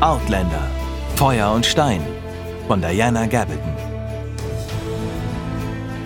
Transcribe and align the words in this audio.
Outlander 0.00 0.70
Feuer 1.16 1.52
und 1.52 1.66
Stein 1.66 2.00
von 2.66 2.80
Diana 2.80 3.26
Gabaldon. 3.26 3.76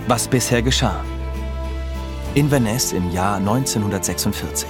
Was 0.07 0.27
bisher 0.27 0.61
geschah. 0.61 1.03
Inverness 2.33 2.91
im 2.91 3.11
Jahr 3.11 3.37
1946. 3.37 4.67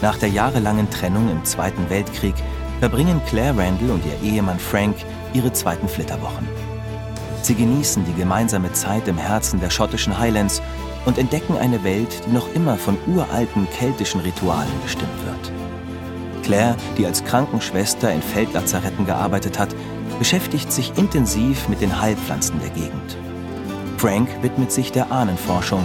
Nach 0.00 0.16
der 0.16 0.28
jahrelangen 0.28 0.88
Trennung 0.90 1.28
im 1.28 1.44
Zweiten 1.44 1.90
Weltkrieg 1.90 2.36
verbringen 2.78 3.20
Claire 3.26 3.58
Randall 3.58 3.90
und 3.90 4.02
ihr 4.06 4.30
Ehemann 4.30 4.60
Frank 4.60 4.96
ihre 5.32 5.52
zweiten 5.52 5.88
Flitterwochen. 5.88 6.46
Sie 7.42 7.54
genießen 7.56 8.04
die 8.04 8.14
gemeinsame 8.14 8.72
Zeit 8.72 9.08
im 9.08 9.18
Herzen 9.18 9.58
der 9.58 9.70
schottischen 9.70 10.16
Highlands 10.16 10.62
und 11.08 11.16
entdecken 11.16 11.56
eine 11.56 11.82
Welt, 11.84 12.20
die 12.26 12.32
noch 12.32 12.52
immer 12.54 12.76
von 12.76 12.98
uralten 13.06 13.66
keltischen 13.70 14.20
Ritualen 14.20 14.70
bestimmt 14.82 15.24
wird. 15.24 16.44
Claire, 16.44 16.76
die 16.98 17.06
als 17.06 17.24
Krankenschwester 17.24 18.12
in 18.12 18.20
Feldlazaretten 18.20 19.06
gearbeitet 19.06 19.58
hat, 19.58 19.74
beschäftigt 20.18 20.70
sich 20.70 20.92
intensiv 20.98 21.66
mit 21.70 21.80
den 21.80 21.98
Heilpflanzen 21.98 22.60
der 22.60 22.68
Gegend. 22.70 23.16
Frank 23.96 24.28
widmet 24.42 24.70
sich 24.70 24.92
der 24.92 25.10
Ahnenforschung. 25.10 25.82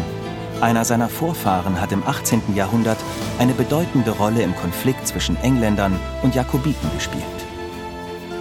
Einer 0.60 0.84
seiner 0.84 1.08
Vorfahren 1.08 1.80
hat 1.80 1.94
im 1.94 2.04
18. 2.06 2.42
Jahrhundert 2.54 2.98
eine 3.40 3.54
bedeutende 3.54 4.12
Rolle 4.12 4.42
im 4.42 4.54
Konflikt 4.58 5.08
zwischen 5.08 5.38
Engländern 5.38 5.98
und 6.22 6.36
Jakobiten 6.36 6.92
gespielt. 6.94 7.24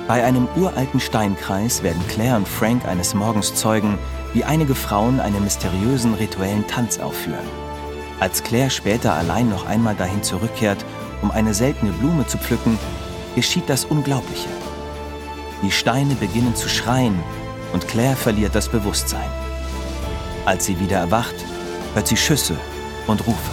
Bei 0.09 0.25
einem 0.25 0.49
uralten 0.57 0.99
Steinkreis 0.99 1.85
werden 1.85 2.03
Claire 2.09 2.37
und 2.37 2.49
Frank 2.49 2.87
eines 2.87 3.15
Morgens 3.15 3.55
Zeugen, 3.55 3.99
wie 4.35 4.45
einige 4.45 4.75
Frauen 4.75 5.21
einen 5.21 5.43
mysteriösen 5.45 6.15
rituellen 6.15 6.67
Tanz 6.67 6.99
aufführen. 6.99 7.47
Als 8.21 8.43
Claire 8.43 8.71
später 8.71 9.15
allein 9.15 9.49
noch 9.49 9.67
einmal 9.67 9.95
dahin 9.95 10.23
zurückkehrt, 10.23 10.85
um 11.23 11.31
eine 11.31 11.55
seltene 11.55 11.93
Blume 11.93 12.27
zu 12.27 12.39
pflücken, 12.39 12.79
geschieht 13.35 13.69
das 13.69 13.85
Unglaubliche. 13.85 14.49
Die 15.63 15.71
Steine 15.71 16.15
beginnen 16.15 16.55
zu 16.55 16.69
schreien 16.69 17.19
und 17.73 17.89
Claire 17.89 18.17
verliert 18.17 18.55
das 18.55 18.69
Bewusstsein. 18.69 19.31
Als 20.45 20.67
sie 20.67 20.79
wieder 20.81 20.99
erwacht, 20.99 21.35
hört 21.95 22.09
sie 22.09 22.17
Schüsse 22.17 22.57
und 23.07 23.27
Rufe. 23.27 23.53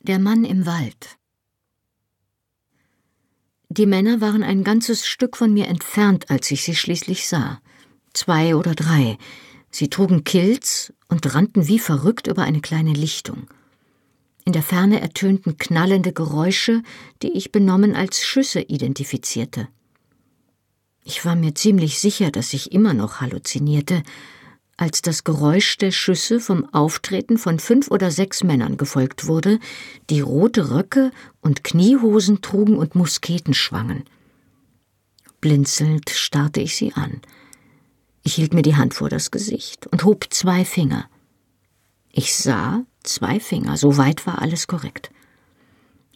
Der 0.00 0.18
Mann 0.18 0.44
im 0.44 0.64
Wald. 0.64 1.17
Die 3.70 3.86
Männer 3.86 4.22
waren 4.22 4.42
ein 4.42 4.64
ganzes 4.64 5.06
Stück 5.06 5.36
von 5.36 5.52
mir 5.52 5.68
entfernt, 5.68 6.30
als 6.30 6.50
ich 6.50 6.62
sie 6.62 6.74
schließlich 6.74 7.28
sah. 7.28 7.60
Zwei 8.14 8.56
oder 8.56 8.74
drei. 8.74 9.18
Sie 9.70 9.90
trugen 9.90 10.24
Kilts 10.24 10.92
und 11.08 11.34
rannten 11.34 11.68
wie 11.68 11.78
verrückt 11.78 12.26
über 12.28 12.42
eine 12.42 12.62
kleine 12.62 12.94
Lichtung. 12.94 13.46
In 14.46 14.52
der 14.52 14.62
Ferne 14.62 15.02
ertönten 15.02 15.58
knallende 15.58 16.14
Geräusche, 16.14 16.82
die 17.22 17.32
ich 17.32 17.52
benommen 17.52 17.94
als 17.94 18.24
Schüsse 18.24 18.60
identifizierte. 18.62 19.68
Ich 21.04 21.26
war 21.26 21.36
mir 21.36 21.54
ziemlich 21.54 21.98
sicher, 21.98 22.30
dass 22.30 22.54
ich 22.54 22.72
immer 22.72 22.94
noch 22.94 23.20
halluzinierte, 23.20 24.02
als 24.78 25.02
das 25.02 25.24
Geräusch 25.24 25.76
der 25.76 25.90
Schüsse 25.90 26.40
vom 26.40 26.64
Auftreten 26.72 27.36
von 27.36 27.58
fünf 27.58 27.90
oder 27.90 28.10
sechs 28.10 28.42
Männern 28.42 28.78
gefolgt 28.78 29.26
wurde, 29.26 29.58
die 30.08 30.22
rote 30.22 30.70
Röcke 30.70 31.10
und 31.42 31.62
Kniehosen 31.62 32.40
trugen 32.40 32.78
und 32.78 32.94
Musketen 32.94 33.52
schwangen. 33.52 34.04
Blinzelnd 35.42 36.08
starrte 36.08 36.60
ich 36.60 36.74
sie 36.76 36.94
an. 36.94 37.20
Ich 38.22 38.34
hielt 38.34 38.54
mir 38.54 38.62
die 38.62 38.76
Hand 38.76 38.94
vor 38.94 39.10
das 39.10 39.30
Gesicht 39.30 39.86
und 39.88 40.04
hob 40.04 40.28
zwei 40.30 40.64
Finger. 40.64 41.10
Ich 42.10 42.34
sah, 42.34 42.84
Zwei 43.08 43.40
Finger, 43.40 43.78
so 43.78 43.96
weit 43.96 44.26
war 44.26 44.42
alles 44.42 44.66
korrekt. 44.66 45.10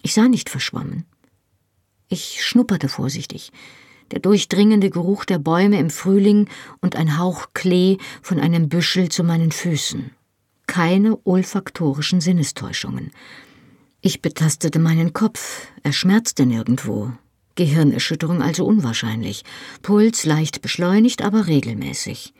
Ich 0.02 0.12
sah 0.12 0.28
nicht 0.28 0.50
verschwommen. 0.50 1.06
Ich 2.08 2.44
schnupperte 2.44 2.86
vorsichtig. 2.86 3.50
Der 4.12 4.20
durchdringende 4.20 4.90
Geruch 4.90 5.24
der 5.24 5.38
Bäume 5.38 5.78
im 5.78 5.90
Frühling 5.90 6.48
und 6.80 6.96
ein 6.96 7.18
Hauch 7.18 7.48
Klee 7.54 7.96
von 8.20 8.38
einem 8.38 8.68
Büschel 8.68 9.08
zu 9.08 9.24
meinen 9.24 9.50
Füßen. 9.50 10.10
Keine 10.66 11.18
olfaktorischen 11.24 12.20
Sinnestäuschungen. 12.20 13.10
Ich 14.02 14.20
betastete 14.20 14.78
meinen 14.78 15.12
Kopf, 15.12 15.66
er 15.82 15.92
schmerzte 15.92 16.44
nirgendwo. 16.44 17.12
Gehirnerschütterung 17.54 18.42
also 18.42 18.64
unwahrscheinlich. 18.64 19.44
Puls 19.82 20.24
leicht 20.24 20.62
beschleunigt, 20.62 21.22
aber 21.22 21.46
regelmäßig. 21.46 22.34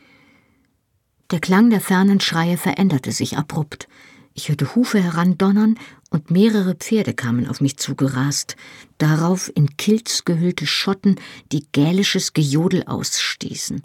Der 1.31 1.39
Klang 1.39 1.69
der 1.69 1.81
fernen 1.81 2.19
Schreie 2.19 2.57
veränderte 2.57 3.11
sich 3.11 3.37
abrupt. 3.37 3.87
Ich 4.33 4.49
hörte 4.49 4.75
Hufe 4.75 5.01
herandonnern 5.01 5.77
und 6.09 6.31
mehrere 6.31 6.75
Pferde 6.75 7.13
kamen 7.13 7.47
auf 7.47 7.61
mich 7.61 7.77
zugerast, 7.77 8.55
darauf 8.97 9.51
in 9.53 9.77
Kilz 9.77 10.25
gehüllte 10.25 10.65
Schotten, 10.65 11.17
die 11.51 11.65
gälisches 11.71 12.33
Gejodel 12.33 12.83
ausstießen. 12.83 13.83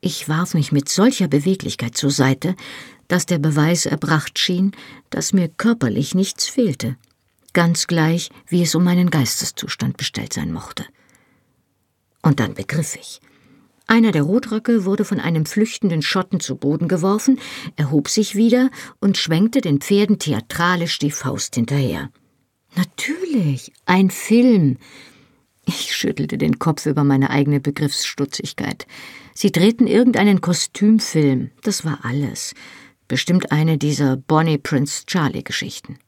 Ich 0.00 0.28
warf 0.28 0.54
mich 0.54 0.72
mit 0.72 0.88
solcher 0.88 1.28
Beweglichkeit 1.28 1.96
zur 1.96 2.10
Seite, 2.10 2.56
dass 3.06 3.26
der 3.26 3.38
Beweis 3.38 3.86
erbracht 3.86 4.38
schien, 4.38 4.72
dass 5.10 5.32
mir 5.32 5.48
körperlich 5.48 6.14
nichts 6.14 6.48
fehlte, 6.48 6.96
ganz 7.52 7.86
gleich, 7.86 8.30
wie 8.48 8.62
es 8.62 8.74
um 8.74 8.82
meinen 8.82 9.10
Geisteszustand 9.10 9.96
bestellt 9.96 10.32
sein 10.32 10.52
mochte. 10.52 10.84
Und 12.22 12.40
dann 12.40 12.54
begriff 12.54 12.96
ich, 12.96 13.20
einer 13.92 14.10
der 14.10 14.22
Rotröcke 14.22 14.86
wurde 14.86 15.04
von 15.04 15.20
einem 15.20 15.44
flüchtenden 15.44 16.00
Schotten 16.00 16.40
zu 16.40 16.56
Boden 16.56 16.88
geworfen, 16.88 17.38
erhob 17.76 18.08
sich 18.08 18.34
wieder 18.34 18.70
und 19.00 19.18
schwenkte 19.18 19.60
den 19.60 19.80
Pferden 19.80 20.18
theatralisch 20.18 20.98
die 20.98 21.10
Faust 21.10 21.56
hinterher. 21.56 22.10
Natürlich, 22.74 23.70
ein 23.84 24.08
Film. 24.08 24.78
Ich 25.66 25.94
schüttelte 25.94 26.38
den 26.38 26.58
Kopf 26.58 26.86
über 26.86 27.04
meine 27.04 27.28
eigene 27.28 27.60
Begriffsstutzigkeit. 27.60 28.86
Sie 29.34 29.52
drehten 29.52 29.86
irgendeinen 29.86 30.40
Kostümfilm, 30.40 31.50
das 31.62 31.84
war 31.84 31.98
alles. 32.02 32.54
Bestimmt 33.08 33.52
eine 33.52 33.76
dieser 33.76 34.16
Bonnie 34.16 34.56
Prince 34.56 35.04
Charlie 35.04 35.44
Geschichten. 35.44 35.98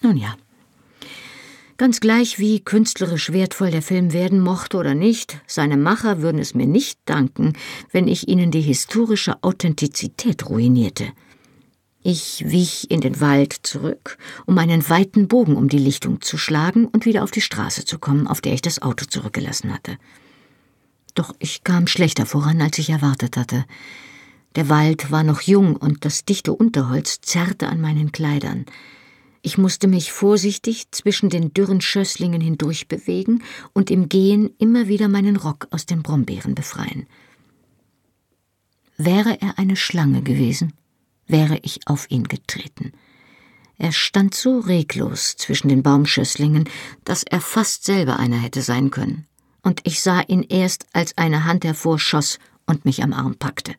Nun 0.00 0.16
ja, 0.16 0.36
Ganz 1.80 2.00
gleich 2.00 2.38
wie 2.38 2.60
künstlerisch 2.60 3.32
wertvoll 3.32 3.70
der 3.70 3.80
Film 3.80 4.12
werden 4.12 4.38
mochte 4.38 4.76
oder 4.76 4.94
nicht, 4.94 5.40
seine 5.46 5.78
Macher 5.78 6.20
würden 6.20 6.38
es 6.38 6.52
mir 6.52 6.66
nicht 6.66 6.98
danken, 7.06 7.54
wenn 7.90 8.06
ich 8.06 8.28
ihnen 8.28 8.50
die 8.50 8.60
historische 8.60 9.42
Authentizität 9.42 10.50
ruinierte. 10.50 11.06
Ich 12.02 12.44
wich 12.46 12.90
in 12.90 13.00
den 13.00 13.18
Wald 13.22 13.60
zurück, 13.62 14.18
um 14.44 14.58
einen 14.58 14.86
weiten 14.90 15.26
Bogen 15.26 15.56
um 15.56 15.70
die 15.70 15.78
Lichtung 15.78 16.20
zu 16.20 16.36
schlagen 16.36 16.84
und 16.84 17.06
wieder 17.06 17.24
auf 17.24 17.30
die 17.30 17.40
Straße 17.40 17.86
zu 17.86 17.98
kommen, 17.98 18.26
auf 18.26 18.42
der 18.42 18.52
ich 18.52 18.60
das 18.60 18.82
Auto 18.82 19.06
zurückgelassen 19.06 19.72
hatte. 19.72 19.96
Doch 21.14 21.34
ich 21.38 21.64
kam 21.64 21.86
schlechter 21.86 22.26
voran, 22.26 22.60
als 22.60 22.76
ich 22.76 22.90
erwartet 22.90 23.38
hatte. 23.38 23.64
Der 24.54 24.68
Wald 24.68 25.10
war 25.10 25.22
noch 25.22 25.40
jung 25.40 25.76
und 25.76 26.04
das 26.04 26.26
dichte 26.26 26.52
Unterholz 26.52 27.22
zerrte 27.22 27.70
an 27.70 27.80
meinen 27.80 28.12
Kleidern. 28.12 28.66
Ich 29.42 29.56
musste 29.56 29.88
mich 29.88 30.12
vorsichtig 30.12 30.90
zwischen 30.90 31.30
den 31.30 31.54
dürren 31.54 31.80
Schösslingen 31.80 32.40
hindurch 32.40 32.88
bewegen 32.88 33.42
und 33.72 33.90
im 33.90 34.08
Gehen 34.08 34.50
immer 34.58 34.88
wieder 34.88 35.08
meinen 35.08 35.36
Rock 35.36 35.66
aus 35.70 35.86
den 35.86 36.02
Brombeeren 36.02 36.54
befreien. 36.54 37.06
Wäre 38.98 39.40
er 39.40 39.58
eine 39.58 39.76
Schlange 39.76 40.22
gewesen, 40.22 40.74
wäre 41.26 41.58
ich 41.62 41.80
auf 41.86 42.10
ihn 42.10 42.24
getreten. 42.24 42.92
Er 43.78 43.92
stand 43.92 44.34
so 44.34 44.58
reglos 44.58 45.36
zwischen 45.36 45.68
den 45.68 45.82
Baumschösslingen, 45.82 46.68
dass 47.04 47.22
er 47.22 47.40
fast 47.40 47.84
selber 47.84 48.18
einer 48.18 48.38
hätte 48.38 48.60
sein 48.60 48.90
können, 48.90 49.26
und 49.62 49.80
ich 49.84 50.02
sah 50.02 50.20
ihn 50.20 50.42
erst, 50.42 50.86
als 50.92 51.16
eine 51.16 51.44
Hand 51.44 51.64
hervorschoss 51.64 52.38
und 52.66 52.84
mich 52.84 53.02
am 53.02 53.14
Arm 53.14 53.36
packte. 53.36 53.74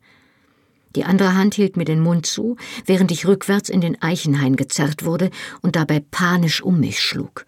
Die 0.95 1.05
andere 1.05 1.35
Hand 1.35 1.55
hielt 1.55 1.77
mir 1.77 1.85
den 1.85 2.01
Mund 2.01 2.25
zu, 2.25 2.57
während 2.85 3.11
ich 3.11 3.25
rückwärts 3.25 3.69
in 3.69 3.81
den 3.81 4.01
Eichenhain 4.01 4.55
gezerrt 4.55 5.05
wurde 5.05 5.29
und 5.61 5.75
dabei 5.75 6.03
panisch 6.11 6.61
um 6.61 6.79
mich 6.79 6.99
schlug. 6.99 7.45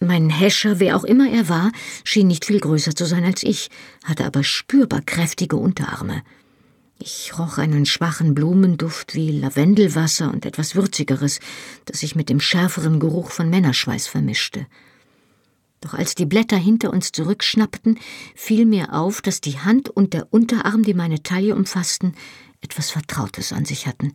Mein 0.00 0.28
Häscher, 0.28 0.78
wer 0.78 0.96
auch 0.96 1.04
immer 1.04 1.30
er 1.30 1.48
war, 1.48 1.72
schien 2.04 2.26
nicht 2.26 2.44
viel 2.44 2.60
größer 2.60 2.94
zu 2.94 3.06
sein 3.06 3.24
als 3.24 3.42
ich, 3.42 3.70
hatte 4.04 4.24
aber 4.26 4.44
spürbar 4.44 5.00
kräftige 5.00 5.56
Unterarme. 5.56 6.22
Ich 6.98 7.38
roch 7.38 7.58
einen 7.58 7.84
schwachen 7.84 8.34
Blumenduft 8.34 9.14
wie 9.14 9.30
Lavendelwasser 9.30 10.30
und 10.30 10.46
etwas 10.46 10.74
Würzigeres, 10.74 11.40
das 11.84 12.00
sich 12.00 12.14
mit 12.14 12.28
dem 12.30 12.40
schärferen 12.40 13.00
Geruch 13.00 13.30
von 13.30 13.50
Männerschweiß 13.50 14.06
vermischte. 14.06 14.66
Doch 15.82 15.94
als 15.94 16.14
die 16.14 16.26
Blätter 16.26 16.56
hinter 16.56 16.92
uns 16.92 17.12
zurückschnappten, 17.12 17.98
fiel 18.34 18.64
mir 18.64 18.94
auf, 18.94 19.20
dass 19.20 19.40
die 19.40 19.58
Hand 19.58 19.90
und 19.90 20.14
der 20.14 20.32
Unterarm, 20.32 20.82
die 20.82 20.94
meine 20.94 21.22
Taille 21.22 21.54
umfassten, 21.54 22.14
etwas 22.60 22.90
Vertrautes 22.90 23.52
an 23.52 23.64
sich 23.64 23.86
hatten. 23.86 24.12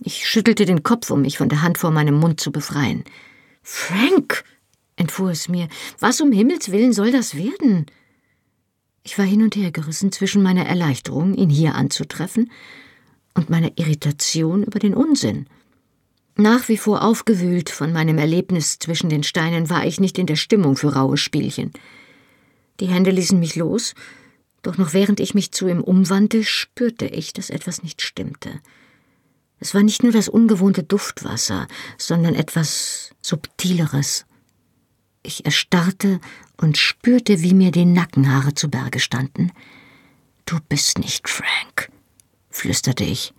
Ich 0.00 0.28
schüttelte 0.28 0.64
den 0.64 0.82
Kopf, 0.82 1.10
um 1.10 1.22
mich 1.22 1.38
von 1.38 1.48
der 1.48 1.62
Hand 1.62 1.78
vor 1.78 1.90
meinem 1.90 2.14
Mund 2.14 2.40
zu 2.40 2.52
befreien. 2.52 3.04
Frank, 3.62 4.44
entfuhr 4.96 5.30
es 5.30 5.48
mir, 5.48 5.68
was 5.98 6.20
um 6.20 6.32
Himmels 6.32 6.70
willen 6.70 6.92
soll 6.92 7.12
das 7.12 7.34
werden? 7.34 7.86
Ich 9.02 9.18
war 9.18 9.24
hin 9.24 9.42
und 9.42 9.56
her 9.56 9.70
gerissen 9.70 10.12
zwischen 10.12 10.42
meiner 10.42 10.66
Erleichterung, 10.66 11.34
ihn 11.34 11.50
hier 11.50 11.74
anzutreffen, 11.74 12.50
und 13.34 13.50
meiner 13.50 13.72
Irritation 13.76 14.62
über 14.62 14.78
den 14.78 14.94
Unsinn. 14.94 15.46
Nach 16.36 16.68
wie 16.68 16.76
vor 16.76 17.02
aufgewühlt 17.02 17.70
von 17.70 17.92
meinem 17.92 18.18
Erlebnis 18.18 18.78
zwischen 18.78 19.08
den 19.08 19.22
Steinen 19.22 19.70
war 19.70 19.86
ich 19.86 20.00
nicht 20.00 20.18
in 20.18 20.26
der 20.26 20.36
Stimmung 20.36 20.76
für 20.76 20.94
raue 20.94 21.16
Spielchen. 21.16 21.72
Die 22.80 22.86
Hände 22.86 23.10
ließen 23.10 23.38
mich 23.38 23.56
los, 23.56 23.94
doch 24.64 24.78
noch 24.78 24.94
während 24.94 25.20
ich 25.20 25.34
mich 25.34 25.52
zu 25.52 25.68
ihm 25.68 25.82
umwandte, 25.82 26.42
spürte 26.42 27.06
ich, 27.06 27.32
dass 27.34 27.50
etwas 27.50 27.82
nicht 27.82 28.02
stimmte. 28.02 28.60
Es 29.60 29.74
war 29.74 29.82
nicht 29.82 30.02
nur 30.02 30.10
das 30.10 30.28
ungewohnte 30.28 30.82
Duftwasser, 30.82 31.68
sondern 31.98 32.34
etwas 32.34 33.14
Subtileres. 33.22 34.26
Ich 35.22 35.44
erstarrte 35.44 36.18
und 36.56 36.78
spürte, 36.78 37.42
wie 37.42 37.54
mir 37.54 37.70
die 37.70 37.84
Nackenhaare 37.84 38.54
zu 38.54 38.68
Berge 38.68 39.00
standen. 39.00 39.52
Du 40.46 40.58
bist 40.68 40.98
nicht 40.98 41.28
Frank, 41.28 41.90
flüsterte 42.50 43.04
ich. 43.04 43.34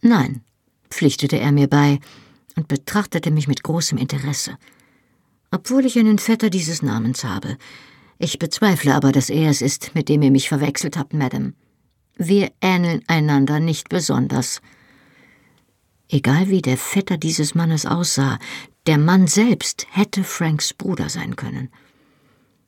Nein, 0.00 0.42
pflichtete 0.90 1.38
er 1.38 1.52
mir 1.52 1.68
bei 1.68 2.00
und 2.56 2.66
betrachtete 2.66 3.30
mich 3.30 3.46
mit 3.46 3.62
großem 3.62 3.98
Interesse. 3.98 4.56
Obwohl 5.50 5.84
ich 5.84 5.98
einen 5.98 6.18
Vetter 6.18 6.50
dieses 6.50 6.82
Namens 6.82 7.24
habe. 7.24 7.58
Ich 8.18 8.38
bezweifle 8.38 8.94
aber, 8.94 9.12
dass 9.12 9.30
er 9.30 9.50
es 9.50 9.62
ist, 9.62 9.94
mit 9.94 10.08
dem 10.08 10.22
ihr 10.22 10.30
mich 10.30 10.48
verwechselt 10.48 10.96
habt, 10.96 11.14
Madame. 11.14 11.54
Wir 12.16 12.50
ähneln 12.60 13.02
einander 13.06 13.60
nicht 13.60 13.88
besonders. 13.88 14.60
Egal 16.08 16.48
wie 16.48 16.62
der 16.62 16.76
Vetter 16.76 17.16
dieses 17.16 17.54
Mannes 17.54 17.86
aussah, 17.86 18.38
der 18.86 18.98
Mann 18.98 19.28
selbst 19.28 19.86
hätte 19.90 20.24
Franks 20.24 20.74
Bruder 20.74 21.08
sein 21.08 21.36
können. 21.36 21.68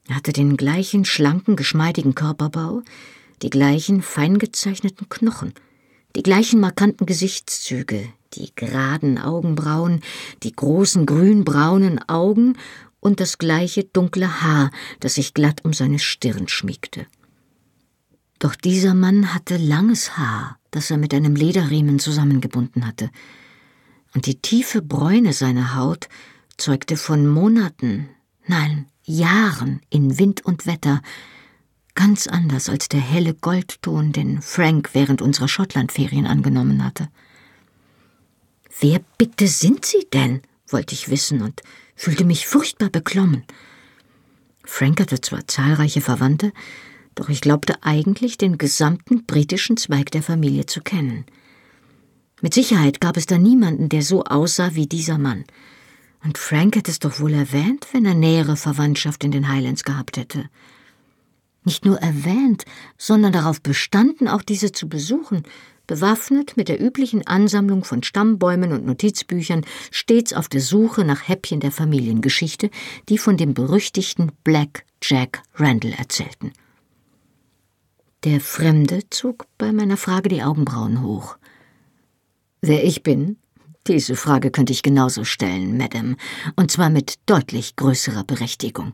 Er 0.08 0.16
hatte 0.16 0.32
den 0.32 0.56
gleichen 0.56 1.04
schlanken, 1.04 1.56
geschmeidigen 1.56 2.14
Körperbau, 2.14 2.82
die 3.42 3.50
gleichen 3.50 4.02
fein 4.02 4.38
gezeichneten 4.38 5.08
Knochen, 5.08 5.54
die 6.14 6.22
gleichen 6.22 6.60
markanten 6.60 7.06
Gesichtszüge, 7.06 8.08
die 8.34 8.50
geraden 8.54 9.18
Augenbrauen, 9.18 10.02
die 10.42 10.52
großen 10.52 11.06
grünbraunen 11.06 12.00
Augen 12.08 12.56
und 13.00 13.20
das 13.20 13.38
gleiche 13.38 13.84
dunkle 13.84 14.42
Haar, 14.42 14.70
das 15.00 15.14
sich 15.14 15.34
glatt 15.34 15.64
um 15.64 15.72
seine 15.72 15.98
Stirn 15.98 16.48
schmiegte. 16.48 17.06
Doch 18.38 18.54
dieser 18.54 18.94
Mann 18.94 19.34
hatte 19.34 19.56
langes 19.56 20.16
Haar, 20.16 20.58
das 20.70 20.90
er 20.90 20.96
mit 20.96 21.12
einem 21.12 21.34
Lederriemen 21.34 21.98
zusammengebunden 21.98 22.86
hatte, 22.86 23.10
und 24.14 24.26
die 24.26 24.40
tiefe 24.40 24.82
Bräune 24.82 25.32
seiner 25.32 25.76
Haut 25.76 26.08
zeugte 26.56 26.96
von 26.96 27.26
Monaten, 27.26 28.08
nein, 28.46 28.86
Jahren 29.04 29.80
in 29.88 30.18
Wind 30.18 30.44
und 30.44 30.66
Wetter, 30.66 31.00
ganz 31.94 32.26
anders 32.26 32.68
als 32.68 32.88
der 32.88 33.00
helle 33.00 33.34
Goldton, 33.34 34.12
den 34.12 34.42
Frank 34.42 34.90
während 34.92 35.22
unserer 35.22 35.48
Schottlandferien 35.48 36.26
angenommen 36.26 36.84
hatte. 36.84 37.08
Wer 38.80 39.00
bitte 39.18 39.46
sind 39.46 39.84
Sie 39.84 40.06
denn? 40.12 40.42
wollte 40.68 40.94
ich 40.94 41.10
wissen 41.10 41.42
und 41.42 41.62
fühlte 42.00 42.24
mich 42.24 42.46
furchtbar 42.46 42.88
beklommen. 42.88 43.44
Frank 44.64 45.00
hatte 45.00 45.20
zwar 45.20 45.46
zahlreiche 45.46 46.00
Verwandte, 46.00 46.50
doch 47.14 47.28
ich 47.28 47.42
glaubte 47.42 47.82
eigentlich, 47.82 48.38
den 48.38 48.56
gesamten 48.56 49.26
britischen 49.26 49.76
Zweig 49.76 50.10
der 50.10 50.22
Familie 50.22 50.64
zu 50.64 50.80
kennen. 50.80 51.26
Mit 52.40 52.54
Sicherheit 52.54 53.02
gab 53.02 53.18
es 53.18 53.26
da 53.26 53.36
niemanden, 53.36 53.90
der 53.90 54.00
so 54.00 54.24
aussah 54.24 54.74
wie 54.74 54.86
dieser 54.86 55.18
Mann. 55.18 55.44
Und 56.24 56.38
Frank 56.38 56.76
hätte 56.76 56.90
es 56.90 57.00
doch 57.00 57.20
wohl 57.20 57.34
erwähnt, 57.34 57.86
wenn 57.92 58.06
er 58.06 58.14
nähere 58.14 58.56
Verwandtschaft 58.56 59.22
in 59.22 59.32
den 59.32 59.48
Highlands 59.48 59.84
gehabt 59.84 60.16
hätte 60.16 60.48
nicht 61.64 61.84
nur 61.84 61.98
erwähnt, 61.98 62.64
sondern 62.96 63.32
darauf 63.32 63.60
bestanden, 63.60 64.28
auch 64.28 64.42
diese 64.42 64.72
zu 64.72 64.88
besuchen, 64.88 65.42
bewaffnet 65.90 66.56
mit 66.56 66.68
der 66.68 66.80
üblichen 66.80 67.26
Ansammlung 67.26 67.82
von 67.82 68.04
Stammbäumen 68.04 68.70
und 68.70 68.86
Notizbüchern, 68.86 69.66
stets 69.90 70.32
auf 70.32 70.48
der 70.48 70.60
Suche 70.60 71.04
nach 71.04 71.26
Häppchen 71.26 71.58
der 71.58 71.72
Familiengeschichte, 71.72 72.70
die 73.08 73.18
von 73.18 73.36
dem 73.36 73.54
berüchtigten 73.54 74.30
Black 74.44 74.84
Jack 75.02 75.42
Randall 75.56 75.94
erzählten. 75.94 76.52
Der 78.22 78.40
Fremde 78.40 79.00
zog 79.10 79.46
bei 79.58 79.72
meiner 79.72 79.96
Frage 79.96 80.28
die 80.28 80.44
Augenbrauen 80.44 81.02
hoch. 81.02 81.38
Wer 82.60 82.84
ich 82.84 83.02
bin? 83.02 83.36
Diese 83.88 84.14
Frage 84.14 84.52
könnte 84.52 84.72
ich 84.72 84.84
genauso 84.84 85.24
stellen, 85.24 85.76
Madame, 85.76 86.14
und 86.54 86.70
zwar 86.70 86.90
mit 86.90 87.18
deutlich 87.26 87.74
größerer 87.74 88.22
Berechtigung. 88.22 88.92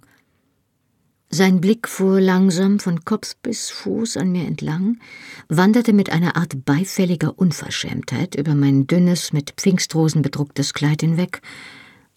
Sein 1.28 1.60
Blick 1.60 1.88
fuhr 1.88 2.20
langsam 2.20 2.78
von 2.78 3.04
Kopf 3.04 3.34
bis 3.42 3.68
Fuß 3.70 4.16
an 4.16 4.30
mir 4.30 4.46
entlang, 4.46 5.00
wanderte 5.48 5.92
mit 5.92 6.10
einer 6.10 6.36
Art 6.36 6.64
beifälliger 6.64 7.36
Unverschämtheit 7.36 8.36
über 8.36 8.54
mein 8.54 8.86
dünnes, 8.86 9.32
mit 9.32 9.54
Pfingstrosen 9.56 10.22
bedrucktes 10.22 10.72
Kleid 10.72 11.00
hinweg 11.00 11.42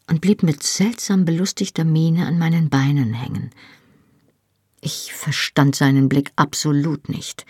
und 0.08 0.22
blieb 0.22 0.44
mit 0.44 0.62
seltsam 0.62 1.26
belustigter 1.26 1.86
Miene 1.86 2.28
an 2.28 2.38
meinen 2.38 2.70
Beinen 2.70 3.14
hängen. 3.14 3.50
Ich 4.82 5.12
verstand 5.14 5.76
seinen 5.76 6.08
Blick 6.08 6.32
absolut 6.36 7.10
nicht, 7.10 7.46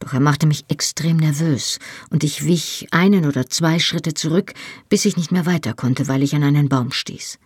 doch 0.00 0.12
er 0.12 0.20
machte 0.20 0.46
mich 0.46 0.64
extrem 0.68 1.16
nervös, 1.16 1.78
und 2.10 2.24
ich 2.24 2.44
wich 2.44 2.88
einen 2.90 3.24
oder 3.24 3.48
zwei 3.48 3.78
Schritte 3.78 4.14
zurück, 4.14 4.52
bis 4.88 5.04
ich 5.04 5.16
nicht 5.16 5.32
mehr 5.32 5.46
weiter 5.46 5.74
konnte, 5.74 6.08
weil 6.08 6.22
ich 6.22 6.34
an 6.34 6.42
einen 6.42 6.68
Baum 6.68 6.92
stieß. 6.92 7.38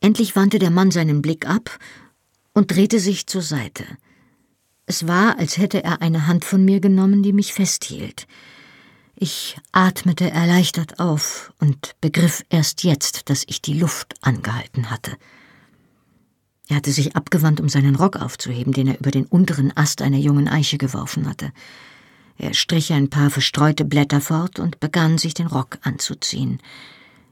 Endlich 0.00 0.36
wandte 0.36 0.58
der 0.58 0.70
Mann 0.70 0.90
seinen 0.90 1.22
Blick 1.22 1.48
ab 1.48 1.78
und 2.56 2.74
drehte 2.74 3.00
sich 3.00 3.26
zur 3.26 3.42
Seite. 3.42 3.84
Es 4.86 5.06
war, 5.06 5.38
als 5.38 5.58
hätte 5.58 5.84
er 5.84 6.00
eine 6.00 6.26
Hand 6.26 6.42
von 6.42 6.64
mir 6.64 6.80
genommen, 6.80 7.22
die 7.22 7.34
mich 7.34 7.52
festhielt. 7.52 8.26
Ich 9.14 9.58
atmete 9.72 10.30
erleichtert 10.30 10.98
auf 10.98 11.52
und 11.60 11.94
begriff 12.00 12.44
erst 12.48 12.82
jetzt, 12.82 13.28
dass 13.28 13.44
ich 13.46 13.60
die 13.60 13.78
Luft 13.78 14.14
angehalten 14.22 14.90
hatte. 14.90 15.18
Er 16.68 16.76
hatte 16.76 16.92
sich 16.92 17.14
abgewandt, 17.14 17.60
um 17.60 17.68
seinen 17.68 17.94
Rock 17.94 18.16
aufzuheben, 18.16 18.72
den 18.72 18.88
er 18.88 19.00
über 19.00 19.10
den 19.10 19.26
unteren 19.26 19.76
Ast 19.76 20.00
einer 20.00 20.16
jungen 20.16 20.48
Eiche 20.48 20.78
geworfen 20.78 21.28
hatte. 21.28 21.52
Er 22.38 22.54
strich 22.54 22.90
ein 22.94 23.10
paar 23.10 23.28
verstreute 23.28 23.84
Blätter 23.84 24.22
fort 24.22 24.60
und 24.60 24.80
begann, 24.80 25.18
sich 25.18 25.34
den 25.34 25.46
Rock 25.46 25.76
anzuziehen. 25.82 26.58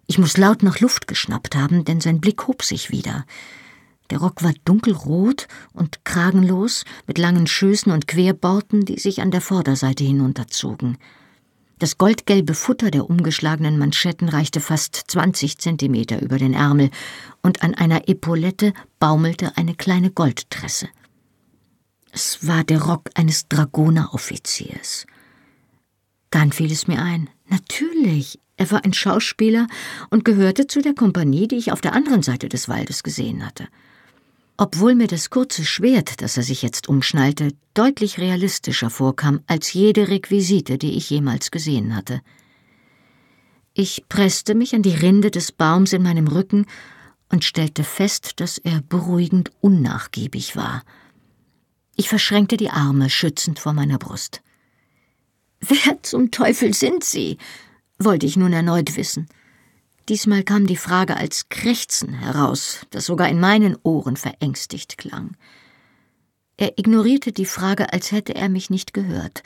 Ich 0.06 0.18
muss 0.18 0.36
laut 0.36 0.62
nach 0.62 0.80
Luft 0.80 1.08
geschnappt 1.08 1.56
haben, 1.56 1.86
denn 1.86 2.02
sein 2.02 2.20
Blick 2.20 2.46
hob 2.46 2.62
sich 2.62 2.90
wieder. 2.90 3.24
Der 4.10 4.18
Rock 4.18 4.42
war 4.42 4.52
dunkelrot 4.64 5.48
und 5.72 6.04
kragenlos, 6.04 6.84
mit 7.06 7.16
langen 7.16 7.46
Schößen 7.46 7.90
und 7.90 8.06
Querborten, 8.06 8.84
die 8.84 8.98
sich 8.98 9.22
an 9.22 9.30
der 9.30 9.40
Vorderseite 9.40 10.04
hinunterzogen. 10.04 10.98
Das 11.78 11.98
goldgelbe 11.98 12.54
Futter 12.54 12.90
der 12.90 13.08
umgeschlagenen 13.08 13.78
Manschetten 13.78 14.28
reichte 14.28 14.60
fast 14.60 14.94
20 14.94 15.58
Zentimeter 15.58 16.20
über 16.20 16.38
den 16.38 16.52
Ärmel, 16.52 16.90
und 17.42 17.62
an 17.62 17.74
einer 17.74 18.08
Epaulette 18.08 18.72
baumelte 19.00 19.56
eine 19.56 19.74
kleine 19.74 20.10
Goldtresse. 20.10 20.88
Es 22.12 22.46
war 22.46 22.62
der 22.62 22.82
Rock 22.82 23.10
eines 23.14 23.48
Dragoneroffiziers. 23.48 25.06
Dann 26.30 26.52
fiel 26.52 26.70
es 26.70 26.86
mir 26.86 27.02
ein. 27.02 27.28
Natürlich, 27.48 28.38
er 28.56 28.70
war 28.70 28.84
ein 28.84 28.94
Schauspieler 28.94 29.66
und 30.10 30.24
gehörte 30.24 30.66
zu 30.66 30.80
der 30.80 30.94
Kompanie, 30.94 31.48
die 31.48 31.56
ich 31.56 31.72
auf 31.72 31.80
der 31.80 31.94
anderen 31.94 32.22
Seite 32.22 32.48
des 32.48 32.68
Waldes 32.68 33.02
gesehen 33.02 33.44
hatte 33.44 33.66
obwohl 34.56 34.94
mir 34.94 35.08
das 35.08 35.30
kurze 35.30 35.64
Schwert, 35.64 36.22
das 36.22 36.36
er 36.36 36.42
sich 36.42 36.62
jetzt 36.62 36.88
umschnallte, 36.88 37.54
deutlich 37.74 38.18
realistischer 38.18 38.90
vorkam 38.90 39.40
als 39.46 39.72
jede 39.72 40.08
Requisite, 40.08 40.78
die 40.78 40.96
ich 40.96 41.10
jemals 41.10 41.50
gesehen 41.50 41.96
hatte. 41.96 42.20
Ich 43.72 44.04
presste 44.08 44.54
mich 44.54 44.74
an 44.74 44.82
die 44.82 44.94
Rinde 44.94 45.32
des 45.32 45.50
Baums 45.50 45.92
in 45.92 46.02
meinem 46.02 46.28
Rücken 46.28 46.66
und 47.28 47.44
stellte 47.44 47.82
fest, 47.82 48.34
dass 48.36 48.58
er 48.58 48.82
beruhigend 48.82 49.50
unnachgiebig 49.60 50.54
war. 50.54 50.84
Ich 51.96 52.08
verschränkte 52.08 52.56
die 52.56 52.70
Arme 52.70 53.10
schützend 53.10 53.58
vor 53.58 53.72
meiner 53.72 53.98
Brust. 53.98 54.42
Wer 55.60 56.02
zum 56.02 56.30
Teufel 56.30 56.74
sind 56.74 57.02
Sie? 57.02 57.38
wollte 57.98 58.26
ich 58.26 58.36
nun 58.36 58.52
erneut 58.52 58.96
wissen. 58.96 59.28
Diesmal 60.08 60.42
kam 60.42 60.66
die 60.66 60.76
Frage 60.76 61.16
als 61.16 61.48
Krächzen 61.48 62.12
heraus, 62.12 62.80
das 62.90 63.06
sogar 63.06 63.28
in 63.28 63.40
meinen 63.40 63.76
Ohren 63.82 64.16
verängstigt 64.16 64.98
klang. 64.98 65.36
Er 66.56 66.78
ignorierte 66.78 67.32
die 67.32 67.46
Frage, 67.46 67.92
als 67.92 68.12
hätte 68.12 68.34
er 68.34 68.48
mich 68.48 68.68
nicht 68.68 68.92
gehört, 68.92 69.42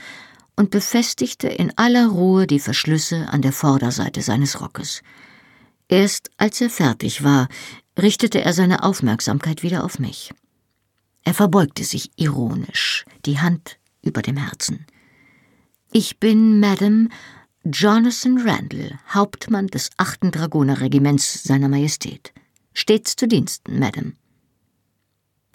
und 0.56 0.70
befestigte 0.70 1.46
in 1.46 1.72
aller 1.78 2.08
Ruhe 2.08 2.48
die 2.48 2.58
Verschlüsse 2.58 3.28
an 3.28 3.42
der 3.42 3.52
Vorderseite 3.52 4.22
seines 4.22 4.60
Rockes. 4.60 5.02
Erst 5.86 6.30
als 6.36 6.60
er 6.60 6.70
fertig 6.70 7.22
war, 7.22 7.48
richtete 7.96 8.42
er 8.42 8.52
seine 8.52 8.82
Aufmerksamkeit 8.82 9.62
wieder 9.62 9.84
auf 9.84 10.00
mich. 10.00 10.32
Er 11.22 11.34
verbeugte 11.34 11.84
sich 11.84 12.10
ironisch, 12.16 13.04
die 13.24 13.38
Hand 13.38 13.78
über 14.02 14.22
dem 14.22 14.36
Herzen. 14.36 14.86
Ich 15.92 16.18
bin, 16.18 16.58
Madame, 16.58 17.08
Jonathan 17.70 18.38
Randall, 18.38 18.98
Hauptmann 19.12 19.66
des 19.66 19.90
8. 19.98 20.34
Dragonerregiments 20.34 21.42
Seiner 21.42 21.68
Majestät. 21.68 22.32
Stets 22.72 23.14
zu 23.14 23.28
Diensten, 23.28 23.78
Madame. 23.78 24.14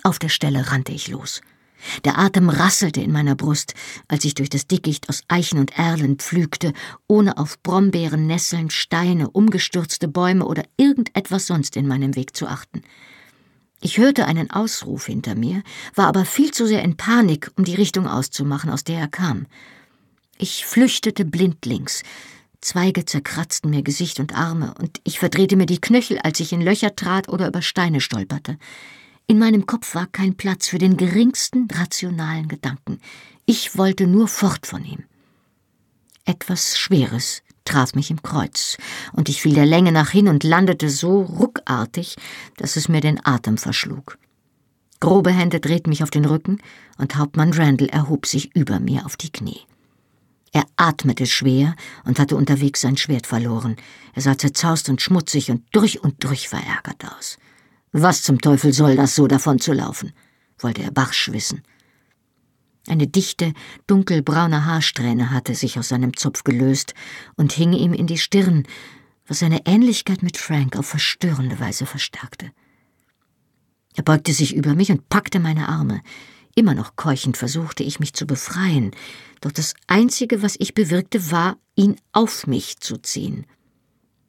Auf 0.03 0.19
der 0.19 0.29
Stelle 0.29 0.69
rannte 0.69 0.91
ich 0.91 1.07
los. 1.07 1.41
Der 2.05 2.19
Atem 2.19 2.49
rasselte 2.49 3.01
in 3.01 3.11
meiner 3.11 3.33
Brust, 3.33 3.73
als 4.07 4.25
ich 4.25 4.35
durch 4.35 4.51
das 4.51 4.67
Dickicht 4.67 5.09
aus 5.09 5.23
Eichen 5.27 5.57
und 5.57 5.75
Erlen 5.75 6.17
pflügte, 6.19 6.73
ohne 7.07 7.37
auf 7.37 7.59
Brombeeren, 7.63 8.27
Nesseln, 8.27 8.69
Steine, 8.69 9.31
umgestürzte 9.31 10.07
Bäume 10.07 10.45
oder 10.45 10.65
irgendetwas 10.77 11.47
sonst 11.47 11.75
in 11.75 11.87
meinem 11.87 12.15
Weg 12.15 12.37
zu 12.37 12.45
achten. 12.45 12.83
Ich 13.81 13.97
hörte 13.97 14.27
einen 14.27 14.51
Ausruf 14.51 15.07
hinter 15.07 15.33
mir, 15.33 15.63
war 15.95 16.07
aber 16.07 16.25
viel 16.25 16.51
zu 16.51 16.67
sehr 16.67 16.83
in 16.83 16.95
Panik, 16.95 17.49
um 17.57 17.63
die 17.63 17.75
Richtung 17.75 18.05
auszumachen, 18.07 18.69
aus 18.69 18.83
der 18.83 18.99
er 18.99 19.07
kam. 19.07 19.47
Ich 20.37 20.65
flüchtete 20.65 21.25
blindlings. 21.25 22.03
Zweige 22.59 23.05
zerkratzten 23.05 23.69
mir 23.69 23.83
Gesicht 23.83 24.19
und 24.19 24.35
Arme, 24.35 24.73
und 24.79 24.99
ich 25.03 25.19
verdrehte 25.19 25.55
mir 25.55 25.65
die 25.65 25.81
Knöchel, 25.81 26.19
als 26.19 26.39
ich 26.39 26.53
in 26.53 26.61
Löcher 26.61 26.95
trat 26.95 27.29
oder 27.29 27.47
über 27.47 27.61
Steine 27.61 28.01
stolperte. 28.01 28.57
In 29.27 29.37
meinem 29.37 29.65
Kopf 29.65 29.95
war 29.95 30.07
kein 30.07 30.35
Platz 30.35 30.67
für 30.67 30.77
den 30.77 30.97
geringsten 30.97 31.67
rationalen 31.71 32.47
Gedanken. 32.47 32.99
Ich 33.45 33.77
wollte 33.77 34.07
nur 34.07 34.27
fort 34.27 34.65
von 34.65 34.83
ihm. 34.85 35.03
Etwas 36.25 36.77
Schweres 36.77 37.41
traf 37.65 37.95
mich 37.95 38.11
im 38.11 38.21
Kreuz, 38.21 38.77
und 39.13 39.29
ich 39.29 39.41
fiel 39.41 39.53
der 39.53 39.65
Länge 39.65 39.91
nach 39.91 40.09
hin 40.09 40.27
und 40.27 40.43
landete 40.43 40.89
so 40.89 41.21
ruckartig, 41.21 42.15
dass 42.57 42.75
es 42.75 42.89
mir 42.89 43.01
den 43.01 43.25
Atem 43.25 43.57
verschlug. 43.57 44.17
Grobe 44.99 45.31
Hände 45.31 45.59
drehten 45.59 45.89
mich 45.89 46.03
auf 46.03 46.11
den 46.11 46.25
Rücken, 46.25 46.59
und 46.97 47.15
Hauptmann 47.17 47.53
Randall 47.53 47.89
erhob 47.89 48.25
sich 48.25 48.55
über 48.55 48.79
mir 48.79 49.05
auf 49.05 49.17
die 49.17 49.31
Knie. 49.31 49.61
Er 50.53 50.65
atmete 50.77 51.25
schwer 51.25 51.75
und 52.05 52.19
hatte 52.19 52.35
unterwegs 52.35 52.81
sein 52.81 52.95
Schwert 52.95 53.25
verloren. 53.25 53.75
Er 54.13 54.21
sah 54.21 54.37
zerzaust 54.37 54.87
und 54.87 55.01
schmutzig 55.01 55.49
und 55.49 55.63
durch 55.71 56.01
und 56.03 56.23
durch 56.23 56.47
verärgert 56.47 57.03
aus. 57.17 57.37
Was 57.91 58.21
zum 58.21 58.39
Teufel 58.39 58.71
soll 58.71 58.95
das 58.95 59.15
so 59.15 59.27
davon 59.27 59.59
zu 59.59 59.73
laufen? 59.73 60.13
wollte 60.59 60.83
er 60.83 60.91
barsch 60.91 61.31
wissen. 61.31 61.63
Eine 62.87 63.07
dichte, 63.07 63.53
dunkelbraune 63.87 64.65
Haarsträhne 64.65 65.31
hatte 65.31 65.55
sich 65.55 65.79
aus 65.79 65.89
seinem 65.89 66.15
Zopf 66.15 66.43
gelöst 66.43 66.93
und 67.35 67.51
hing 67.53 67.73
ihm 67.73 67.93
in 67.93 68.07
die 68.07 68.17
Stirn, 68.17 68.63
was 69.27 69.39
seine 69.39 69.65
Ähnlichkeit 69.65 70.21
mit 70.21 70.37
Frank 70.37 70.75
auf 70.77 70.85
verstörende 70.85 71.59
Weise 71.59 71.85
verstärkte. 71.85 72.51
Er 73.95 74.03
beugte 74.03 74.33
sich 74.33 74.55
über 74.55 74.75
mich 74.75 74.91
und 74.91 75.09
packte 75.09 75.39
meine 75.39 75.67
Arme. 75.69 76.01
Immer 76.55 76.75
noch 76.75 76.95
keuchend 76.95 77.37
versuchte 77.37 77.83
ich 77.83 77.99
mich 77.99 78.13
zu 78.13 78.27
befreien, 78.27 78.91
doch 79.41 79.51
das 79.51 79.73
Einzige, 79.87 80.41
was 80.41 80.55
ich 80.59 80.73
bewirkte, 80.73 81.31
war, 81.31 81.57
ihn 81.75 81.95
auf 82.11 82.45
mich 82.45 82.79
zu 82.79 82.97
ziehen. 82.97 83.45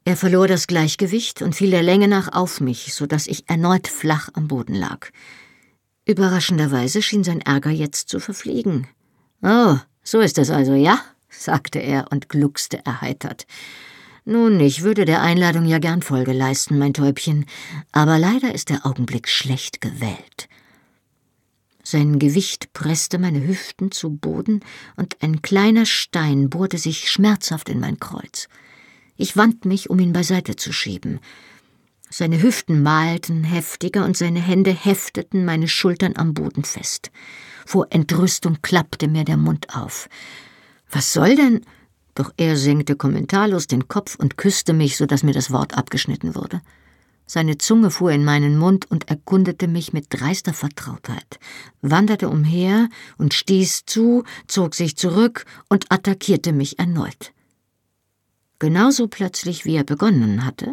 Er 0.07 0.17
verlor 0.17 0.49
das 0.49 0.67
Gleichgewicht 0.67 1.43
und 1.43 1.55
fiel 1.55 1.71
der 1.71 1.83
Länge 1.83 2.09
nach 2.09 2.33
auf 2.33 2.61
mich, 2.61 2.95
so 2.95 3.07
dass 3.07 3.27
ich 3.27 3.49
erneut 3.49 3.89
flach 3.89 4.29
am 4.35 4.49
Boden 4.49 4.75
lag. 4.75 5.09
Überraschenderweise 6.07 7.01
schien 7.01 7.25
sein 7.25 7.41
Ärger 7.41 7.71
jetzt 7.71 8.09
zu 8.09 8.21
verfliegen. 8.21 8.87
Oh, 9.43 9.77
so 10.03 10.21
ist 10.21 10.39
es 10.39 10.51
also, 10.51 10.75
ja? 10.75 11.01
sagte 11.29 11.79
er 11.79 12.13
und 12.13 12.29
gluckste 12.29 12.85
erheitert. 12.85 13.47
Nun, 14.27 14.61
ich 14.61 14.83
würde 14.83 15.05
der 15.05 15.21
Einladung 15.21 15.67
ja 15.67 15.79
gern 15.79 16.01
Folge 16.01 16.33
leisten, 16.33 16.79
mein 16.79 16.95
Täubchen, 16.95 17.47
aber 17.93 18.19
leider 18.19 18.55
ist 18.55 18.71
der 18.71 18.87
Augenblick 18.87 19.29
schlecht 19.29 19.81
gewählt. 19.81 20.49
Sein 21.87 22.19
Gewicht 22.19 22.73
presste 22.73 23.19
meine 23.19 23.47
Hüften 23.47 23.93
zu 23.93 24.11
Boden, 24.11 24.61
und 24.97 25.23
ein 25.23 25.43
kleiner 25.43 25.85
Stein 25.85 26.49
bohrte 26.49 26.79
sich 26.79 27.11
schmerzhaft 27.11 27.69
in 27.69 27.79
mein 27.79 28.01
Kreuz. 28.01 28.49
Ich 29.17 29.37
wand 29.37 29.67
mich, 29.67 29.91
um 29.91 29.99
ihn 29.99 30.15
beiseite 30.15 30.57
zu 30.57 30.73
schieben. 30.73 31.21
Seine 32.09 32.41
Hüften 32.41 32.83
malten 32.83 33.45
heftiger 33.45 34.05
und 34.05 34.17
seine 34.17 34.41
Hände 34.41 34.73
hefteten 34.73 35.45
meine 35.45 35.69
Schultern 35.69 36.15
am 36.17 36.33
Boden 36.33 36.65
fest. 36.65 37.11
Vor 37.67 37.89
Entrüstung 37.91 38.59
klappte 38.63 39.07
mir 39.07 39.25
der 39.25 39.37
Mund 39.37 39.75
auf. 39.75 40.09
Was 40.91 41.13
soll 41.13 41.37
denn? 41.37 41.61
Doch 42.15 42.33
er 42.37 42.57
senkte 42.57 42.97
kommentarlos 42.97 43.67
den 43.67 43.89
Kopf 43.89 44.17
und 44.17 44.39
küsste 44.39 44.73
mich, 44.73 44.97
so 44.97 45.07
dass 45.07 45.23
mir 45.23 45.35
das 45.35 45.51
Wort 45.51 45.77
abgeschnitten 45.77 46.35
wurde. 46.35 46.63
Seine 47.27 47.57
Zunge 47.57 47.91
fuhr 47.91 48.13
in 48.13 48.25
meinen 48.25 48.59
Mund 48.59 48.91
und 48.91 49.09
erkundete 49.09 49.67
mich 49.67 49.93
mit 49.93 50.07
dreister 50.11 50.53
Vertrautheit, 50.53 51.39
wanderte 51.81 52.29
umher 52.29 52.89
und 53.17 53.33
stieß 53.33 53.87
zu, 53.87 54.25
zog 54.47 54.75
sich 54.75 54.97
zurück 54.97 55.47
und 55.69 55.91
attackierte 55.91 56.53
mich 56.53 56.79
erneut. 56.79 57.33
Genauso 58.59 59.09
plötzlich, 59.09 59.65
wie 59.65 59.77
er 59.77 59.85
begonnen 59.85 60.45
hatte, 60.45 60.73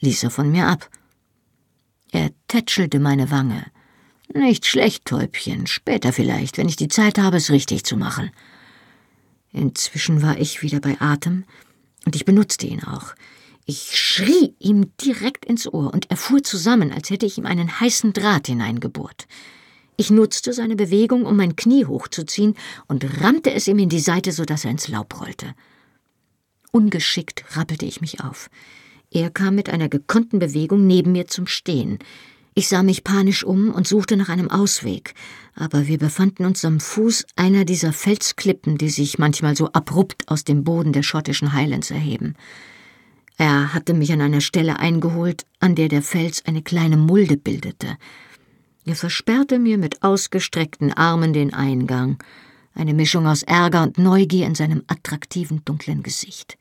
ließ 0.00 0.24
er 0.24 0.30
von 0.30 0.50
mir 0.50 0.66
ab. 0.66 0.88
Er 2.12 2.30
tätschelte 2.48 2.98
meine 2.98 3.30
Wange. 3.30 3.66
Nicht 4.32 4.66
schlecht, 4.66 5.04
Täubchen, 5.04 5.66
später 5.66 6.12
vielleicht, 6.12 6.56
wenn 6.56 6.68
ich 6.68 6.76
die 6.76 6.88
Zeit 6.88 7.18
habe, 7.18 7.36
es 7.36 7.50
richtig 7.50 7.84
zu 7.84 7.96
machen. 7.96 8.30
Inzwischen 9.52 10.22
war 10.22 10.38
ich 10.38 10.62
wieder 10.62 10.80
bei 10.80 11.00
Atem, 11.00 11.44
und 12.06 12.16
ich 12.16 12.24
benutzte 12.24 12.66
ihn 12.66 12.82
auch. 12.82 13.14
Ich 13.72 13.96
schrie 13.96 14.56
ihm 14.58 14.96
direkt 15.00 15.44
ins 15.44 15.72
Ohr, 15.72 15.94
und 15.94 16.10
er 16.10 16.16
fuhr 16.16 16.42
zusammen, 16.42 16.90
als 16.90 17.08
hätte 17.08 17.24
ich 17.24 17.38
ihm 17.38 17.46
einen 17.46 17.78
heißen 17.78 18.12
Draht 18.12 18.48
hineingebohrt. 18.48 19.28
Ich 19.96 20.10
nutzte 20.10 20.52
seine 20.52 20.74
Bewegung, 20.74 21.24
um 21.24 21.36
mein 21.36 21.54
Knie 21.54 21.84
hochzuziehen, 21.84 22.56
und 22.88 23.22
rammte 23.22 23.52
es 23.52 23.68
ihm 23.68 23.78
in 23.78 23.88
die 23.88 24.00
Seite, 24.00 24.32
so 24.32 24.44
dass 24.44 24.64
er 24.64 24.72
ins 24.72 24.88
Laub 24.88 25.20
rollte. 25.20 25.54
Ungeschickt 26.72 27.44
rappelte 27.56 27.86
ich 27.86 28.00
mich 28.00 28.24
auf. 28.24 28.50
Er 29.12 29.30
kam 29.30 29.54
mit 29.54 29.68
einer 29.68 29.88
gekonnten 29.88 30.40
Bewegung 30.40 30.88
neben 30.88 31.12
mir 31.12 31.28
zum 31.28 31.46
Stehen. 31.46 32.00
Ich 32.54 32.66
sah 32.66 32.82
mich 32.82 33.04
panisch 33.04 33.44
um 33.44 33.70
und 33.70 33.86
suchte 33.86 34.16
nach 34.16 34.30
einem 34.30 34.50
Ausweg, 34.50 35.14
aber 35.54 35.86
wir 35.86 35.98
befanden 35.98 36.44
uns 36.44 36.64
am 36.64 36.80
Fuß 36.80 37.24
einer 37.36 37.64
dieser 37.64 37.92
Felsklippen, 37.92 38.78
die 38.78 38.90
sich 38.90 39.20
manchmal 39.20 39.54
so 39.54 39.68
abrupt 39.68 40.28
aus 40.28 40.42
dem 40.42 40.64
Boden 40.64 40.92
der 40.92 41.04
schottischen 41.04 41.52
Highlands 41.52 41.92
erheben. 41.92 42.34
Er 43.40 43.72
hatte 43.72 43.94
mich 43.94 44.12
an 44.12 44.20
einer 44.20 44.42
Stelle 44.42 44.80
eingeholt, 44.80 45.46
an 45.60 45.74
der 45.74 45.88
der 45.88 46.02
Fels 46.02 46.44
eine 46.44 46.60
kleine 46.60 46.98
Mulde 46.98 47.38
bildete. 47.38 47.96
Er 48.84 48.94
versperrte 48.94 49.58
mir 49.58 49.78
mit 49.78 50.02
ausgestreckten 50.02 50.92
Armen 50.92 51.32
den 51.32 51.54
Eingang, 51.54 52.22
eine 52.74 52.92
Mischung 52.92 53.26
aus 53.26 53.42
Ärger 53.42 53.84
und 53.84 53.96
Neugier 53.96 54.44
in 54.44 54.54
seinem 54.54 54.82
attraktiven 54.88 55.64
dunklen 55.64 56.02
Gesicht. 56.02 56.58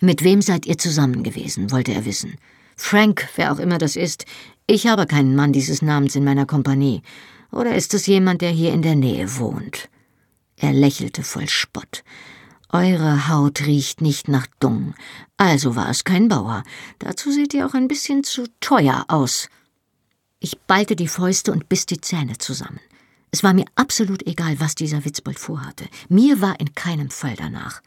Mit 0.00 0.22
wem 0.22 0.42
seid 0.42 0.64
ihr 0.64 0.78
zusammen 0.78 1.24
gewesen, 1.24 1.72
wollte 1.72 1.92
er 1.92 2.04
wissen. 2.04 2.36
Frank, 2.76 3.26
wer 3.34 3.52
auch 3.52 3.58
immer 3.58 3.78
das 3.78 3.96
ist, 3.96 4.26
ich 4.68 4.86
habe 4.86 5.06
keinen 5.06 5.34
Mann 5.34 5.52
dieses 5.52 5.82
Namens 5.82 6.14
in 6.14 6.22
meiner 6.22 6.46
Kompanie. 6.46 7.02
Oder 7.50 7.74
ist 7.74 7.94
es 7.94 8.06
jemand, 8.06 8.42
der 8.42 8.50
hier 8.50 8.72
in 8.72 8.82
der 8.82 8.94
Nähe 8.94 9.40
wohnt? 9.40 9.88
Er 10.54 10.72
lächelte 10.72 11.24
voll 11.24 11.48
Spott. 11.48 12.04
Eure 12.74 13.28
Haut 13.28 13.66
riecht 13.66 14.00
nicht 14.00 14.28
nach 14.28 14.46
Dung, 14.58 14.94
also 15.36 15.76
war 15.76 15.90
es 15.90 16.04
kein 16.04 16.28
Bauer. 16.28 16.64
Dazu 16.98 17.30
seht 17.30 17.52
ihr 17.52 17.66
auch 17.66 17.74
ein 17.74 17.86
bisschen 17.86 18.24
zu 18.24 18.46
teuer 18.60 19.04
aus. 19.08 19.50
Ich 20.40 20.58
ballte 20.58 20.96
die 20.96 21.06
Fäuste 21.06 21.52
und 21.52 21.68
biss 21.68 21.84
die 21.84 22.00
Zähne 22.00 22.38
zusammen. 22.38 22.80
Es 23.30 23.44
war 23.44 23.52
mir 23.52 23.66
absolut 23.74 24.26
egal, 24.26 24.58
was 24.58 24.74
dieser 24.74 25.04
Witzbold 25.04 25.38
vorhatte. 25.38 25.84
Mir 26.08 26.40
war 26.40 26.58
in 26.60 26.74
keinem 26.74 27.10
Fall 27.10 27.34
danach. 27.36 27.82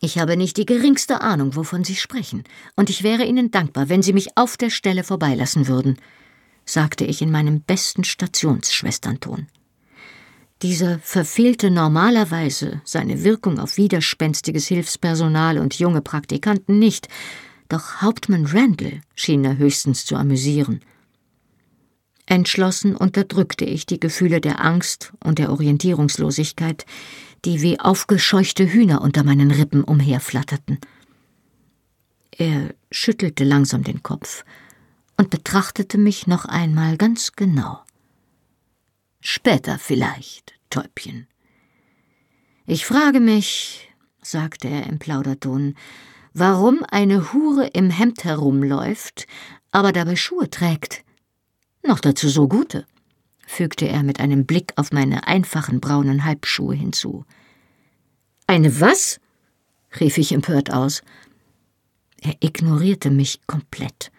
Ich 0.00 0.18
habe 0.18 0.38
nicht 0.38 0.56
die 0.56 0.66
geringste 0.66 1.20
Ahnung, 1.20 1.54
wovon 1.54 1.84
Sie 1.84 1.96
sprechen, 1.96 2.44
und 2.76 2.88
ich 2.88 3.02
wäre 3.02 3.24
Ihnen 3.24 3.50
dankbar, 3.50 3.90
wenn 3.90 4.02
Sie 4.02 4.14
mich 4.14 4.38
auf 4.38 4.56
der 4.56 4.70
Stelle 4.70 5.04
vorbeilassen 5.04 5.68
würden, 5.68 5.98
sagte 6.64 7.04
ich 7.04 7.20
in 7.20 7.30
meinem 7.30 7.60
besten 7.60 8.04
Stationsschwesternton. 8.04 9.48
Dieser 10.62 10.98
verfehlte 11.00 11.70
normalerweise 11.70 12.80
seine 12.84 13.24
Wirkung 13.24 13.58
auf 13.58 13.76
widerspenstiges 13.76 14.66
Hilfspersonal 14.68 15.58
und 15.58 15.78
junge 15.78 16.00
Praktikanten 16.00 16.78
nicht, 16.78 17.08
doch 17.68 18.00
Hauptmann 18.00 18.46
Randall 18.46 19.00
schien 19.14 19.44
er 19.44 19.58
höchstens 19.58 20.06
zu 20.06 20.16
amüsieren. 20.16 20.80
Entschlossen 22.24 22.96
unterdrückte 22.96 23.64
ich 23.64 23.86
die 23.86 24.00
Gefühle 24.00 24.40
der 24.40 24.64
Angst 24.64 25.12
und 25.22 25.38
der 25.38 25.50
Orientierungslosigkeit, 25.50 26.86
die 27.44 27.62
wie 27.62 27.78
aufgescheuchte 27.78 28.66
Hühner 28.66 29.02
unter 29.02 29.24
meinen 29.24 29.50
Rippen 29.50 29.84
umherflatterten. 29.84 30.78
Er 32.32 32.74
schüttelte 32.90 33.44
langsam 33.44 33.84
den 33.84 34.02
Kopf 34.02 34.44
und 35.16 35.30
betrachtete 35.30 35.98
mich 35.98 36.26
noch 36.26 36.44
einmal 36.46 36.96
ganz 36.96 37.32
genau. 37.32 37.85
Später 39.28 39.80
vielleicht, 39.80 40.54
Täubchen. 40.70 41.26
Ich 42.64 42.86
frage 42.86 43.18
mich, 43.18 43.92
sagte 44.22 44.68
er 44.68 44.86
im 44.86 45.00
Plauderton, 45.00 45.74
warum 46.32 46.84
eine 46.92 47.32
Hure 47.32 47.66
im 47.66 47.90
Hemd 47.90 48.22
herumläuft, 48.22 49.26
aber 49.72 49.90
dabei 49.90 50.14
Schuhe 50.14 50.48
trägt. 50.48 51.02
Noch 51.82 51.98
dazu 51.98 52.28
so 52.28 52.46
gute 52.46 52.86
fügte 53.48 53.88
er 53.88 54.04
mit 54.04 54.20
einem 54.20 54.46
Blick 54.46 54.72
auf 54.76 54.92
meine 54.92 55.26
einfachen 55.26 55.80
braunen 55.80 56.24
Halbschuhe 56.24 56.76
hinzu. 56.76 57.24
Eine 58.46 58.80
was? 58.80 59.18
rief 59.98 60.18
ich 60.18 60.30
empört 60.30 60.72
aus. 60.72 61.02
Er 62.20 62.36
ignorierte 62.38 63.10
mich 63.10 63.40
komplett. 63.48 64.12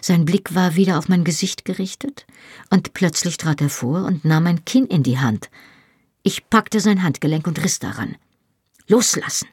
Sein 0.00 0.24
Blick 0.24 0.54
war 0.54 0.76
wieder 0.76 0.98
auf 0.98 1.08
mein 1.08 1.24
Gesicht 1.24 1.64
gerichtet, 1.64 2.26
und 2.70 2.92
plötzlich 2.94 3.36
trat 3.36 3.60
er 3.60 3.70
vor 3.70 4.04
und 4.04 4.24
nahm 4.24 4.44
mein 4.44 4.64
Kinn 4.64 4.86
in 4.86 5.02
die 5.02 5.18
Hand. 5.18 5.50
Ich 6.22 6.48
packte 6.48 6.80
sein 6.80 7.02
Handgelenk 7.02 7.46
und 7.46 7.62
riss 7.62 7.78
daran. 7.78 8.16
Loslassen! 8.86 9.48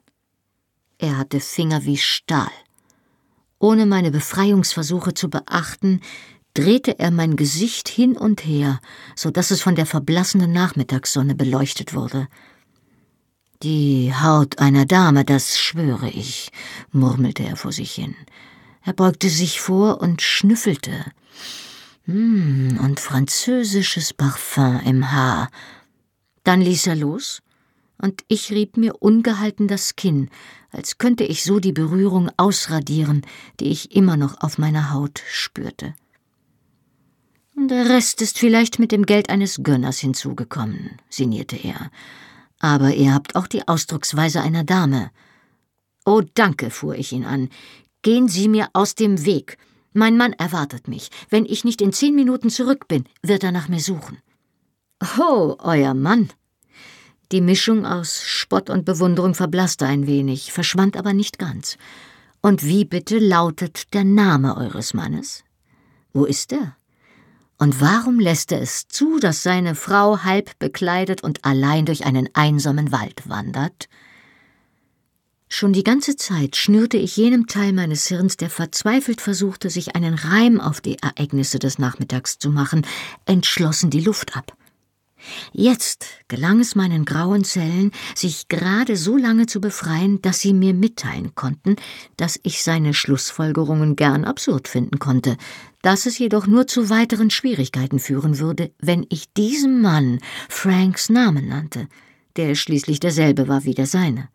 Er 0.97 1.17
hatte 1.17 1.39
Finger 1.39 1.85
wie 1.85 1.97
Stahl. 1.97 2.51
Ohne 3.57 3.85
meine 3.85 4.11
Befreiungsversuche 4.11 5.13
zu 5.13 5.29
beachten, 5.29 6.01
drehte 6.53 6.99
er 6.99 7.11
mein 7.11 7.35
Gesicht 7.35 7.89
hin 7.89 8.17
und 8.17 8.45
her, 8.45 8.79
so 9.15 9.31
dass 9.31 9.51
es 9.51 9.61
von 9.61 9.75
der 9.75 9.85
verblassenen 9.85 10.51
Nachmittagssonne 10.51 11.35
beleuchtet 11.35 11.93
wurde. 11.93 12.27
Die 13.61 14.13
Haut 14.13 14.59
einer 14.59 14.85
Dame, 14.85 15.25
das 15.25 15.59
schwöre 15.59 16.09
ich, 16.09 16.51
murmelte 16.91 17.43
er 17.43 17.55
vor 17.55 17.71
sich 17.71 17.91
hin. 17.91 18.15
Er 18.89 18.93
beugte 18.93 19.29
sich 19.29 19.61
vor 19.61 20.01
und 20.01 20.23
schnüffelte. 20.23 21.05
Hm, 22.05 22.79
und 22.81 22.99
französisches 22.99 24.15
Parfum 24.15 24.81
im 24.83 25.11
Haar. 25.11 25.51
Dann 26.43 26.59
ließ 26.59 26.87
er 26.87 26.95
los, 26.95 27.43
und 28.01 28.23
ich 28.27 28.49
rieb 28.49 28.77
mir 28.77 28.95
ungehalten 28.99 29.67
das 29.67 29.95
Kinn, 29.95 30.31
als 30.71 30.97
könnte 30.97 31.23
ich 31.23 31.43
so 31.43 31.59
die 31.59 31.71
Berührung 31.71 32.31
ausradieren, 32.35 33.21
die 33.59 33.69
ich 33.69 33.95
immer 33.95 34.17
noch 34.17 34.41
auf 34.41 34.57
meiner 34.57 34.91
Haut 34.91 35.21
spürte. 35.27 35.93
Der 37.55 37.89
Rest 37.89 38.23
ist 38.23 38.39
vielleicht 38.39 38.79
mit 38.79 38.91
dem 38.91 39.05
Geld 39.05 39.29
eines 39.29 39.61
Gönners 39.61 39.99
hinzugekommen, 39.99 40.97
sinnierte 41.11 41.57
er. 41.57 41.91
Aber 42.57 42.95
ihr 42.95 43.13
habt 43.13 43.35
auch 43.35 43.45
die 43.45 43.67
Ausdrucksweise 43.67 44.41
einer 44.41 44.63
Dame. 44.63 45.11
Oh, 46.05 46.23
danke, 46.33 46.71
fuhr 46.71 46.95
ich 46.95 47.11
ihn 47.11 47.25
an. 47.25 47.49
Gehen 48.01 48.27
Sie 48.27 48.47
mir 48.47 48.69
aus 48.73 48.95
dem 48.95 49.25
Weg. 49.25 49.57
Mein 49.93 50.17
Mann 50.17 50.33
erwartet 50.33 50.87
mich. 50.87 51.09
Wenn 51.29 51.45
ich 51.45 51.63
nicht 51.63 51.81
in 51.81 51.91
zehn 51.91 52.15
Minuten 52.15 52.49
zurück 52.49 52.87
bin, 52.87 53.05
wird 53.21 53.43
er 53.43 53.51
nach 53.51 53.67
mir 53.67 53.79
suchen. 53.79 54.19
Oh, 55.17 55.55
euer 55.59 55.93
Mann. 55.93 56.29
Die 57.31 57.41
Mischung 57.41 57.85
aus 57.85 58.23
Spott 58.23 58.69
und 58.69 58.85
Bewunderung 58.85 59.35
verblasste 59.35 59.85
ein 59.85 60.07
wenig, 60.07 60.51
verschwand 60.51 60.97
aber 60.97 61.13
nicht 61.13 61.37
ganz. 61.37 61.77
Und 62.41 62.63
wie 62.63 62.85
bitte 62.85 63.19
lautet 63.19 63.93
der 63.93 64.03
Name 64.03 64.57
eures 64.57 64.93
Mannes? 64.93 65.43
Wo 66.13 66.25
ist 66.25 66.53
er? 66.53 66.75
Und 67.57 67.81
warum 67.81 68.19
lässt 68.19 68.51
er 68.53 68.61
es 68.61 68.87
zu, 68.87 69.19
dass 69.19 69.43
seine 69.43 69.75
Frau 69.75 70.23
halb 70.23 70.57
bekleidet 70.59 71.21
und 71.21 71.43
allein 71.43 71.85
durch 71.85 72.05
einen 72.05 72.29
einsamen 72.33 72.91
Wald 72.91 73.27
wandert? 73.27 73.89
Schon 75.51 75.73
die 75.73 75.83
ganze 75.83 76.15
Zeit 76.15 76.55
schnürte 76.55 76.97
ich 76.97 77.17
jenem 77.17 77.47
Teil 77.47 77.73
meines 77.73 78.07
Hirns, 78.07 78.37
der 78.37 78.51
verzweifelt 78.51 79.19
versuchte, 79.19 79.71
sich 79.71 79.95
einen 79.95 80.13
Reim 80.13 80.61
auf 80.61 80.79
die 80.79 80.97
Ereignisse 81.01 81.57
des 81.57 81.79
Nachmittags 81.79 82.37
zu 82.37 82.51
machen, 82.51 82.85
entschlossen 83.25 83.89
die 83.89 83.99
Luft 83.99 84.37
ab. 84.37 84.55
Jetzt 85.51 86.05
gelang 86.27 86.59
es 86.59 86.75
meinen 86.75 87.03
grauen 87.03 87.43
Zellen, 87.43 87.91
sich 88.15 88.47
gerade 88.47 88.95
so 88.95 89.17
lange 89.17 89.47
zu 89.47 89.59
befreien, 89.59 90.21
dass 90.21 90.39
sie 90.39 90.53
mir 90.53 90.73
mitteilen 90.73 91.33
konnten, 91.35 91.75
dass 92.15 92.39
ich 92.43 92.63
seine 92.63 92.93
Schlussfolgerungen 92.93 93.95
gern 93.95 94.25
absurd 94.25 94.67
finden 94.67 94.99
konnte, 94.99 95.35
dass 95.81 96.05
es 96.05 96.19
jedoch 96.19 96.47
nur 96.47 96.67
zu 96.67 96.89
weiteren 96.89 97.31
Schwierigkeiten 97.31 97.99
führen 97.99 98.37
würde, 98.39 98.71
wenn 98.79 99.05
ich 99.09 99.33
diesem 99.33 99.81
Mann 99.81 100.19
Franks 100.47 101.09
Namen 101.09 101.49
nannte, 101.49 101.87
der 102.35 102.55
schließlich 102.55 102.99
derselbe 102.99 103.47
war 103.47 103.65
wie 103.65 103.73
der 103.73 103.87
seine. 103.87 104.29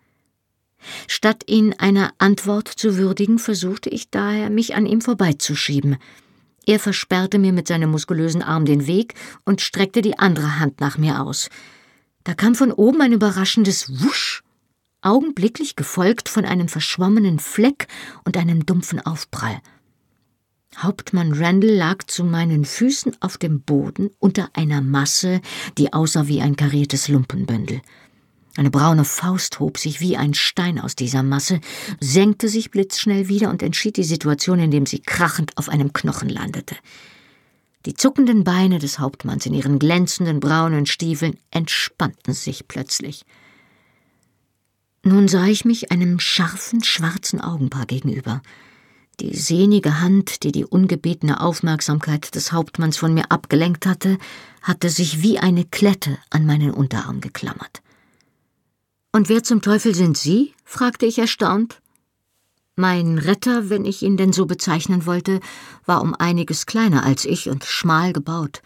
Statt 1.08 1.44
ihn 1.46 1.74
einer 1.78 2.12
Antwort 2.18 2.68
zu 2.68 2.96
würdigen, 2.96 3.38
versuchte 3.38 3.90
ich 3.90 4.10
daher, 4.10 4.50
mich 4.50 4.74
an 4.74 4.86
ihm 4.86 5.00
vorbeizuschieben– 5.00 5.96
er 6.66 6.80
versperrte 6.80 7.38
mir 7.38 7.52
mit 7.52 7.68
seinem 7.68 7.90
muskulösen 7.90 8.42
Arm 8.42 8.64
den 8.64 8.86
Weg 8.86 9.14
und 9.44 9.60
streckte 9.60 10.00
die 10.00 10.18
andere 10.18 10.58
Hand 10.58 10.80
nach 10.80 10.96
mir 10.96 11.20
aus. 11.20 11.50
Da 12.24 12.34
kam 12.34 12.54
von 12.54 12.72
oben 12.72 13.02
ein 13.02 13.12
überraschendes 13.12 14.02
Wusch, 14.02 14.42
augenblicklich 15.02 15.76
gefolgt 15.76 16.30
von 16.30 16.46
einem 16.46 16.68
verschwommenen 16.68 17.38
Fleck 17.38 17.86
und 18.24 18.38
einem 18.38 18.64
dumpfen 18.64 19.04
Aufprall. 19.04 19.60
Hauptmann 20.78 21.32
Randall 21.32 21.70
lag 21.70 22.04
zu 22.06 22.24
meinen 22.24 22.64
Füßen 22.64 23.18
auf 23.20 23.36
dem 23.36 23.60
Boden 23.60 24.10
unter 24.18 24.48
einer 24.54 24.80
Masse, 24.80 25.40
die 25.76 25.92
aussah 25.92 26.26
wie 26.26 26.40
ein 26.40 26.56
kariertes 26.56 27.08
Lumpenbündel. 27.08 27.82
Eine 28.56 28.70
braune 28.70 29.04
Faust 29.04 29.58
hob 29.58 29.78
sich 29.78 30.00
wie 30.00 30.16
ein 30.16 30.32
Stein 30.32 30.78
aus 30.78 30.94
dieser 30.94 31.24
Masse, 31.24 31.60
senkte 32.00 32.48
sich 32.48 32.70
blitzschnell 32.70 33.28
wieder 33.28 33.50
und 33.50 33.62
entschied 33.62 33.96
die 33.96 34.04
Situation, 34.04 34.60
indem 34.60 34.86
sie 34.86 35.00
krachend 35.00 35.56
auf 35.56 35.68
einem 35.68 35.92
Knochen 35.92 36.28
landete. 36.28 36.76
Die 37.86 37.94
zuckenden 37.94 38.44
Beine 38.44 38.78
des 38.78 38.98
Hauptmanns 38.98 39.44
in 39.44 39.54
ihren 39.54 39.78
glänzenden 39.78 40.40
braunen 40.40 40.86
Stiefeln 40.86 41.36
entspannten 41.50 42.32
sich 42.32 42.66
plötzlich. 42.68 43.24
Nun 45.02 45.28
sah 45.28 45.46
ich 45.46 45.66
mich 45.66 45.90
einem 45.90 46.18
scharfen, 46.18 46.82
schwarzen 46.82 47.40
Augenpaar 47.40 47.84
gegenüber. 47.84 48.40
Die 49.20 49.36
sehnige 49.36 50.00
Hand, 50.00 50.44
die 50.44 50.52
die 50.52 50.64
ungebetene 50.64 51.40
Aufmerksamkeit 51.40 52.34
des 52.34 52.52
Hauptmanns 52.52 52.96
von 52.96 53.12
mir 53.12 53.30
abgelenkt 53.30 53.84
hatte, 53.84 54.16
hatte 54.62 54.88
sich 54.88 55.22
wie 55.22 55.38
eine 55.38 55.64
Klette 55.64 56.18
an 56.30 56.46
meinen 56.46 56.70
Unterarm 56.70 57.20
geklammert. 57.20 57.83
Und 59.14 59.28
wer 59.28 59.44
zum 59.44 59.62
Teufel 59.62 59.94
sind 59.94 60.18
Sie? 60.18 60.54
fragte 60.64 61.06
ich 61.06 61.20
erstaunt. 61.20 61.80
Mein 62.74 63.18
Retter, 63.18 63.70
wenn 63.70 63.84
ich 63.84 64.02
ihn 64.02 64.16
denn 64.16 64.32
so 64.32 64.44
bezeichnen 64.44 65.06
wollte, 65.06 65.38
war 65.86 66.02
um 66.02 66.16
einiges 66.16 66.66
kleiner 66.66 67.04
als 67.04 67.24
ich 67.24 67.48
und 67.48 67.62
schmal 67.62 68.12
gebaut. 68.12 68.60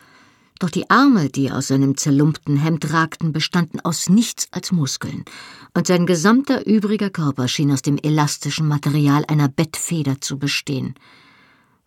Doch 0.59 0.71
die 0.71 0.89
Arme, 0.89 1.29
die 1.29 1.53
aus 1.53 1.69
seinem 1.69 1.99
zerlumpten 1.99 2.57
Hemd 2.57 2.95
ragten, 2.95 3.35
bestanden 3.35 3.81
aus 3.81 4.09
nichts 4.09 4.49
als 4.51 4.73
Muskeln, 4.73 5.27
und 5.75 5.87
sein 5.87 6.07
gesamter 6.07 6.67
übriger 6.67 7.11
Körper 7.11 7.47
schien 7.47 7.71
aus 7.71 7.83
dem 7.83 7.99
elastischen 7.99 8.67
Material 8.67 9.27
einer 9.29 9.49
Bettfeder 9.49 10.23
zu 10.23 10.39
bestehen. 10.39 10.95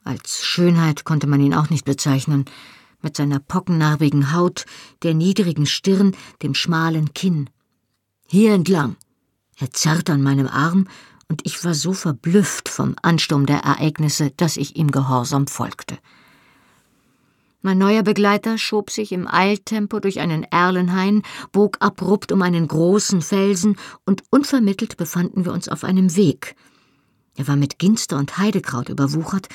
Als 0.03 0.45
Schönheit 0.45 1.03
konnte 1.03 1.25
man 1.25 1.41
ihn 1.41 1.55
auch 1.55 1.71
nicht 1.71 1.85
bezeichnen, 1.85 2.45
mit 3.01 3.17
seiner 3.17 3.39
pockennarbigen 3.39 4.33
Haut, 4.33 4.67
der 5.01 5.15
niedrigen 5.15 5.65
Stirn, 5.65 6.15
dem 6.43 6.53
schmalen 6.53 7.15
Kinn. 7.15 7.49
Hier 8.33 8.53
entlang. 8.53 8.95
Er 9.59 9.71
zerrte 9.71 10.13
an 10.13 10.21
meinem 10.21 10.47
Arm, 10.47 10.87
und 11.27 11.41
ich 11.43 11.65
war 11.65 11.73
so 11.73 11.91
verblüfft 11.91 12.69
vom 12.69 12.95
Ansturm 13.01 13.45
der 13.45 13.57
Ereignisse, 13.57 14.31
dass 14.37 14.55
ich 14.55 14.77
ihm 14.77 14.89
gehorsam 14.89 15.47
folgte. 15.47 15.97
Mein 17.61 17.77
neuer 17.77 18.03
Begleiter 18.03 18.57
schob 18.57 18.89
sich 18.89 19.11
im 19.11 19.27
Eiltempo 19.27 19.99
durch 19.99 20.21
einen 20.21 20.43
Erlenhain, 20.45 21.23
bog 21.51 21.75
abrupt 21.81 22.31
um 22.31 22.41
einen 22.41 22.69
großen 22.69 23.21
Felsen, 23.21 23.75
und 24.05 24.23
unvermittelt 24.29 24.95
befanden 24.95 25.43
wir 25.43 25.51
uns 25.51 25.67
auf 25.67 25.83
einem 25.83 26.15
Weg. 26.15 26.55
Er 27.35 27.49
war 27.49 27.57
mit 27.57 27.79
Ginster 27.79 28.17
und 28.17 28.37
Heidekraut 28.37 28.87
überwuchert 28.87 29.49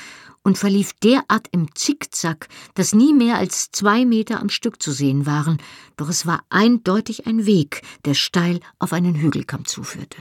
und 0.47 0.57
verlief 0.57 0.93
derart 1.03 1.49
im 1.51 1.75
Zickzack, 1.75 2.47
dass 2.75 2.95
nie 2.95 3.13
mehr 3.13 3.37
als 3.37 3.73
zwei 3.73 4.05
Meter 4.05 4.39
am 4.39 4.49
Stück 4.49 4.81
zu 4.81 4.93
sehen 4.93 5.27
waren, 5.27 5.59
doch 5.97 6.09
es 6.09 6.25
war 6.25 6.45
eindeutig 6.51 7.27
ein 7.27 7.47
Weg, 7.47 7.83
der 8.05 8.15
steil 8.15 8.61
auf 8.79 8.93
einen 8.93 9.17
Hügelkamm 9.17 9.65
zuführte. 9.65 10.19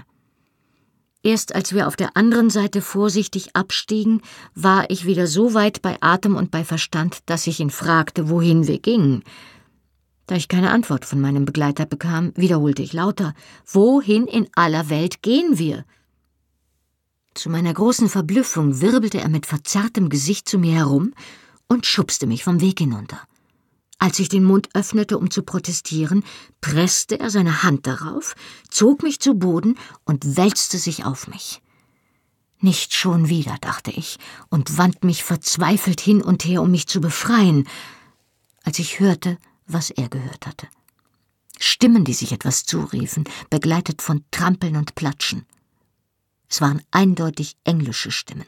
Erst 1.21 1.53
als 1.53 1.75
wir 1.75 1.87
auf 1.87 1.95
der 1.95 2.17
anderen 2.17 2.49
Seite 2.49 2.81
vorsichtig 2.81 3.55
abstiegen, 3.55 4.23
war 4.55 4.89
ich 4.89 5.05
wieder 5.05 5.27
so 5.27 5.53
weit 5.53 5.83
bei 5.83 5.97
Atem 6.01 6.35
und 6.35 6.49
bei 6.49 6.63
Verstand, 6.63 7.19
dass 7.27 7.45
ich 7.45 7.59
ihn 7.59 7.69
fragte, 7.69 8.27
wohin 8.27 8.65
wir 8.65 8.79
gingen. 8.79 9.23
Da 10.25 10.33
ich 10.33 10.47
keine 10.47 10.71
Antwort 10.71 11.05
von 11.05 11.21
meinem 11.21 11.45
Begleiter 11.45 11.85
bekam, 11.85 12.31
wiederholte 12.35 12.81
ich 12.81 12.93
lauter 12.93 13.35
Wohin 13.67 14.25
in 14.25 14.47
aller 14.55 14.89
Welt 14.89 15.21
gehen 15.21 15.59
wir? 15.59 15.85
Zu 17.35 17.49
meiner 17.49 17.73
großen 17.73 18.07
Verblüffung 18.07 18.79
wirbelte 18.79 19.19
er 19.19 19.27
mit 19.27 19.45
verzerrtem 19.45 20.07
Gesicht 20.07 20.47
zu 20.47 20.57
mir 20.57 20.73
herum 20.73 21.13
und 21.67 21.85
schubste 21.85 22.27
mich 22.27 22.45
vom 22.45 22.61
Weg 22.61 22.79
hinunter. 22.79 23.19
Als 23.99 24.19
ich 24.19 24.29
den 24.29 24.45
Mund 24.45 24.69
öffnete, 24.73 25.17
um 25.17 25.29
zu 25.29 25.43
protestieren, 25.43 26.23
presste 26.61 27.19
er 27.19 27.29
seine 27.29 27.61
Hand 27.61 27.87
darauf, 27.87 28.35
zog 28.69 29.03
mich 29.03 29.19
zu 29.19 29.35
Boden 29.35 29.77
und 30.05 30.37
wälzte 30.37 30.77
sich 30.77 31.03
auf 31.03 31.27
mich. 31.27 31.61
Nicht 32.61 32.93
schon 32.93 33.27
wieder, 33.27 33.57
dachte 33.59 33.91
ich, 33.91 34.17
und 34.49 34.77
wand 34.77 35.03
mich 35.03 35.25
verzweifelt 35.25 35.99
hin 35.99 36.21
und 36.21 36.45
her, 36.45 36.61
um 36.61 36.71
mich 36.71 36.87
zu 36.87 37.01
befreien, 37.01 37.67
als 38.63 38.79
ich 38.79 39.01
hörte, 39.01 39.37
was 39.67 39.89
er 39.89 40.07
gehört 40.07 40.47
hatte. 40.47 40.67
Stimmen, 41.59 42.05
die 42.05 42.13
sich 42.13 42.31
etwas 42.31 42.63
zuriefen, 42.63 43.25
begleitet 43.49 44.01
von 44.01 44.23
Trampeln 44.31 44.77
und 44.77 44.95
Platschen. 44.95 45.45
Es 46.49 46.61
waren 46.61 46.81
eindeutig 46.91 47.57
englische 47.63 48.11
Stimmen. 48.11 48.45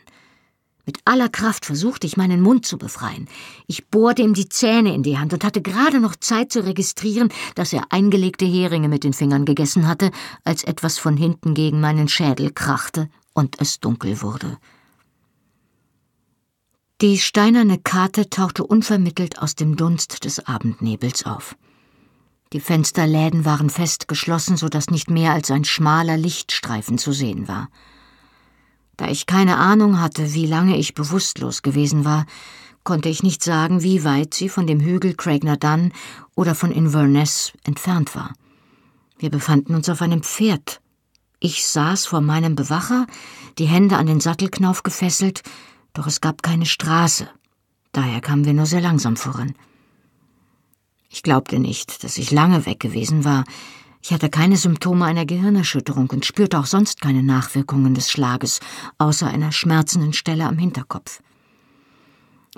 Mit 0.88 1.00
aller 1.04 1.28
Kraft 1.28 1.66
versuchte 1.66 2.08
ich, 2.08 2.16
meinen 2.16 2.42
Mund 2.42 2.66
zu 2.66 2.78
befreien. 2.78 3.28
Ich 3.68 3.88
bohrte 3.88 4.22
ihm 4.22 4.34
die 4.34 4.48
Zähne 4.48 4.96
in 4.96 5.04
die 5.04 5.18
Hand 5.18 5.34
und 5.34 5.44
hatte 5.44 5.62
gerade 5.62 6.00
noch 6.00 6.16
Zeit 6.16 6.54
zu 6.54 6.66
registrieren, 6.66 7.28
dass 7.56 7.74
er 7.74 7.92
eingelegte 7.92 8.46
Heringe 8.46 8.88
mit 8.88 9.04
den 9.04 9.12
Fingern 9.12 9.44
gegessen 9.44 9.86
hatte, 9.86 10.12
als 10.46 10.64
etwas 10.64 10.98
von 10.98 11.18
hinten 11.18 11.56
gegen 11.56 11.82
meinen 11.82 12.08
Schädel 12.08 12.52
krachte 12.54 13.10
und 13.34 13.60
es 13.60 13.82
dunkel 13.82 14.22
wurde. 14.22 14.58
Die 17.02 17.20
steinerne 17.20 17.78
Karte 17.78 18.30
tauchte 18.30 18.66
unvermittelt 18.66 19.40
aus 19.40 19.56
dem 19.56 19.76
Dunst 19.76 20.24
des 20.24 20.48
Abendnebels 20.48 21.26
auf. 21.26 21.58
Die 22.54 22.60
Fensterläden 22.60 23.46
waren 23.46 23.70
fest 23.70 24.08
geschlossen, 24.08 24.58
so 24.58 24.68
nicht 24.90 25.10
mehr 25.10 25.34
als 25.34 25.52
ein 25.52 25.66
schmaler 25.66 26.18
Lichtstreifen 26.18 26.98
zu 26.98 27.12
sehen 27.12 27.48
war. 27.48 27.70
Da 28.96 29.10
ich 29.10 29.26
keine 29.26 29.58
Ahnung 29.58 30.00
hatte, 30.00 30.34
wie 30.34 30.46
lange 30.46 30.78
ich 30.78 30.96
bewusstlos 30.96 31.62
gewesen 31.62 32.06
war, 32.06 32.26
konnte 32.84 33.10
ich 33.10 33.22
nicht 33.22 33.44
sagen, 33.44 33.84
wie 33.84 34.06
weit 34.06 34.34
sie 34.34 34.48
von 34.48 34.66
dem 34.66 34.80
Hügel 34.80 35.14
Craignadan 35.14 35.92
oder 36.36 36.56
von 36.56 36.72
Inverness 36.72 37.52
entfernt 37.64 38.16
war. 38.16 38.34
Wir 39.20 39.30
befanden 39.30 39.76
uns 39.76 39.90
auf 39.90 40.02
einem 40.02 40.24
Pferd. 40.24 40.80
Ich 41.40 41.68
saß 41.68 42.06
vor 42.06 42.22
meinem 42.22 42.56
Bewacher, 42.56 43.06
die 43.58 43.66
Hände 43.66 43.98
an 43.98 44.08
den 44.08 44.22
Sattelknauf 44.22 44.84
gefesselt, 44.84 45.44
doch 45.94 46.08
es 46.08 46.22
gab 46.22 46.42
keine 46.42 46.66
Straße. 46.66 47.28
Daher 47.92 48.22
kamen 48.22 48.46
wir 48.46 48.54
nur 48.54 48.66
sehr 48.66 48.82
langsam 48.82 49.18
voran. 49.18 49.54
Ich 51.10 51.24
glaubte 51.24 51.60
nicht, 51.60 52.04
dass 52.04 52.18
ich 52.18 52.32
lange 52.32 52.66
weg 52.66 52.80
gewesen 52.80 53.26
war, 53.26 53.44
ich 54.02 54.14
hatte 54.14 54.30
keine 54.30 54.56
Symptome 54.56 55.04
einer 55.04 55.26
Gehirnerschütterung 55.26 56.10
und 56.12 56.26
spürte 56.26 56.60
auch 56.60 56.66
sonst 56.66 57.02
keine 57.02 57.24
Nachwirkungen 57.24 57.94
des 57.94 58.10
Schlages, 58.10 58.62
außer 59.00 59.28
einer 59.28 59.52
schmerzenden 59.52 60.14
Stelle 60.14 60.46
am 60.46 60.58
Hinterkopf. 60.58 61.22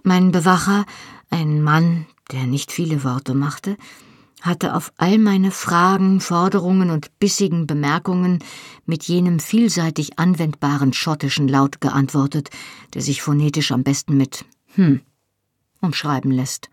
Mein 0.03 0.31
Bewacher, 0.31 0.85
ein 1.31 1.63
Mann, 1.63 2.05
der 2.31 2.43
nicht 2.43 2.71
viele 2.71 3.03
Worte 3.03 3.33
machte, 3.33 3.77
hatte 4.41 4.75
auf 4.75 4.93
all 4.97 5.17
meine 5.17 5.49
Fragen, 5.49 6.21
Forderungen 6.21 6.91
und 6.91 7.17
bissigen 7.19 7.65
Bemerkungen 7.65 8.43
mit 8.85 9.05
jenem 9.05 9.39
vielseitig 9.39 10.19
anwendbaren 10.19 10.93
schottischen 10.93 11.47
Laut 11.47 11.81
geantwortet, 11.81 12.49
der 12.93 13.01
sich 13.01 13.21
phonetisch 13.21 13.71
am 13.71 13.83
besten 13.83 14.17
mit 14.17 14.45
hm 14.75 15.01
umschreiben 15.81 16.31
lässt. 16.31 16.69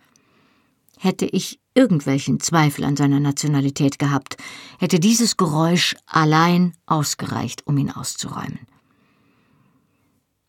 Hätte 0.99 1.27
ich 1.27 1.61
irgendwelchen 1.77 2.41
Zweifel 2.41 2.85
an 2.85 2.97
seiner 2.97 3.21
Nationalität 3.21 3.99
gehabt, 3.99 4.37
hätte 4.79 4.99
dieses 4.99 5.37
Geräusch 5.37 5.95
allein 6.07 6.73
ausgereicht, 6.87 7.67
um 7.67 7.77
ihn 7.79 7.91
auszuräumen. 7.91 8.61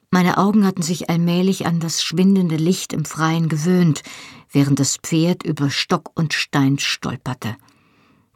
Meine 0.10 0.38
Augen 0.38 0.66
hatten 0.66 0.82
sich 0.82 1.10
allmählich 1.10 1.66
an 1.66 1.80
das 1.80 2.02
schwindende 2.02 2.56
Licht 2.56 2.94
im 2.94 3.04
Freien 3.04 3.50
gewöhnt, 3.50 4.04
während 4.50 4.80
das 4.80 4.98
Pferd 4.98 5.44
über 5.44 5.70
Stock 5.70 6.12
und 6.16 6.34
Stein 6.34 6.80
stolperte. 6.80 7.58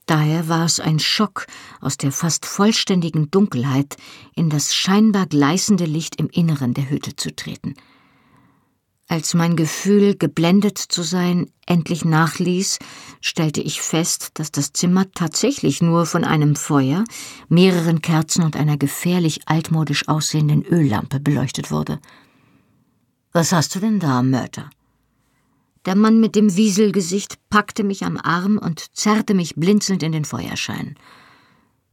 Daher 0.05 0.49
war 0.49 0.65
es 0.65 0.81
ein 0.81 0.99
Schock, 0.99 1.47
aus 1.79 1.95
der 1.95 2.11
fast 2.11 2.45
vollständigen 2.45 3.31
Dunkelheit 3.31 3.95
in 4.35 4.49
das 4.49 4.75
scheinbar 4.75 5.25
gleißende 5.25 5.85
Licht 5.85 6.17
im 6.17 6.27
Inneren 6.27 6.73
der 6.73 6.89
Hütte 6.89 7.15
zu 7.15 7.33
treten. 7.33 7.75
Als 9.11 9.33
mein 9.33 9.57
Gefühl, 9.57 10.15
geblendet 10.15 10.77
zu 10.77 11.03
sein, 11.03 11.51
endlich 11.65 12.05
nachließ, 12.05 12.79
stellte 13.19 13.59
ich 13.59 13.81
fest, 13.81 14.29
dass 14.35 14.53
das 14.53 14.71
Zimmer 14.71 15.11
tatsächlich 15.11 15.81
nur 15.81 16.05
von 16.05 16.23
einem 16.23 16.55
Feuer, 16.55 17.03
mehreren 17.49 18.01
Kerzen 18.01 18.41
und 18.41 18.55
einer 18.55 18.77
gefährlich 18.77 19.41
altmodisch 19.47 20.07
aussehenden 20.07 20.63
Öllampe 20.63 21.19
beleuchtet 21.19 21.71
wurde. 21.71 21.99
Was 23.33 23.51
hast 23.51 23.75
du 23.75 23.81
denn 23.81 23.99
da, 23.99 24.23
Mörter? 24.23 24.69
Der 25.85 25.97
Mann 25.97 26.21
mit 26.21 26.33
dem 26.33 26.55
Wieselgesicht 26.55 27.37
packte 27.49 27.83
mich 27.83 28.05
am 28.05 28.15
Arm 28.15 28.57
und 28.57 28.95
zerrte 28.95 29.33
mich 29.33 29.55
blinzelnd 29.55 30.03
in 30.03 30.13
den 30.13 30.23
Feuerschein. 30.23 30.95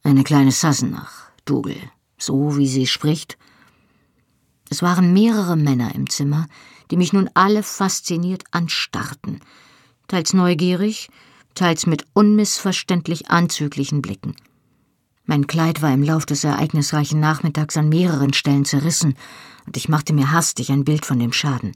Eine 0.05 0.23
kleine 0.23 0.53
Sassenach, 0.53 1.33
Dougal, 1.45 1.91
so 2.17 2.57
wie 2.57 2.69
sie 2.69 2.87
spricht. 2.87 3.37
Es 4.71 4.83
waren 4.83 5.13
mehrere 5.13 5.57
Männer 5.57 5.97
im 5.97 6.09
Zimmer, 6.09 6.47
die 6.90 6.96
mich 6.96 7.12
nun 7.12 7.31
alle 7.35 7.62
fasziniert 7.62 8.44
anstarrten, 8.51 9.40
teils 10.09 10.33
neugierig, 10.33 11.09
teils 11.55 11.87
mit 11.87 12.07
unmissverständlich 12.14 13.31
anzüglichen 13.31 14.03
Blicken. 14.03 14.35
Mein 15.24 15.46
Kleid 15.46 15.83
war 15.83 15.92
im 15.92 16.03
Lauf 16.03 16.24
des 16.24 16.44
ereignisreichen 16.44 17.20
Nachmittags 17.20 17.77
an 17.77 17.88
mehreren 17.88 18.33
Stellen 18.33 18.64
zerrissen, 18.64 19.14
und 19.66 19.77
ich 19.77 19.88
machte 19.88 20.14
mir 20.14 20.33
hastig 20.33 20.72
ein 20.72 20.85
Bild 20.85 21.05
von 21.05 21.18
dem 21.18 21.35
Schaden. 21.35 21.72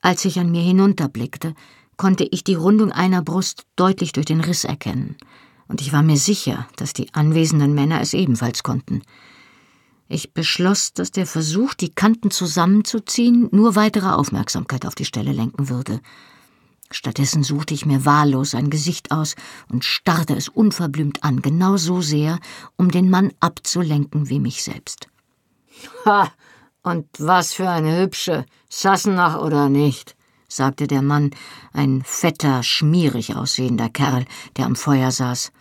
Als 0.00 0.24
ich 0.24 0.38
an 0.38 0.52
mir 0.52 0.62
hinunterblickte, 0.62 1.54
konnte 1.96 2.24
ich 2.24 2.44
die 2.44 2.54
Rundung 2.54 2.92
einer 2.92 3.22
Brust 3.22 3.64
deutlich 3.74 4.12
durch 4.12 4.26
den 4.26 4.40
Riss 4.40 4.64
erkennen, 4.64 5.16
und 5.66 5.80
ich 5.80 5.92
war 5.92 6.02
mir 6.02 6.16
sicher, 6.16 6.68
dass 6.76 6.92
die 6.92 7.12
anwesenden 7.14 7.74
Männer 7.74 8.00
es 8.00 8.14
ebenfalls 8.14 8.62
konnten. 8.62 9.02
Ich 10.08 10.32
beschloss, 10.34 10.92
dass 10.92 11.10
der 11.10 11.26
Versuch, 11.26 11.74
die 11.74 11.94
Kanten 11.94 12.30
zusammenzuziehen, 12.30 13.48
nur 13.50 13.76
weitere 13.76 14.08
Aufmerksamkeit 14.08 14.86
auf 14.86 14.94
die 14.94 15.04
Stelle 15.04 15.32
lenken 15.32 15.68
würde. 15.68 16.00
Stattdessen 16.90 17.42
suchte 17.42 17.72
ich 17.72 17.86
mir 17.86 18.04
wahllos 18.04 18.54
ein 18.54 18.68
Gesicht 18.68 19.12
aus 19.12 19.34
und 19.70 19.84
starrte 19.84 20.34
es 20.34 20.48
unverblümt 20.48 21.24
an, 21.24 21.40
genau 21.40 21.76
so 21.78 22.02
sehr, 22.02 22.38
um 22.76 22.90
den 22.90 23.08
Mann 23.08 23.32
abzulenken 23.40 24.28
wie 24.28 24.40
mich 24.40 24.62
selbst. 24.62 25.08
Ha, 26.04 26.30
und 26.82 27.06
was 27.18 27.54
für 27.54 27.68
eine 27.68 27.98
hübsche, 28.00 28.44
Sassenach 28.68 29.40
oder 29.40 29.68
nicht, 29.68 30.16
sagte 30.48 30.86
der 30.86 31.02
Mann, 31.02 31.30
ein 31.72 32.02
fetter, 32.04 32.62
schmierig 32.62 33.36
aussehender 33.36 33.88
Kerl, 33.88 34.26
der 34.56 34.66
am 34.66 34.76
Feuer 34.76 35.10
saß. 35.10 35.52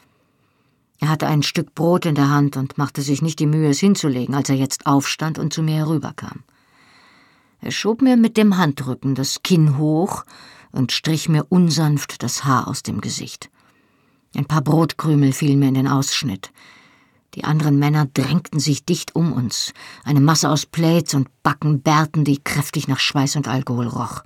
Er 1.02 1.10
hatte 1.10 1.28
ein 1.28 1.42
Stück 1.42 1.74
Brot 1.74 2.06
in 2.06 2.14
der 2.14 2.30
Hand 2.30 2.56
und 2.58 2.78
machte 2.78 3.02
sich 3.02 3.24
nicht 3.24 3.40
die 3.40 3.48
Mühe, 3.48 3.72
es 3.72 3.80
hinzulegen, 3.80 4.36
als 4.36 4.50
er 4.50 4.56
jetzt 4.56 4.86
aufstand 4.86 5.40
und 5.40 5.52
zu 5.52 5.64
mir 5.64 5.78
herüberkam. 5.78 6.44
Er 7.60 7.72
schob 7.72 8.04
mir 8.04 8.18
mit 8.18 8.38
dem 8.38 8.58
Handrücken 8.58 9.16
das 9.16 9.42
Kinn 9.42 9.80
hoch 9.80 10.24
und 10.72 10.92
strich 10.92 11.28
mir 11.28 11.46
unsanft 11.50 12.22
das 12.22 12.44
Haar 12.44 12.68
aus 12.68 12.84
dem 12.84 13.02
Gesicht. 13.02 13.50
Ein 14.36 14.46
paar 14.46 14.62
Brotkrümel 14.62 15.34
fielen 15.34 15.60
mir 15.60 15.70
in 15.70 15.74
den 15.74 15.88
Ausschnitt. 15.88 16.52
Die 17.34 17.46
anderen 17.46 17.80
Männer 17.80 18.06
drängten 18.06 18.60
sich 18.60 18.86
dicht 18.86 19.16
um 19.16 19.34
uns, 19.34 19.74
eine 20.04 20.22
Masse 20.22 20.50
aus 20.50 20.68
Plates 20.68 21.16
und 21.16 21.30
Backenbärten, 21.42 22.26
die 22.26 22.44
kräftig 22.44 22.88
nach 22.88 23.00
Schweiß 23.00 23.38
und 23.38 23.48
Alkohol 23.48 23.88
roch. 23.88 24.22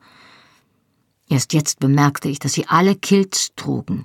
Erst 1.29 1.53
jetzt 1.53 1.79
bemerkte 1.79 2.27
ich, 2.27 2.39
dass 2.39 2.51
sie 2.51 2.67
alle 2.67 2.95
Kilts 2.95 3.53
trugen. 3.55 4.03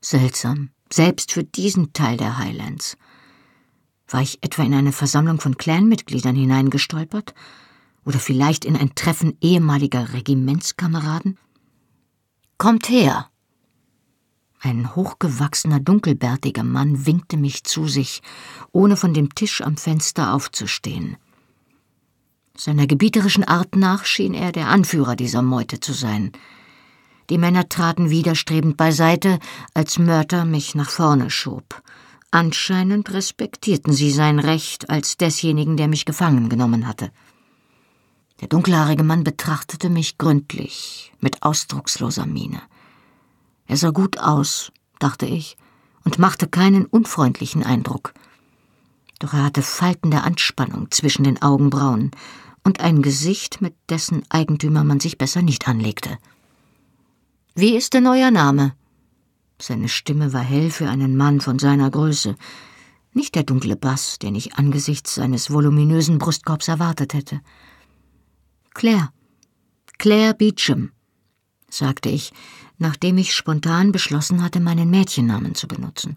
Seltsam, 0.00 0.70
selbst 0.92 1.32
für 1.32 1.44
diesen 1.44 1.92
Teil 1.92 2.16
der 2.16 2.38
Highlands. 2.38 2.96
War 4.08 4.22
ich 4.22 4.42
etwa 4.42 4.62
in 4.62 4.74
eine 4.74 4.92
Versammlung 4.92 5.40
von 5.40 5.56
Clanmitgliedern 5.56 6.34
hineingestolpert? 6.34 7.34
Oder 8.04 8.18
vielleicht 8.18 8.64
in 8.64 8.76
ein 8.76 8.94
Treffen 8.94 9.36
ehemaliger 9.40 10.12
Regimentskameraden? 10.12 11.38
Kommt 12.58 12.88
her! 12.88 13.28
Ein 14.58 14.94
hochgewachsener, 14.94 15.80
dunkelbärtiger 15.80 16.64
Mann 16.64 17.06
winkte 17.06 17.36
mich 17.36 17.64
zu 17.64 17.86
sich, 17.86 18.20
ohne 18.72 18.96
von 18.96 19.14
dem 19.14 19.34
Tisch 19.34 19.62
am 19.62 19.76
Fenster 19.76 20.34
aufzustehen. 20.34 21.16
Seiner 22.56 22.86
gebieterischen 22.86 23.44
Art 23.44 23.76
nach 23.76 24.04
schien 24.04 24.34
er 24.34 24.52
der 24.52 24.68
Anführer 24.68 25.16
dieser 25.16 25.42
Meute 25.42 25.80
zu 25.80 25.92
sein– 25.92 26.32
die 27.30 27.38
Männer 27.38 27.68
traten 27.68 28.10
widerstrebend 28.10 28.76
beiseite, 28.76 29.38
als 29.72 29.98
Mörter 29.98 30.44
mich 30.44 30.74
nach 30.74 30.90
vorne 30.90 31.30
schob. 31.30 31.82
Anscheinend 32.32 33.12
respektierten 33.12 33.92
sie 33.92 34.10
sein 34.10 34.38
Recht 34.38 34.90
als 34.90 35.16
desjenigen, 35.16 35.76
der 35.76 35.88
mich 35.88 36.04
gefangen 36.04 36.48
genommen 36.48 36.86
hatte. 36.86 37.10
Der 38.40 38.48
dunkelhaarige 38.48 39.04
Mann 39.04 39.24
betrachtete 39.24 39.90
mich 39.90 40.18
gründlich, 40.18 41.12
mit 41.20 41.42
ausdrucksloser 41.42 42.26
Miene. 42.26 42.60
Er 43.66 43.76
sah 43.76 43.90
gut 43.90 44.18
aus, 44.18 44.72
dachte 44.98 45.26
ich, 45.26 45.56
und 46.04 46.18
machte 46.18 46.48
keinen 46.48 46.86
unfreundlichen 46.86 47.62
Eindruck. 47.62 48.12
Doch 49.20 49.34
er 49.34 49.44
hatte 49.44 49.62
Falten 49.62 50.10
der 50.10 50.24
Anspannung 50.24 50.90
zwischen 50.90 51.24
den 51.24 51.42
Augenbrauen 51.42 52.10
und 52.64 52.80
ein 52.80 53.02
Gesicht, 53.02 53.60
mit 53.60 53.74
dessen 53.88 54.22
Eigentümer 54.30 54.82
man 54.82 54.98
sich 54.98 55.18
besser 55.18 55.42
nicht 55.42 55.68
anlegte. 55.68 56.18
Wie 57.54 57.76
ist 57.76 57.94
denn 57.94 58.06
euer 58.06 58.30
Name? 58.30 58.74
Seine 59.60 59.88
Stimme 59.88 60.32
war 60.32 60.42
hell 60.42 60.70
für 60.70 60.88
einen 60.88 61.16
Mann 61.16 61.40
von 61.40 61.58
seiner 61.58 61.90
Größe. 61.90 62.36
Nicht 63.12 63.34
der 63.34 63.42
dunkle 63.42 63.74
Bass, 63.74 64.20
den 64.20 64.36
ich 64.36 64.54
angesichts 64.54 65.16
seines 65.16 65.50
voluminösen 65.50 66.18
Brustkorbs 66.18 66.68
erwartet 66.68 67.12
hätte. 67.12 67.40
Claire. 68.72 69.10
Claire 69.98 70.32
Beecham, 70.32 70.92
sagte 71.68 72.08
ich, 72.08 72.32
nachdem 72.78 73.18
ich 73.18 73.34
spontan 73.34 73.90
beschlossen 73.90 74.42
hatte, 74.42 74.60
meinen 74.60 74.88
Mädchennamen 74.88 75.54
zu 75.54 75.66
benutzen. 75.66 76.16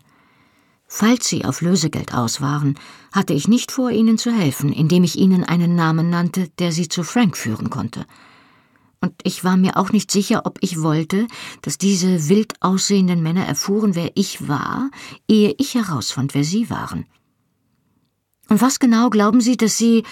Falls 0.87 1.27
Sie 1.27 1.43
auf 1.43 1.61
Lösegeld 1.61 2.13
aus 2.13 2.41
waren, 2.41 2.77
hatte 3.11 3.33
ich 3.33 3.47
nicht 3.47 3.71
vor, 3.71 3.89
Ihnen 3.89 4.19
zu 4.19 4.31
helfen, 4.31 4.71
indem 4.71 5.03
ich 5.03 5.17
Ihnen 5.17 5.43
einen 5.43 5.75
Namen 5.75 6.11
nannte, 6.11 6.49
der 6.59 6.71
Sie 6.71 6.87
zu 6.87 7.03
Frank 7.03 7.35
führen 7.35 7.71
konnte 7.71 8.05
und 9.03 9.13
ich 9.23 9.43
war 9.43 9.57
mir 9.57 9.75
auch 9.75 9.91
nicht 9.91 10.11
sicher, 10.11 10.45
ob 10.45 10.59
ich 10.61 10.81
wollte, 10.81 11.27
dass 11.61 11.77
diese 11.77 12.29
wild 12.29 12.53
aussehenden 12.61 13.21
Männer 13.21 13.45
erfuhren, 13.45 13.95
wer 13.95 14.13
ich 14.15 14.47
war, 14.47 14.91
ehe 15.27 15.53
ich 15.57 15.75
herausfand, 15.75 16.33
wer 16.33 16.45
sie 16.45 16.69
waren. 16.69 17.05
Und 18.47 18.61
was 18.61 18.79
genau 18.79 19.09
glauben 19.09 19.41
Sie, 19.41 19.57
dass 19.57 19.77
Sie. 19.77 20.03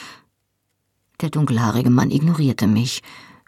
Der 1.21 1.29
dunkelhaarige 1.29 1.89
Mann 1.89 2.11
ignorierte 2.11 2.67
mich, 2.67 3.01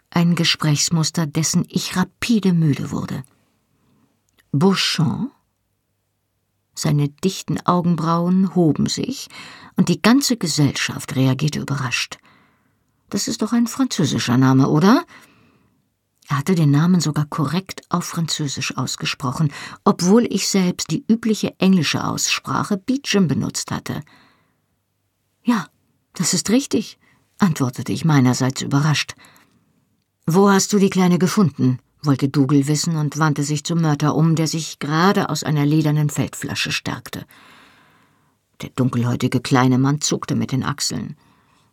ein 0.08 0.34
Gesprächsmuster, 0.34 1.26
dessen 1.26 1.66
ich 1.68 1.94
rapide 1.94 2.54
müde 2.54 2.90
wurde. 2.90 3.22
Beauchamp? 4.50 5.30
Seine 6.74 7.10
dichten 7.10 7.60
Augenbrauen 7.66 8.54
hoben 8.54 8.86
sich, 8.86 9.28
und 9.76 9.90
die 9.90 10.00
ganze 10.00 10.38
Gesellschaft 10.38 11.16
reagierte 11.16 11.60
überrascht. 11.60 12.16
Das 13.10 13.28
ist 13.28 13.42
doch 13.42 13.52
ein 13.52 13.66
französischer 13.66 14.38
Name, 14.38 14.70
oder? 14.70 15.04
Er 16.28 16.38
hatte 16.38 16.54
den 16.54 16.70
Namen 16.70 17.00
sogar 17.00 17.26
korrekt 17.26 17.82
auf 17.90 18.04
Französisch 18.04 18.76
ausgesprochen, 18.76 19.52
obwohl 19.84 20.24
ich 20.30 20.48
selbst 20.48 20.90
die 20.90 21.04
übliche 21.06 21.54
englische 21.58 22.04
Aussprache 22.04 22.78
Beecham 22.78 23.28
benutzt 23.28 23.70
hatte. 23.70 24.02
Ja, 25.42 25.66
das 26.14 26.32
ist 26.32 26.48
richtig, 26.50 26.98
antwortete 27.38 27.92
ich 27.92 28.04
meinerseits 28.04 28.62
überrascht. 28.62 29.14
Wo 30.26 30.48
hast 30.48 30.72
du 30.72 30.78
die 30.78 30.90
Kleine 30.90 31.18
gefunden? 31.18 31.78
wollte 32.02 32.28
Dougal 32.28 32.66
wissen 32.66 32.96
und 32.96 33.18
wandte 33.18 33.42
sich 33.42 33.64
zum 33.64 33.80
Mörder 33.80 34.14
um, 34.14 34.36
der 34.36 34.46
sich 34.46 34.78
gerade 34.78 35.28
aus 35.28 35.42
einer 35.42 35.64
ledernen 35.66 36.10
Feldflasche 36.10 36.72
stärkte. 36.72 37.24
Der 38.62 38.70
dunkelhäutige 38.70 39.40
kleine 39.40 39.78
Mann 39.78 40.00
zuckte 40.00 40.34
mit 40.36 40.52
den 40.52 40.64
Achseln. 40.64 41.16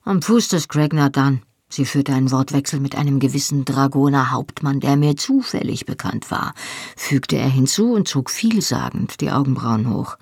Am 0.04 0.22
Fuß 0.22 0.50
des 0.50 0.68
Craigner 0.68 1.10
dann. 1.10 1.42
Sie 1.72 1.86
führte 1.86 2.14
einen 2.14 2.32
Wortwechsel 2.32 2.82
mit 2.82 2.96
einem 2.96 3.20
gewissen 3.20 3.64
Dragoner 3.64 4.32
Hauptmann, 4.32 4.82
der 4.82 4.98
mir 4.98 5.16
zufällig 5.16 5.86
bekannt 5.86 6.30
war, 6.30 6.54
fügte 6.98 7.38
er 7.38 7.50
hinzu 7.50 7.94
und 7.94 8.10
zog 8.10 8.30
vielsagend 8.30 9.22
die 9.22 9.32
Augenbrauen 9.32 9.90
hoch. 9.90 10.18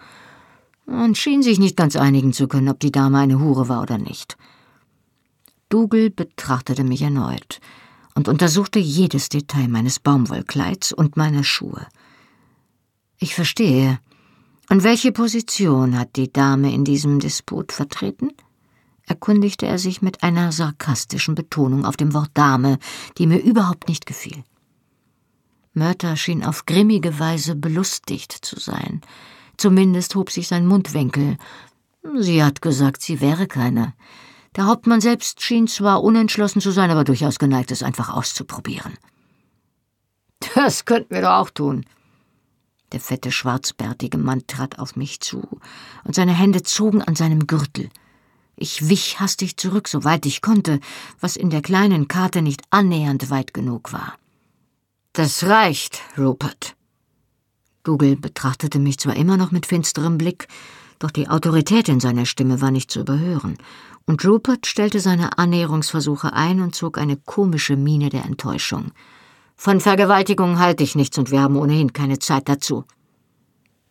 Man 0.85 1.15
schien 1.15 1.41
sich 1.41 1.57
nicht 1.57 1.75
ganz 1.75 1.95
einigen 1.95 2.33
zu 2.33 2.47
können, 2.47 2.69
ob 2.69 2.79
die 2.79 2.91
Dame 2.91 3.17
eine 3.17 3.39
Hure 3.39 3.67
war 3.67 3.81
oder 3.81 3.97
nicht. 3.97 4.37
Dougal 5.69 6.11
betrachtete 6.11 6.83
mich 6.83 7.01
erneut 7.01 7.59
und 8.13 8.27
untersuchte 8.27 8.77
jedes 8.77 9.29
Detail 9.29 9.69
meines 9.69 9.99
Baumwollkleids 9.99 10.93
und 10.93 11.17
meiner 11.17 11.43
Schuhe. 11.43 11.87
Ich 13.17 13.33
verstehe. 13.33 13.99
Und 14.69 14.83
welche 14.83 15.11
Position 15.11 15.97
hat 15.97 16.15
die 16.15 16.31
Dame 16.31 16.71
in 16.71 16.85
diesem 16.85 17.19
Disput 17.19 17.71
vertreten? 17.71 18.33
Erkundigte 19.09 19.65
er 19.65 19.79
sich 19.79 20.01
mit 20.01 20.23
einer 20.23 20.51
sarkastischen 20.51 21.35
Betonung 21.35 21.85
auf 21.85 21.97
dem 21.97 22.13
Wort 22.13 22.31
Dame, 22.35 22.77
die 23.17 23.27
mir 23.27 23.41
überhaupt 23.41 23.87
nicht 23.87 24.05
gefiel. 24.05 24.43
Mörter 25.73 26.15
schien 26.15 26.43
auf 26.43 26.65
grimmige 26.65 27.19
Weise 27.19 27.55
belustigt 27.55 28.31
zu 28.31 28.59
sein. 28.59 29.01
Zumindest 29.57 30.15
hob 30.15 30.31
sich 30.31 30.47
sein 30.47 30.65
Mundwinkel. 30.65 31.37
Sie 32.19 32.43
hat 32.43 32.61
gesagt, 32.61 33.01
sie 33.01 33.19
wäre 33.19 33.47
keine. 33.47 33.93
Der 34.55 34.65
Hauptmann 34.65 35.01
selbst 35.01 35.41
schien 35.41 35.67
zwar 35.67 36.03
unentschlossen 36.03 36.61
zu 36.61 36.71
sein, 36.71 36.89
aber 36.89 37.03
durchaus 37.03 37.39
geneigt, 37.39 37.71
es 37.71 37.83
einfach 37.83 38.09
auszuprobieren. 38.09 38.93
Das 40.55 40.85
könnten 40.85 41.13
wir 41.13 41.21
doch 41.21 41.31
auch 41.31 41.49
tun. 41.49 41.85
Der 42.91 42.99
fette, 42.99 43.31
schwarzbärtige 43.31 44.17
Mann 44.17 44.47
trat 44.47 44.79
auf 44.79 44.95
mich 44.95 45.19
zu, 45.19 45.59
und 46.03 46.15
seine 46.15 46.33
Hände 46.33 46.63
zogen 46.63 47.01
an 47.03 47.15
seinem 47.15 47.45
Gürtel. 47.45 47.89
Ich 48.61 48.89
wich 48.89 49.21
hastig 49.21 49.55
zurück, 49.55 49.87
soweit 49.87 50.25
ich 50.25 50.41
konnte, 50.41 50.81
was 51.21 51.37
in 51.37 51.49
der 51.49 51.61
kleinen 51.61 52.09
Karte 52.09 52.41
nicht 52.41 52.61
annähernd 52.71 53.29
weit 53.29 53.53
genug 53.53 53.93
war. 53.93 54.17
Das 55.13 55.45
reicht, 55.45 56.01
Rupert. 56.17 56.75
Dougal 57.83 58.17
betrachtete 58.17 58.77
mich 58.77 58.99
zwar 58.99 59.15
immer 59.15 59.37
noch 59.37 59.51
mit 59.51 59.65
finsterem 59.65 60.17
Blick, 60.17 60.49
doch 60.99 61.09
die 61.09 61.29
Autorität 61.29 61.87
in 61.87 62.01
seiner 62.01 62.25
Stimme 62.25 62.59
war 62.59 62.69
nicht 62.69 62.91
zu 62.91 62.99
überhören, 62.99 63.57
und 64.05 64.25
Rupert 64.25 64.67
stellte 64.67 64.99
seine 64.99 65.37
Annäherungsversuche 65.37 66.33
ein 66.33 66.59
und 66.59 66.75
zog 66.75 66.97
eine 66.97 67.15
komische 67.15 67.77
Miene 67.77 68.09
der 68.09 68.25
Enttäuschung. 68.25 68.91
Von 69.55 69.79
Vergewaltigung 69.79 70.59
halte 70.59 70.83
ich 70.83 70.95
nichts, 70.95 71.17
und 71.17 71.31
wir 71.31 71.39
haben 71.39 71.55
ohnehin 71.55 71.93
keine 71.93 72.19
Zeit 72.19 72.49
dazu. 72.49 72.83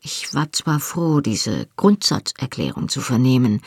Ich 0.02 0.34
war 0.34 0.52
zwar 0.52 0.78
froh, 0.78 1.22
diese 1.22 1.68
Grundsatzerklärung 1.76 2.90
zu 2.90 3.00
vernehmen, 3.00 3.62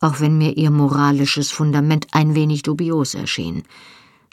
auch 0.00 0.20
wenn 0.20 0.38
mir 0.38 0.56
ihr 0.56 0.70
moralisches 0.70 1.50
Fundament 1.50 2.08
ein 2.12 2.34
wenig 2.34 2.62
dubios 2.62 3.14
erschien, 3.14 3.62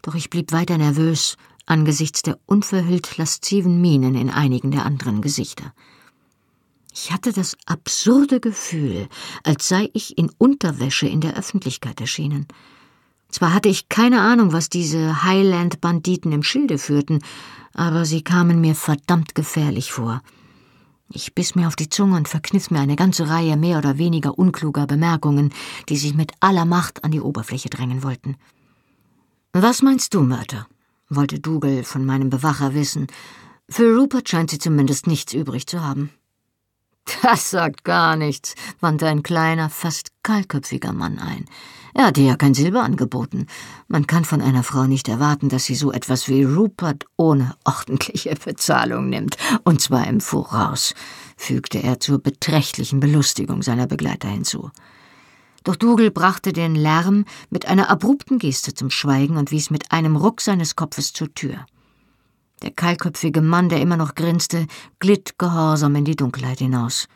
doch 0.01 0.15
ich 0.15 0.29
blieb 0.29 0.51
weiter 0.51 0.77
nervös 0.77 1.37
angesichts 1.67 2.21
der 2.21 2.39
unverhüllt 2.45 3.17
lasziven 3.17 3.81
Mienen 3.81 4.15
in 4.15 4.29
einigen 4.29 4.71
der 4.71 4.85
anderen 4.85 5.21
Gesichter. 5.21 5.73
Ich 6.93 7.11
hatte 7.11 7.31
das 7.31 7.57
absurde 7.65 8.39
Gefühl, 8.39 9.07
als 9.43 9.67
sei 9.67 9.89
ich 9.93 10.17
in 10.17 10.31
Unterwäsche 10.39 11.07
in 11.07 11.21
der 11.21 11.37
Öffentlichkeit 11.37 12.01
erschienen. 12.01 12.47
Zwar 13.29 13.53
hatte 13.53 13.69
ich 13.69 13.89
keine 13.89 14.21
Ahnung, 14.21 14.53
was 14.53 14.69
diese 14.69 15.23
Highland-Banditen 15.23 16.31
im 16.31 16.41
Schilde 16.41 16.77
führten, 16.77 17.19
aber 17.73 18.05
sie 18.05 18.23
kamen 18.23 18.61
mir 18.61 18.73
verdammt 18.73 19.35
gefährlich 19.35 19.91
vor. 19.91 20.23
Ich 21.09 21.33
biss 21.33 21.55
mir 21.55 21.67
auf 21.67 21.75
die 21.75 21.89
Zunge 21.89 22.17
und 22.17 22.27
verkniff 22.27 22.69
mir 22.69 22.79
eine 22.79 22.95
ganze 22.95 23.29
Reihe 23.29 23.55
mehr 23.55 23.77
oder 23.77 23.97
weniger 23.97 24.37
unkluger 24.37 24.87
Bemerkungen, 24.87 25.53
die 25.87 25.97
sich 25.97 26.13
mit 26.13 26.33
aller 26.41 26.65
Macht 26.65 27.03
an 27.03 27.11
die 27.11 27.21
Oberfläche 27.21 27.69
drängen 27.69 28.03
wollten. 28.03 28.35
Was 29.53 29.81
meinst 29.81 30.13
du, 30.13 30.21
Mörder? 30.21 30.67
wollte 31.09 31.39
Dougal 31.39 31.83
von 31.83 32.05
meinem 32.05 32.29
Bewacher 32.29 32.73
wissen. 32.73 33.07
Für 33.69 33.95
Rupert 33.95 34.27
scheint 34.27 34.51
sie 34.51 34.59
zumindest 34.59 35.07
nichts 35.07 35.33
übrig 35.33 35.67
zu 35.67 35.81
haben. 35.81 36.11
Das 37.21 37.49
sagt 37.51 37.85
gar 37.85 38.17
nichts, 38.17 38.55
wandte 38.81 39.07
ein 39.07 39.23
kleiner, 39.23 39.69
fast 39.69 40.11
kahlköpfiger 40.23 40.91
Mann 40.91 41.19
ein. 41.19 41.45
Er 41.97 42.05
hatte 42.05 42.21
ja 42.21 42.35
kein 42.35 42.53
Silber 42.53 42.83
angeboten. 42.83 43.47
Man 43.87 44.05
kann 44.05 44.23
von 44.23 44.39
einer 44.39 44.61
Frau 44.61 44.83
nicht 44.83 45.07
erwarten, 45.07 45.49
dass 45.49 45.65
sie 45.65 45.73
so 45.73 45.91
etwas 45.91 46.27
wie 46.27 46.43
Rupert 46.43 47.05
ohne 47.15 47.55
ordentliche 47.65 48.35
Bezahlung 48.35 49.09
nimmt, 49.09 49.35
und 49.63 49.81
zwar 49.81 50.05
im 50.05 50.21
Voraus, 50.21 50.93
fügte 51.37 51.81
er 51.81 51.99
zur 51.99 52.19
beträchtlichen 52.19 52.99
Belustigung 52.99 53.63
seiner 53.63 53.87
Begleiter 53.87 54.27
hinzu. 54.27 54.69
Doch 55.63 55.75
Dougal 55.75 56.11
brachte 56.11 56.53
den 56.53 56.75
Lärm 56.75 57.25
mit 57.49 57.65
einer 57.65 57.89
abrupten 57.89 58.37
Geste 58.37 58.75
zum 58.75 58.91
Schweigen 58.91 59.35
und 59.35 59.49
wies 59.49 59.71
mit 59.71 59.91
einem 59.91 60.17
Ruck 60.17 60.41
seines 60.41 60.75
Kopfes 60.75 61.13
zur 61.13 61.33
Tür. 61.33 61.65
Der 62.61 62.69
kahlköpfige 62.69 63.41
Mann, 63.41 63.69
der 63.69 63.81
immer 63.81 63.97
noch 63.97 64.13
grinste, 64.13 64.67
glitt 64.99 65.39
gehorsam 65.39 65.95
in 65.95 66.05
die 66.05 66.15
Dunkelheit 66.15 66.59
hinaus. 66.59 67.07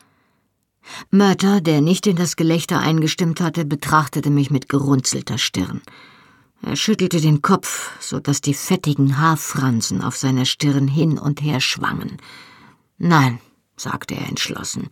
Mörter, 1.10 1.60
der 1.60 1.80
nicht 1.80 2.06
in 2.06 2.16
das 2.16 2.36
Gelächter 2.36 2.80
eingestimmt 2.80 3.40
hatte, 3.40 3.64
betrachtete 3.64 4.30
mich 4.30 4.50
mit 4.50 4.68
gerunzelter 4.68 5.38
Stirn. 5.38 5.82
Er 6.62 6.76
schüttelte 6.76 7.20
den 7.20 7.42
Kopf, 7.42 7.90
so 8.00 8.20
dass 8.20 8.40
die 8.40 8.54
fettigen 8.54 9.18
Haarfransen 9.18 10.02
auf 10.02 10.16
seiner 10.16 10.44
Stirn 10.44 10.86
hin 10.86 11.18
und 11.18 11.42
her 11.42 11.60
schwangen. 11.60 12.18
Nein, 12.98 13.40
sagte 13.76 14.14
er 14.14 14.28
entschlossen, 14.28 14.88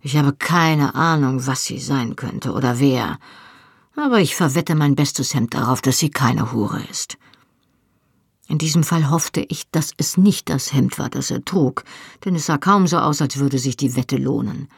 ich 0.00 0.16
habe 0.16 0.32
keine 0.32 0.94
Ahnung, 0.94 1.46
was 1.46 1.64
sie 1.64 1.78
sein 1.78 2.16
könnte 2.16 2.52
oder 2.52 2.78
wer, 2.78 3.18
aber 3.96 4.20
ich 4.20 4.36
verwette 4.36 4.74
mein 4.74 4.94
bestes 4.94 5.34
Hemd 5.34 5.54
darauf, 5.54 5.82
dass 5.82 5.98
sie 5.98 6.10
keine 6.10 6.52
Hure 6.52 6.82
ist. 6.90 7.18
In 8.48 8.58
diesem 8.58 8.84
Fall 8.84 9.10
hoffte 9.10 9.40
ich, 9.40 9.70
dass 9.70 9.92
es 9.96 10.16
nicht 10.16 10.50
das 10.50 10.72
Hemd 10.72 10.98
war, 10.98 11.08
das 11.08 11.30
er 11.30 11.44
trug, 11.44 11.84
denn 12.24 12.34
es 12.34 12.46
sah 12.46 12.58
kaum 12.58 12.86
so 12.86 12.98
aus, 12.98 13.22
als 13.22 13.38
würde 13.38 13.58
sich 13.58 13.76
die 13.76 13.96
Wette 13.96 14.16
lohnen. 14.16 14.68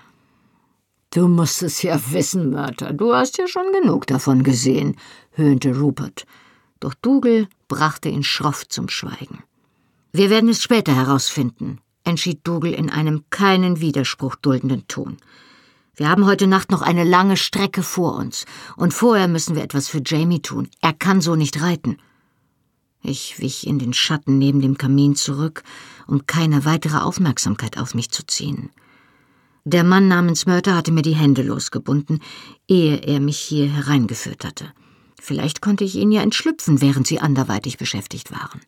Du 1.15 1.29
musst 1.29 1.63
es 1.63 1.81
ja 1.83 2.01
wissen, 2.11 2.51
Mörter, 2.51 2.93
du 2.93 3.15
hast 3.15 3.39
ja 3.39 3.47
schon 3.47 3.71
genug 3.71 4.05
davon 4.09 4.43
gesehen, 4.43 4.97
höhnte 5.31 5.79
Rupert. 5.79 6.27
Doch 6.81 6.93
Dougal 6.93 7.47
brachte 7.69 8.09
ihn 8.09 8.25
schroff 8.25 8.67
zum 8.67 8.89
Schweigen. 8.89 9.45
Wir 10.13 10.29
werden 10.29 10.49
es 10.49 10.61
später 10.61 10.93
herausfinden, 10.97 11.79
entschied 12.03 12.41
Dougal 12.43 12.73
in 12.73 12.91
einem 12.91 13.23
keinen 13.31 13.79
Widerspruch 13.79 14.35
duldenden 14.35 14.89
Ton. 14.89 15.19
Wir 15.95 16.09
haben 16.09 16.27
heute 16.27 16.49
Nacht 16.49 16.73
noch 16.73 16.83
eine 16.83 17.05
lange 17.05 17.37
Strecke 17.37 17.85
vor 17.85 18.17
uns, 18.17 18.45
und 18.77 18.93
vorher 18.93 19.29
müssen 19.29 19.55
wir 19.55 19.63
etwas 19.63 19.87
für 19.87 20.03
Jamie 20.05 20.43
tun. 20.43 20.69
Er 20.81 20.95
kann 20.95 21.21
so 21.21 21.37
nicht 21.37 21.63
reiten. 21.63 21.99
Ich 23.03 23.39
wich 23.39 23.69
in 23.69 23.79
den 23.79 23.93
Schatten 23.93 24.39
neben 24.39 24.61
dem 24.61 24.79
Kamin 24.79 25.15
zurück, 25.15 25.63
um 26.09 26.27
keine 26.27 26.65
weitere 26.65 26.97
Aufmerksamkeit 26.97 27.79
auf 27.79 27.95
mich 27.95 28.11
zu 28.11 28.27
ziehen. 28.27 28.71
Der 29.67 29.83
Mann 29.83 30.09
namens 30.09 30.45
Mörter 30.45 30.77
hatte 30.77 30.93
mir 30.93 31.01
die 31.01 31.15
Hände 31.15 31.43
losgebunden, 31.43 32.21
ehe 32.69 32.99
er 32.99 33.19
mich 33.19 33.39
hier 33.39 33.67
hereingeführt 33.67 34.45
hatte. 34.45 34.71
Vielleicht 35.19 35.63
konnte 35.63 35.85
ich 35.85 35.95
ihnen 35.95 36.13
ja 36.13 36.21
entschlüpfen, 36.21 36.83
während 36.83 37.07
sie 37.07 37.19
anderweitig 37.19 37.79
beschäftigt 37.79 38.31
waren. 38.31 38.61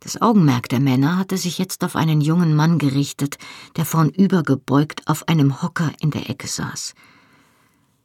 Das 0.00 0.20
Augenmerk 0.20 0.68
der 0.68 0.80
Männer 0.80 1.16
hatte 1.16 1.38
sich 1.38 1.56
jetzt 1.56 1.82
auf 1.82 1.96
einen 1.96 2.20
jungen 2.20 2.54
Mann 2.54 2.78
gerichtet, 2.78 3.38
der 3.76 3.86
vornübergebeugt 3.86 5.08
auf 5.08 5.28
einem 5.28 5.62
Hocker 5.62 5.92
in 6.00 6.10
der 6.10 6.28
Ecke 6.28 6.46
saß. 6.46 6.94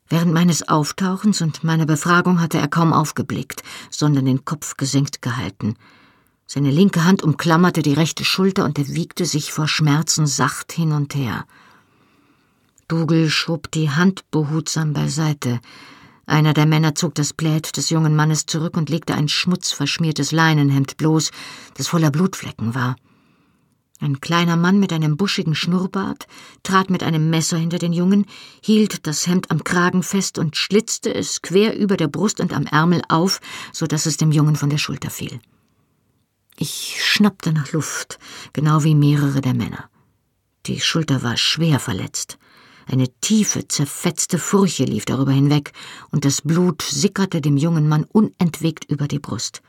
Während 0.08 0.34
meines 0.34 0.70
Auftauchens 0.70 1.42
und 1.42 1.66
meiner 1.66 1.86
Befragung 1.86 2.40
hatte 2.40 2.58
er 2.58 2.70
kaum 2.70 2.94
aufgeblickt, 2.94 3.64
sondern 3.90 4.26
den 4.26 4.46
Kopf 4.46 4.78
gesenkt 4.78 5.22
gehalten. 5.22 5.76
Seine 6.48 6.72
linke 6.72 7.04
Hand 7.04 7.22
umklammerte 7.22 7.82
die 7.82 7.94
rechte 7.94 8.24
Schulter 8.24 8.64
und 8.64 8.80
er 8.80 8.88
wiegte 8.88 9.26
sich 9.26 9.52
vor 9.52 9.68
Schmerzen 9.68 10.26
sacht 10.26 10.72
hin 10.72 10.94
und 10.94 11.16
her. 11.16 11.46
Dougal 12.88 13.30
schob 13.30 13.72
die 13.72 13.90
Hand 13.90 14.30
behutsam 14.30 14.94
beiseite. 14.94 15.60
Einer 16.28 16.54
der 16.54 16.68
Männer 16.68 16.94
zog 16.94 17.16
das 17.16 17.34
Plaid 17.34 17.78
des 17.78 17.90
jungen 17.90 18.16
Mannes 18.16 18.46
zurück 18.46 18.78
und 18.78 18.90
legte 18.90 19.16
ein 19.16 19.28
schmutzverschmiertes 19.28 20.32
Leinenhemd 20.32 20.98
bloß, 20.98 21.32
das 21.76 21.88
voller 21.88 22.12
Blutflecken 22.12 22.76
war. 22.76 22.96
Ein 24.00 24.20
kleiner 24.20 24.56
Mann 24.56 24.80
mit 24.80 24.94
einem 24.94 25.18
buschigen 25.18 25.56
Schnurrbart 25.56 26.28
trat 26.62 26.92
mit 26.92 27.02
einem 27.02 27.30
Messer 27.32 27.58
hinter 27.58 27.80
den 27.80 27.94
Jungen, 27.94 28.26
hielt 28.62 29.08
das 29.08 29.26
Hemd 29.26 29.50
am 29.50 29.64
Kragen 29.64 30.04
fest 30.04 30.38
und 30.38 30.56
schlitzte 30.56 31.14
es 31.14 31.42
quer 31.42 31.76
über 31.76 31.98
der 31.98 32.08
Brust 32.08 32.40
und 32.40 32.54
am 32.54 32.66
Ärmel 32.66 33.02
auf, 33.08 33.40
so 33.72 33.88
dass 33.88 34.06
es 34.06 34.18
dem 34.18 34.32
Jungen 34.32 34.58
von 34.58 34.70
der 34.70 34.78
Schulter 34.78 35.10
fiel. 35.10 35.40
Ich 36.58 37.04
schnappte 37.04 37.52
nach 37.52 37.72
Luft, 37.72 38.20
genau 38.54 38.84
wie 38.84 38.96
mehrere 38.96 39.42
der 39.42 39.54
Männer. 39.54 39.90
Die 40.66 40.80
Schulter 40.80 41.24
war 41.24 41.38
schwer 41.38 41.80
verletzt. 41.80 42.38
Eine 42.86 43.08
tiefe, 43.22 43.68
zerfetzte 43.68 44.38
Furche 44.38 44.86
lief 44.86 45.06
darüber 45.06 45.32
hinweg, 45.32 45.74
und 46.12 46.24
das 46.24 46.42
Blut 46.42 46.84
sickerte 46.84 47.42
dem 47.42 47.58
jungen 47.58 47.88
Mann 47.88 48.04
unentwegt 48.04 48.86
über 48.86 49.08
die 49.08 49.20
Brust. 49.20 49.62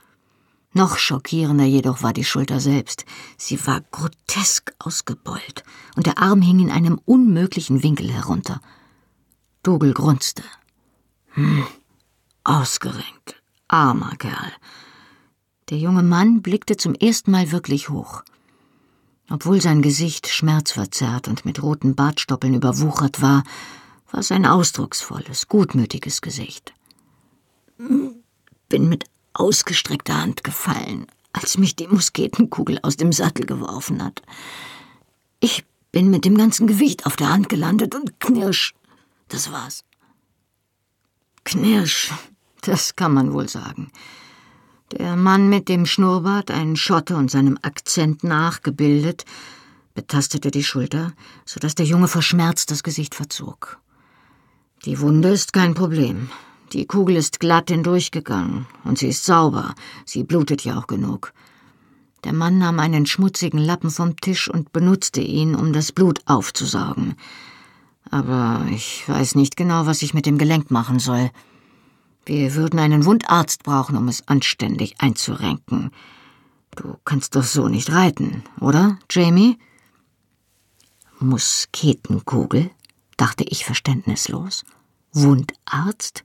Noch 0.73 0.99
schockierender 0.99 1.65
jedoch 1.65 2.03
war 2.03 2.13
die 2.13 2.25
Schulter 2.25 2.61
selbst. 2.61 3.07
Sie 3.39 3.65
war 3.67 3.81
grotesk 3.91 4.75
ausgebeult, 4.79 5.65
und 5.97 6.07
der 6.07 6.19
Arm 6.19 6.43
hing 6.43 6.61
in 6.61 6.71
einem 6.71 7.01
unmöglichen 7.07 7.83
Winkel 7.83 8.13
herunter. 8.13 8.61
Dougal 9.63 9.95
grunzte. 9.95 10.43
Hm, 11.29 11.67
ausgerenkt, 12.45 13.43
armer 13.69 14.17
Kerl. 14.17 14.53
Der 15.71 15.79
junge 15.79 16.03
Mann 16.03 16.43
blickte 16.43 16.77
zum 16.77 16.95
ersten 16.95 17.31
Mal 17.31 17.51
wirklich 17.51 17.89
hoch. 17.89 18.23
Obwohl 19.29 19.61
sein 19.61 19.83
Gesicht 19.83 20.29
schmerzverzerrt 20.29 21.27
und 21.29 21.45
mit 21.45 21.63
roten 21.63 21.95
Bartstoppeln 21.95 22.55
überwuchert 22.55 23.21
war, 23.21 23.43
war 24.11 24.21
es 24.21 24.31
ein 24.31 24.47
ausdrucksvolles, 24.47 25.49
gutmütiges 25.49 26.21
Gesicht. 26.21 26.73
Bin 27.79 28.89
mit 28.89 29.05
ausgestreckter 29.33 30.21
Hand 30.21 30.45
gefallen, 30.45 31.07
als 31.33 31.59
mich 31.59 31.75
die 31.77 31.89
Musketenkugel 31.89 32.79
aus 32.83 32.97
dem 32.97 33.13
Sattel 33.13 33.47
geworfen 33.47 34.03
hat. 34.03 34.23
Ich 35.41 35.65
bin 35.91 36.09
mit 36.11 36.25
dem 36.25 36.39
ganzen 36.39 36.67
Gewicht 36.67 37.05
auf 37.07 37.17
der 37.17 37.31
Hand 37.31 37.49
gelandet 37.49 37.95
und 37.95 38.21
knirsch. 38.21 38.75
Das 39.29 39.51
war's. 39.51 39.85
Knirsch, 41.45 42.13
das 42.63 42.97
kann 42.97 43.13
man 43.13 43.33
wohl 43.33 43.49
sagen. 43.49 43.91
Der 44.99 45.15
Mann 45.15 45.51
mit 45.51 45.69
dem 45.69 45.85
Schnurrbart, 45.85 46.51
ein 46.51 46.75
Schotte 46.75 47.17
und 47.17 47.31
seinem 47.31 47.59
Akzent 47.61 48.25
nachgebildet, 48.25 49.27
betastete 49.95 50.51
die 50.51 50.65
Schulter, 50.65 51.13
so 51.45 51.61
dass 51.61 51.75
der 51.75 51.85
Junge 51.85 52.09
vor 52.09 52.23
Schmerz 52.23 52.65
das 52.65 52.83
Gesicht 52.83 53.15
verzog. 53.15 53.79
Die 54.87 54.99
Wunde 55.01 55.29
ist 55.29 55.53
kein 55.53 55.75
Problem. 55.75 56.31
Die 56.73 56.87
Kugel 56.87 57.17
ist 57.17 57.41
glatt 57.41 57.69
hindurchgegangen 57.69 58.67
und 58.85 58.99
sie 58.99 59.09
ist 59.09 59.27
sauber. 59.27 59.75
Sie 60.07 60.25
blutet 60.25 60.65
ja 60.65 60.79
auch 60.79 60.87
genug. 60.87 61.35
Der 62.25 62.33
Mann 62.33 62.57
nahm 62.57 62.81
einen 62.81 63.05
schmutzigen 63.05 63.59
Lappen 63.59 63.91
vom 63.91 64.17
Tisch 64.17 64.49
und 64.49 64.73
benutzte 64.73 65.21
ihn, 65.21 65.55
um 65.55 65.75
das 65.75 65.93
Blut 65.93 66.21
aufzusaugen. 66.25 67.17
Aber 68.11 68.65
ich 68.71 69.07
weiß 69.07 69.35
nicht 69.35 69.59
genau, 69.59 69.85
was 69.85 70.01
ich 70.01 70.15
mit 70.15 70.25
dem 70.25 70.39
Gelenk 70.39 70.71
machen 70.71 71.01
soll. 71.01 71.31
Wir 72.27 72.57
würden 72.57 72.81
einen 72.81 73.05
Wundarzt 73.05 73.63
brauchen, 73.63 73.97
um 73.97 74.09
es 74.09 74.27
anständig 74.27 75.01
einzurenken. 75.01 75.93
Du 76.75 76.97
kannst 77.05 77.37
doch 77.37 77.45
so 77.45 77.69
nicht 77.69 77.93
reiten, 77.93 78.43
oder, 78.61 78.99
Jamie? 79.11 79.59
Musketenkugel? 81.21 82.71
dachte 83.17 83.45
ich 83.45 83.65
verständnislos. 83.65 84.65
Wundarzt? 85.13 86.25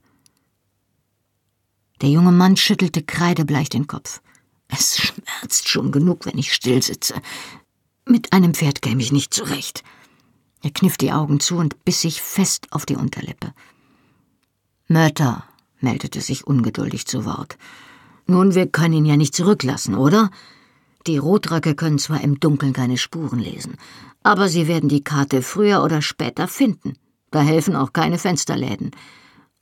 Der 2.02 2.10
junge 2.10 2.32
Mann 2.32 2.56
schüttelte 2.56 3.02
kreidebleich 3.02 3.68
den 3.68 3.86
Kopf. 3.86 4.20
Es 4.68 4.98
schmerzt 4.98 5.68
schon 5.68 5.92
genug, 5.92 6.26
wenn 6.26 6.36
ich 6.36 6.52
still 6.52 6.82
sitze. 6.82 7.14
Mit 8.04 8.32
einem 8.32 8.54
Pferd 8.54 8.82
käme 8.82 9.00
ich 9.00 9.12
nicht 9.12 9.32
zurecht. 9.32 9.84
Er 10.62 10.72
kniff 10.72 10.96
die 10.96 11.12
Augen 11.12 11.40
zu 11.40 11.56
und 11.56 11.84
biss 11.84 12.00
sich 12.00 12.20
fest 12.20 12.66
auf 12.70 12.86
die 12.86 12.96
Unterlippe. 12.96 13.54
Mörter, 14.88 15.44
meldete 15.82 16.20
sich 16.20 16.46
ungeduldig 16.46 17.06
zu 17.06 17.24
Wort. 17.24 17.58
Nun, 18.26 18.54
wir 18.54 18.66
können 18.66 18.94
ihn 18.94 19.04
ja 19.04 19.16
nicht 19.16 19.34
zurücklassen, 19.34 19.94
oder? 19.94 20.30
Die 21.06 21.18
Rotröcke 21.18 21.74
können 21.74 21.98
zwar 21.98 22.20
im 22.20 22.38
Dunkeln 22.38 22.72
keine 22.72 22.96
Spuren 22.96 23.40
lesen, 23.40 23.76
aber 24.22 24.48
sie 24.48 24.68
werden 24.68 24.88
die 24.88 25.02
Karte 25.02 25.42
früher 25.42 25.82
oder 25.82 26.00
später 26.00 26.46
finden. 26.46 26.94
Da 27.30 27.40
helfen 27.40 27.74
auch 27.74 27.92
keine 27.92 28.18
Fensterläden. 28.18 28.92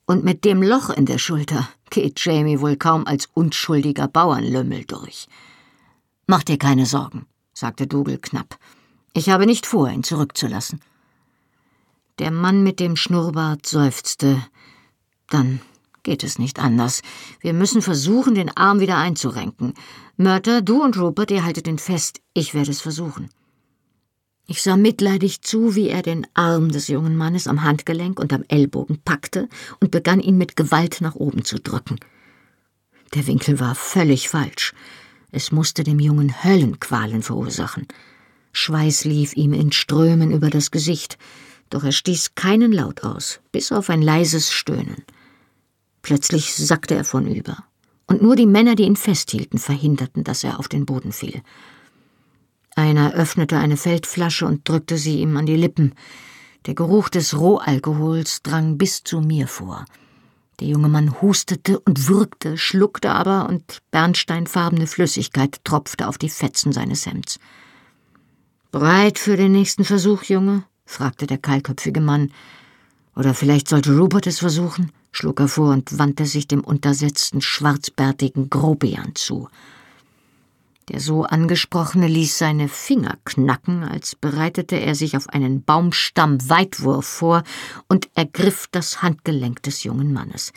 Und 0.07 0.25
mit 0.25 0.45
dem 0.45 0.63
Loch 0.63 0.91
in 0.91 1.07
der 1.07 1.19
Schulter 1.19 1.69
geht 1.89 2.23
Jamie 2.25 2.61
wohl 2.61 2.77
kaum 2.77 3.07
als 3.07 3.29
unschuldiger 3.33 4.09
Bauernlümmel 4.09 4.85
durch. 4.85 5.29
Mach 6.27 6.43
dir 6.43 6.59
keine 6.59 6.85
Sorgen, 6.85 7.27
sagte 7.55 7.87
Dougal 7.87 8.19
knapp. 8.19 8.59
Ich 9.15 9.31
habe 9.31 9.47
nicht 9.47 9.67
vor, 9.67 9.89
ihn 9.89 10.03
zurückzulassen. 10.03 10.81
Der 12.19 12.31
Mann 12.31 12.63
mit 12.63 12.81
dem 12.81 12.97
Schnurrbart 12.97 13.67
seufzte. 13.67 14.45
Dann 15.29 15.61
geht 16.03 16.25
es 16.25 16.39
nicht 16.39 16.59
anders. 16.59 17.03
Wir 17.41 17.53
müssen 17.53 17.83
versuchen, 17.83 18.35
den 18.35 18.57
Arm 18.57 18.81
wieder 18.81 18.97
einzurenken. 18.97 19.75
Mörter, 20.17 20.63
du 20.63 20.83
und 20.83 20.99
Rupert, 20.99 21.31
ihr 21.31 21.45
haltet 21.45 21.67
ihn 21.67 21.79
fest. 21.79 22.21
Ich 22.35 22.55
werde 22.55 22.71
es 22.71 22.81
versuchen. 22.81 23.31
Ich 24.47 24.63
sah 24.63 24.77
mitleidig 24.77 25.43
zu, 25.43 25.77
wie 25.77 25.89
er 25.89 26.03
den 26.03 26.27
Arm 26.35 26.73
des 26.73 26.89
jungen 26.89 27.17
Mannes 27.17 27.47
am 27.47 27.63
Handgelenk 27.63 28.19
und 28.19 28.33
am 28.33 28.43
Ellbogen 28.49 29.01
packte 29.05 29.49
und 29.81 29.93
begann 29.93 30.19
ihn 30.19 30.37
mit 30.37 30.57
Gewalt 30.57 31.01
nach 31.01 31.15
oben 31.15 31.45
zu 31.45 31.61
drücken. 31.61 32.01
Der 33.15 33.27
Winkel 33.27 33.61
war 33.61 33.75
völlig 33.75 34.29
falsch. 34.29 34.73
Es 35.31 35.53
musste 35.53 35.85
dem 35.85 36.01
Jungen 36.01 36.43
Höllenqualen 36.43 37.23
verursachen. 37.23 37.87
Schweiß 38.53 39.05
lief 39.05 39.37
ihm 39.37 39.53
in 39.53 39.71
Strömen 39.71 40.33
über 40.33 40.51
das 40.51 40.73
Gesicht, 40.73 41.17
doch 41.71 41.85
er 41.85 41.93
stieß 41.93 42.35
keinen 42.35 42.73
Laut 42.73 43.05
aus, 43.05 43.41
bis 43.53 43.71
auf 43.71 43.91
ein 43.91 44.03
leises 44.03 44.51
Stöhnen. 44.53 45.05
Plötzlich 46.03 46.55
sackte 46.55 46.95
er 46.95 47.05
vornüber, 47.05 47.65
und 48.07 48.23
nur 48.23 48.37
die 48.37 48.47
Männer, 48.47 48.75
die 48.75 48.85
ihn 48.85 48.97
festhielten, 48.97 49.59
verhinderten, 49.59 50.25
dass 50.25 50.45
er 50.45 50.59
auf 50.59 50.69
den 50.69 50.87
Boden 50.87 51.13
fiel. 51.13 51.43
Einer 52.77 53.13
öffnete 53.13 53.59
eine 53.59 53.77
Feldflasche 53.77 54.47
und 54.47 54.69
drückte 54.69 54.97
sie 54.97 55.21
ihm 55.21 55.37
an 55.37 55.47
die 55.47 55.57
Lippen. 55.57 55.95
Der 56.67 56.75
Geruch 56.75 57.09
des 57.09 57.39
Rohalkohols 57.39 58.43
drang 58.43 58.79
bis 58.79 59.05
zu 59.05 59.21
mir 59.21 59.49
vor. 59.49 59.85
Der 60.61 60.69
junge 60.69 60.89
Mann 60.89 61.21
hustete 61.23 61.81
und 61.81 62.09
würgte, 62.09 62.59
schluckte 62.59 63.11
aber, 63.11 63.49
und 63.49 63.79
bernsteinfarbene 63.91 64.87
Flüssigkeit 64.87 65.65
tropfte 65.65 66.07
auf 66.07 66.19
die 66.19 66.29
Fetzen 66.29 66.73
seines 66.73 67.07
Hemds. 67.07 67.39
Bereit 68.71 69.19
für 69.19 69.37
den 69.37 69.53
nächsten 69.53 69.85
Versuch, 69.85 70.23
Junge? 70.25 70.65
fragte 70.85 71.27
der 71.27 71.39
kahlköpfige 71.39 72.01
Mann. 72.01 72.31
Oder 73.17 73.35
vielleicht 73.35 73.69
sollte 73.69 73.97
Rupert 73.97 74.27
es 74.27 74.39
versuchen? 74.39 74.93
Schlug 75.13 75.41
er 75.41 75.49
vor 75.49 75.73
und 75.73 75.99
wandte 75.99 76.27
sich 76.27 76.49
dem 76.49 76.63
untersetzten, 76.63 77.41
schwarzbärtigen 77.41 78.51
Grobian 78.51 79.15
zu. 79.15 79.49
Der 80.89 80.99
so 80.99 81.23
angesprochene 81.23 82.09
ließ 82.09 82.37
seine 82.37 82.69
Finger 82.69 83.17
knacken, 83.25 83.85
als 83.85 84.17
bereitete 84.17 84.75
er 84.75 84.97
sich 84.97 85.17
auf 85.17 85.29
einen 85.29 85.63
Baumstamm-Weitwurf 85.63 87.07
vor 87.07 87.45
und 87.89 88.09
ergriff 88.15 88.67
das 88.73 89.01
Handgelenk 89.01 89.63
des 89.63 89.85
jungen 89.85 90.13
Mannes. 90.13 90.53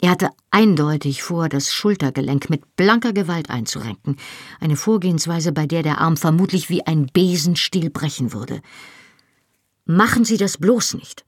Er 0.00 0.10
hatte 0.10 0.30
eindeutig 0.50 1.22
vor, 1.22 1.48
das 1.48 1.72
Schultergelenk 1.72 2.50
mit 2.50 2.76
blanker 2.76 3.12
Gewalt 3.12 3.50
einzurenken, 3.50 4.16
eine 4.60 4.76
Vorgehensweise, 4.76 5.52
bei 5.52 5.66
der 5.66 5.82
der 5.82 6.00
Arm 6.00 6.16
vermutlich 6.16 6.68
wie 6.68 6.86
ein 6.86 7.06
Besenstiel 7.12 7.90
brechen 7.90 8.32
würde. 8.32 8.62
Machen 9.84 10.24
Sie 10.24 10.36
das 10.36 10.58
bloß 10.58 10.94
nicht. 10.94 11.24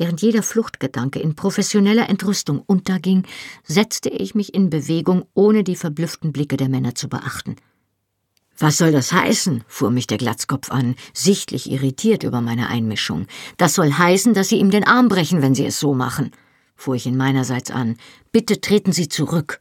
Während 0.00 0.22
jeder 0.22 0.42
Fluchtgedanke 0.42 1.18
in 1.20 1.34
professioneller 1.34 2.08
Entrüstung 2.08 2.62
unterging, 2.64 3.26
setzte 3.64 4.08
ich 4.08 4.34
mich 4.34 4.54
in 4.54 4.70
Bewegung, 4.70 5.26
ohne 5.34 5.62
die 5.62 5.76
verblüfften 5.76 6.32
Blicke 6.32 6.56
der 6.56 6.70
Männer 6.70 6.94
zu 6.94 7.10
beachten. 7.10 7.56
Was 8.56 8.78
soll 8.78 8.92
das 8.92 9.12
heißen? 9.12 9.62
fuhr 9.66 9.90
mich 9.90 10.06
der 10.06 10.16
Glatzkopf 10.16 10.70
an, 10.70 10.94
sichtlich 11.12 11.70
irritiert 11.70 12.22
über 12.22 12.40
meine 12.40 12.70
Einmischung. 12.70 13.26
Das 13.58 13.74
soll 13.74 13.92
heißen, 13.92 14.32
dass 14.32 14.48
Sie 14.48 14.56
ihm 14.56 14.70
den 14.70 14.86
Arm 14.86 15.08
brechen, 15.08 15.42
wenn 15.42 15.54
Sie 15.54 15.66
es 15.66 15.78
so 15.78 15.92
machen, 15.92 16.30
fuhr 16.76 16.94
ich 16.94 17.04
ihn 17.04 17.18
meinerseits 17.18 17.70
an. 17.70 17.98
Bitte 18.32 18.62
treten 18.62 18.92
Sie 18.92 19.08
zurück. 19.08 19.60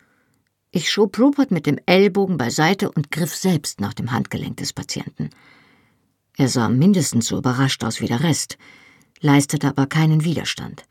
Ich 0.72 0.90
schob 0.90 1.20
Rupert 1.20 1.52
mit 1.52 1.66
dem 1.66 1.80
Ellbogen 1.86 2.38
beiseite 2.38 2.90
und 2.90 3.12
griff 3.12 3.36
selbst 3.36 3.82
nach 3.82 3.94
dem 3.94 4.14
Handgelenk 4.14 4.56
des 4.56 4.72
Patienten. 4.72 5.32
Er 6.38 6.48
sah 6.48 6.70
mindestens 6.70 7.28
so 7.28 7.40
überrascht 7.40 7.84
aus 7.84 8.00
wie 8.00 8.08
der 8.08 8.24
Rest, 8.24 8.58
leistete 9.22 9.68
aber 9.68 9.88
keinen 9.88 10.24
Widerstand. 10.24 10.84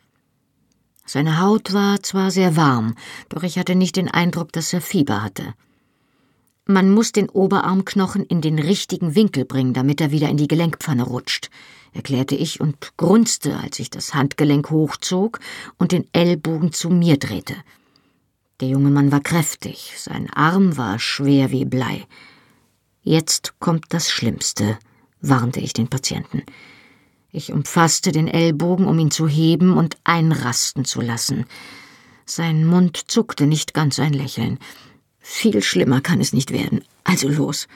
Seine 1.06 1.40
Haut 1.40 1.72
war 1.72 2.02
zwar 2.02 2.30
sehr 2.30 2.56
warm, 2.56 2.94
doch 3.30 3.42
ich 3.42 3.58
hatte 3.58 3.74
nicht 3.74 3.96
den 3.96 4.10
Eindruck, 4.10 4.52
dass 4.52 4.72
er 4.72 4.82
Fieber 4.82 5.22
hatte. 5.22 5.54
Man 6.66 6.92
muss 6.92 7.12
den 7.12 7.30
Oberarmknochen 7.30 8.24
in 8.24 8.42
den 8.42 8.58
richtigen 8.58 9.14
Winkel 9.14 9.46
bringen, 9.46 9.72
damit 9.72 10.02
er 10.02 10.10
wieder 10.10 10.28
in 10.28 10.36
die 10.36 10.48
Gelenkpfanne 10.48 11.02
rutscht. 11.02 11.48
erklärte 11.94 12.34
ich 12.34 12.60
und 12.60 12.94
grunzte, 12.98 13.56
als 13.56 13.78
ich 13.78 13.88
das 13.88 14.12
Handgelenk 14.12 14.68
hochzog 14.68 15.40
und 15.78 15.92
den 15.92 16.06
Ellbogen 16.12 16.72
zu 16.72 16.90
mir 16.90 17.16
drehte. 17.16 17.54
Der 18.60 18.68
junge 18.68 18.90
Mann 18.90 19.10
war 19.10 19.20
kräftig, 19.20 19.94
sein 19.96 20.28
Arm 20.30 20.76
war 20.76 20.98
schwer 20.98 21.50
wie 21.50 21.64
Blei. 21.64 22.06
Jetzt 23.02 23.54
kommt 23.60 23.86
das 23.88 24.10
Schlimmste, 24.10 24.78
warnte 25.22 25.60
ich 25.60 25.72
den 25.72 25.88
Patienten. 25.88 26.42
Ich 27.30 27.52
umfasste 27.52 28.10
den 28.10 28.26
Ellbogen, 28.26 28.86
um 28.86 28.98
ihn 28.98 29.10
zu 29.10 29.28
heben 29.28 29.76
und 29.76 29.98
einrasten 30.04 30.86
zu 30.86 31.02
lassen. 31.02 31.44
Sein 32.24 32.64
Mund 32.64 33.10
zuckte 33.10 33.46
nicht 33.46 33.74
ganz 33.74 33.98
ein 33.98 34.14
Lächeln. 34.14 34.58
Viel 35.20 35.62
schlimmer 35.62 36.00
kann 36.00 36.22
es 36.22 36.32
nicht 36.32 36.52
werden. 36.52 36.82
Also 37.04 37.28
los. 37.28 37.68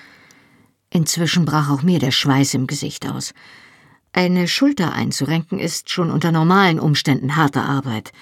Inzwischen 0.89 1.45
brach 1.45 1.71
auch 1.71 1.83
mir 1.83 1.99
der 1.99 2.13
Schweiß 2.13 2.55
im 2.55 2.67
Gesicht 2.67 3.07
aus. 3.07 3.35
Eine 4.15 4.49
Schulter 4.49 4.95
einzurenken 4.95 5.59
ist 5.59 5.91
schon 5.91 6.11
unter 6.11 6.33
normalen 6.33 6.81
Umständen 6.81 7.37
harte 7.37 7.63
Arbeit. 7.63 8.13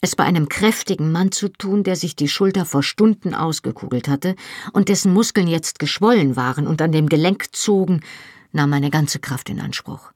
Es 0.00 0.14
bei 0.14 0.24
einem 0.24 0.48
kräftigen 0.48 1.10
Mann 1.10 1.32
zu 1.32 1.48
tun, 1.48 1.82
der 1.82 1.96
sich 1.96 2.14
die 2.14 2.28
Schulter 2.28 2.64
vor 2.64 2.82
Stunden 2.84 3.34
ausgekugelt 3.34 4.08
hatte 4.08 4.36
und 4.72 4.88
dessen 4.88 5.12
Muskeln 5.12 5.46
jetzt 5.48 5.80
geschwollen 5.80 6.36
waren 6.36 6.66
und 6.66 6.80
an 6.80 6.92
dem 6.92 7.08
Gelenk 7.08 7.54
zogen, 7.54 8.02
nahm 8.52 8.70
meine 8.70 8.90
ganze 8.90 9.18
Kraft 9.18 9.50
in 9.50 9.60
Anspruch. 9.60 10.12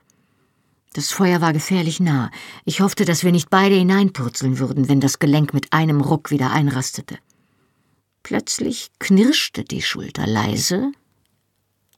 Das 0.94 1.10
Feuer 1.10 1.40
war 1.40 1.52
gefährlich 1.52 1.98
nah. 1.98 2.30
Ich 2.64 2.80
hoffte, 2.80 3.04
dass 3.04 3.24
wir 3.24 3.32
nicht 3.32 3.50
beide 3.50 3.74
hineinpurzeln 3.74 4.60
würden, 4.60 4.88
wenn 4.88 5.00
das 5.00 5.18
Gelenk 5.18 5.52
mit 5.52 5.72
einem 5.72 6.00
Ruck 6.00 6.30
wieder 6.30 6.52
einrastete. 6.52 7.18
Plötzlich 8.22 8.90
knirschte 9.00 9.64
die 9.64 9.82
Schulter 9.82 10.26
leise 10.26 10.92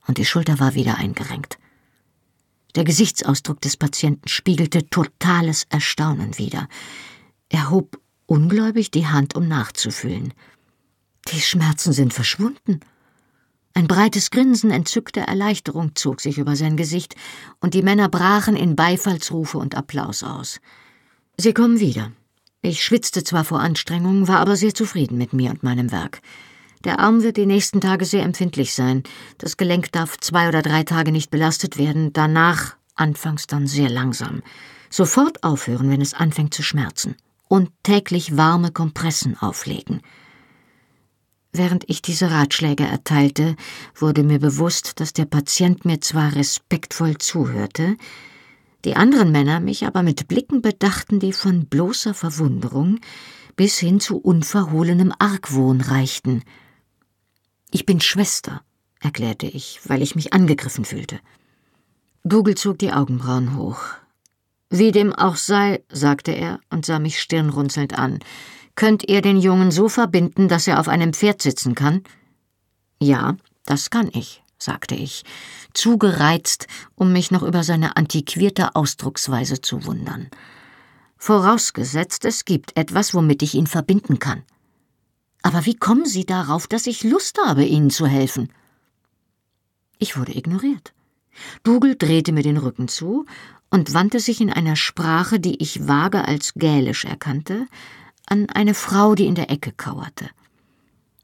und 0.07 0.17
die 0.17 0.25
Schulter 0.25 0.59
war 0.61 0.75
wieder 0.75 0.97
eingerenkt. 0.97 1.59
Der 2.75 2.85
Gesichtsausdruck 2.85 3.61
des 3.61 3.77
Patienten 3.77 4.29
spiegelte 4.29 4.89
totales 4.89 5.65
Erstaunen 5.69 6.39
wider. 6.39 6.67
Er 7.51 7.69
hob 7.71 8.01
ungläubig 8.25 8.91
die 8.91 9.07
Hand, 9.07 9.37
um 9.37 9.47
nachzufühlen. 9.47 10.33
Die 11.33 11.41
Schmerzen 11.41 11.93
sind 11.93 12.15
verschwunden. 12.15 12.81
Ein 13.77 13.89
breites 13.89 14.31
Grinsen 14.31 14.71
entzückter 14.71 15.21
Erleichterung 15.21 15.95
zog 15.97 16.23
sich 16.23 16.39
über 16.39 16.57
sein 16.57 16.79
Gesicht, 16.79 17.15
und 17.61 17.75
die 17.75 17.83
Männer 17.83 18.09
brachen 18.09 18.57
in 18.57 18.75
Beifallsrufe 18.75 19.59
und 19.59 19.75
Applaus 19.75 20.23
aus. 20.23 20.63
Sie 21.37 21.53
kommen 21.53 21.79
wieder. 21.79 22.11
Ich 22.63 22.83
schwitzte 22.83 23.23
zwar 23.23 23.45
vor 23.45 23.61
Anstrengung, 23.61 24.29
war 24.29 24.39
aber 24.39 24.57
sehr 24.57 24.73
zufrieden 24.73 25.19
mit 25.19 25.35
mir 25.35 25.51
und 25.51 25.63
meinem 25.63 25.93
Werk. 25.93 26.23
Der 26.85 27.01
Arm 27.01 27.23
wird 27.23 27.37
die 27.37 27.45
nächsten 27.45 27.83
Tage 27.83 28.07
sehr 28.07 28.23
empfindlich 28.23 28.73
sein. 28.73 29.03
Das 29.37 29.59
Gelenk 29.59 29.93
darf 29.93 30.17
zwei 30.21 30.49
oder 30.49 30.63
drei 30.63 30.83
Tage 30.83 31.13
nicht 31.13 31.31
belastet 31.31 31.77
werden, 31.77 32.15
danach 32.15 32.77
anfangs 32.95 33.47
dann 33.47 33.67
sehr 33.67 33.91
langsam. 33.91 34.43
Sofort 34.89 35.45
aufhören, 35.45 35.91
wenn 35.91 36.01
es 36.01 36.15
anfängt 36.15 36.55
zu 36.55 36.63
schmerzen. 36.63 37.15
Und 37.47 37.69
täglich 37.83 38.39
warme 38.39 38.73
Kompressen 38.73 39.37
auflegen. 39.37 40.01
Während 41.59 41.89
ich 41.89 42.03
diese 42.03 42.31
Ratschläge 42.31 42.85
erteilte, 42.85 43.57
wurde 43.95 44.23
mir 44.23 44.39
bewusst, 44.39 45.01
dass 45.01 45.15
der 45.15 45.25
Patient 45.25 45.87
mir 45.87 46.03
zwar 46.03 46.35
respektvoll 46.35 47.17
zuhörte, 47.17 47.97
die 48.85 48.95
anderen 48.95 49.33
Männer 49.33 49.59
mich 49.61 49.87
aber 49.87 50.03
mit 50.03 50.29
Blicken 50.29 50.61
bedachten, 50.61 51.19
die 51.19 51.33
von 51.33 51.65
bloßer 51.67 52.13
Verwunderung 52.13 53.01
bis 53.57 53.79
hin 53.79 54.01
zu 54.01 54.19
unverhohlenem 54.19 55.15
Argwohn 55.19 55.81
reichten. 55.81 56.43
Ich 57.71 57.87
bin 57.87 58.03
Schwester, 58.03 58.61
erklärte 59.01 59.47
ich, 59.47 59.81
weil 59.85 60.03
ich 60.03 60.15
mich 60.15 60.35
angegriffen 60.35 60.85
fühlte. 60.85 61.21
Dougal 62.23 62.55
zog 62.57 62.79
die 62.81 62.93
Augenbrauen 62.93 63.57
hoch. 63.57 63.81
Wie 64.69 64.93
dem 64.93 65.15
auch 65.15 65.37
sei, 65.37 65.83
sagte 65.89 66.33
er 66.33 66.61
und 66.69 66.85
sah 66.85 66.99
mich 66.99 67.19
stirnrunzelnd 67.19 67.99
an, 67.99 68.19
könnt 68.77 69.09
ihr 69.09 69.23
den 69.23 69.39
Jungen 69.39 69.71
so 69.71 69.89
verbinden, 69.89 70.49
dass 70.49 70.67
er 70.69 70.79
auf 70.79 70.89
einem 70.89 71.13
Pferd 71.13 71.43
sitzen 71.43 71.75
kann? 71.75 72.03
Ja, 73.01 73.37
das 73.65 73.91
kann 73.91 74.09
ich, 74.13 74.43
sagte 74.59 74.95
ich, 74.95 75.25
zu 75.75 75.99
gereizt, 75.99 76.67
um 76.95 77.13
mich 77.13 77.31
noch 77.31 77.43
über 77.43 77.65
seine 77.65 77.97
antiquierte 77.97 78.77
Ausdrucksweise 78.77 79.61
zu 79.61 79.85
wundern. 79.85 80.29
Vorausgesetzt, 81.19 82.25
es 82.25 82.45
gibt 82.45 82.77
etwas, 82.77 83.15
womit 83.15 83.43
ich 83.43 83.55
ihn 83.55 83.67
verbinden 83.67 84.19
kann. 84.19 84.43
Aber 85.43 85.65
wie 85.65 85.75
kommen 85.75 86.07
Sie 86.07 86.27
darauf, 86.27 86.67
dass 86.67 86.87
ich 86.87 87.05
Lust 87.05 87.39
habe, 87.45 87.65
Ihnen 87.65 87.91
zu 87.91 88.07
helfen? 88.07 88.53
Ich 89.99 90.19
wurde 90.19 90.37
ignoriert. 90.37 90.93
Dougal 91.63 91.97
drehte 91.97 92.33
mir 92.33 92.43
den 92.43 92.57
Rücken 92.57 92.89
zu 92.89 93.27
und 93.71 93.95
wandte 93.95 94.21
sich 94.21 94.41
in 94.41 94.53
einer 94.53 94.77
Sprache, 94.77 95.41
die 95.41 95.63
ich 95.63 95.87
vage 95.87 96.25
als 96.25 96.55
Gälisch 96.55 97.05
erkannte, 97.05 97.67
an 98.27 98.49
eine 98.51 98.75
Frau, 98.75 99.15
die 99.15 99.27
in 99.27 99.35
der 99.35 99.51
Ecke 99.51 99.73
kauerte. 99.73 100.29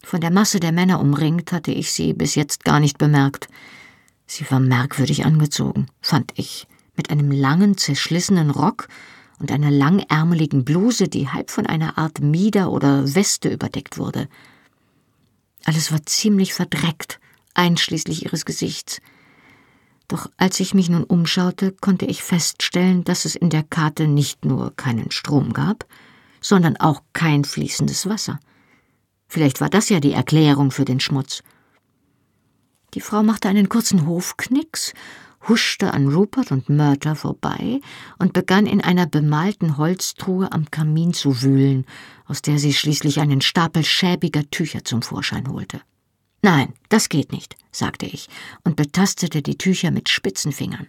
Von 0.02 0.20
der 0.20 0.30
Masse 0.30 0.60
der 0.60 0.72
Männer 0.72 1.00
umringt 1.00 1.52
hatte 1.52 1.70
ich 1.70 1.92
sie 1.92 2.12
bis 2.12 2.34
jetzt 2.34 2.64
gar 2.64 2.80
nicht 2.80 2.98
bemerkt. 2.98 3.48
Sie 4.26 4.48
war 4.50 4.60
merkwürdig 4.60 5.24
angezogen, 5.24 5.86
fand 6.00 6.32
ich, 6.36 6.66
mit 6.96 7.10
einem 7.10 7.30
langen, 7.30 7.76
zerschlissenen 7.76 8.50
Rock 8.50 8.88
und 9.38 9.52
einer 9.52 9.70
langärmeligen 9.70 10.64
Bluse, 10.64 11.08
die 11.08 11.28
halb 11.28 11.50
von 11.50 11.66
einer 11.66 11.98
Art 11.98 12.20
Mieder 12.20 12.70
oder 12.70 13.14
Weste 13.14 13.48
überdeckt 13.48 13.98
wurde. 13.98 14.28
Alles 15.64 15.92
war 15.92 16.04
ziemlich 16.06 16.54
verdreckt, 16.54 17.20
einschließlich 17.54 18.24
ihres 18.24 18.44
Gesichts. 18.44 19.00
Doch 20.08 20.30
als 20.36 20.60
ich 20.60 20.74
mich 20.74 20.90
nun 20.90 21.04
umschaute, 21.04 21.72
konnte 21.80 22.06
ich 22.06 22.22
feststellen, 22.22 23.04
dass 23.04 23.24
es 23.24 23.34
in 23.34 23.50
der 23.50 23.62
Karte 23.62 24.08
nicht 24.08 24.44
nur 24.44 24.74
keinen 24.76 25.10
Strom 25.10 25.52
gab, 25.52 25.86
sondern 26.42 26.76
auch 26.76 27.02
kein 27.14 27.44
fließendes 27.44 28.08
Wasser. 28.08 28.38
Vielleicht 29.28 29.60
war 29.62 29.70
das 29.70 29.88
ja 29.88 30.00
die 30.00 30.12
Erklärung 30.12 30.70
für 30.70 30.84
den 30.84 31.00
Schmutz. 31.00 31.42
Die 32.92 33.00
Frau 33.00 33.22
machte 33.22 33.48
einen 33.48 33.70
kurzen 33.70 34.06
Hofknicks 34.06 34.92
huschte 35.48 35.92
an 35.92 36.08
Rupert 36.08 36.52
und 36.52 36.68
Murter 36.68 37.16
vorbei 37.16 37.80
und 38.18 38.32
begann 38.32 38.66
in 38.66 38.80
einer 38.80 39.06
bemalten 39.06 39.76
Holztruhe 39.76 40.52
am 40.52 40.70
Kamin 40.70 41.12
zu 41.12 41.42
wühlen, 41.42 41.84
aus 42.26 42.42
der 42.42 42.58
sie 42.58 42.72
schließlich 42.72 43.20
einen 43.20 43.40
Stapel 43.40 43.84
schäbiger 43.84 44.48
Tücher 44.50 44.84
zum 44.84 45.02
Vorschein 45.02 45.48
holte. 45.48 45.80
Nein, 46.42 46.72
das 46.88 47.08
geht 47.08 47.32
nicht, 47.32 47.56
sagte 47.70 48.06
ich 48.06 48.28
und 48.64 48.76
betastete 48.76 49.42
die 49.42 49.58
Tücher 49.58 49.90
mit 49.90 50.08
spitzen 50.08 50.52
Fingern. 50.52 50.88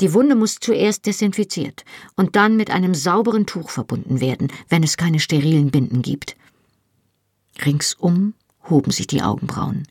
Die 0.00 0.14
Wunde 0.14 0.34
muss 0.34 0.56
zuerst 0.60 1.04
desinfiziert 1.04 1.84
und 2.16 2.34
dann 2.34 2.56
mit 2.56 2.70
einem 2.70 2.94
sauberen 2.94 3.46
Tuch 3.46 3.68
verbunden 3.68 4.20
werden, 4.20 4.48
wenn 4.68 4.82
es 4.82 4.96
keine 4.96 5.20
sterilen 5.20 5.70
Binden 5.70 6.00
gibt. 6.00 6.36
Ringsum 7.64 8.34
hoben 8.68 8.90
sich 8.90 9.06
die 9.06 9.22
Augenbrauen. 9.22 9.86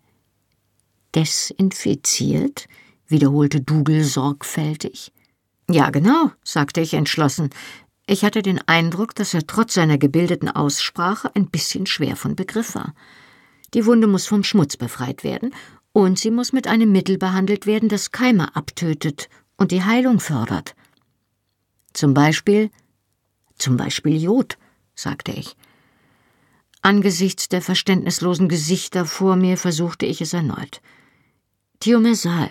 Desinfiziert? 1.13 2.67
wiederholte 3.07 3.61
Dougal 3.61 4.03
sorgfältig. 4.03 5.11
Ja, 5.69 5.89
genau, 5.89 6.31
sagte 6.43 6.81
ich 6.81 6.93
entschlossen. 6.93 7.49
Ich 8.07 8.23
hatte 8.23 8.41
den 8.41 8.59
Eindruck, 8.67 9.13
dass 9.15 9.33
er 9.33 9.45
trotz 9.45 9.75
seiner 9.75 9.97
gebildeten 9.99 10.49
Aussprache 10.49 11.35
ein 11.35 11.49
bisschen 11.49 11.85
schwer 11.85 12.15
von 12.15 12.35
Begriff 12.35 12.73
war. 12.73 12.93
Die 13.75 13.85
Wunde 13.85 14.07
muss 14.07 14.25
vom 14.25 14.43
Schmutz 14.43 14.77
befreit 14.77 15.23
werden, 15.23 15.53
und 15.91 16.19
sie 16.19 16.31
muss 16.31 16.53
mit 16.53 16.67
einem 16.67 16.91
Mittel 16.91 17.17
behandelt 17.17 17.65
werden, 17.65 17.89
das 17.89 18.11
Keime 18.11 18.55
abtötet 18.55 19.27
und 19.59 19.71
die 19.71 19.83
Heilung 19.83 20.19
fördert. 20.19 20.75
Zum 21.93 22.13
Beispiel 22.13 22.71
zum 23.59 23.75
Beispiel 23.75 24.15
Jod, 24.19 24.57
sagte 24.95 25.31
ich. 25.31 25.55
Angesichts 26.81 27.49
der 27.49 27.61
verständnislosen 27.61 28.47
Gesichter 28.47 29.05
vor 29.05 29.35
mir 29.35 29.57
versuchte 29.57 30.05
ich 30.05 30.21
es 30.21 30.33
erneut. 30.33 30.81
Thiomesal, 31.81 32.49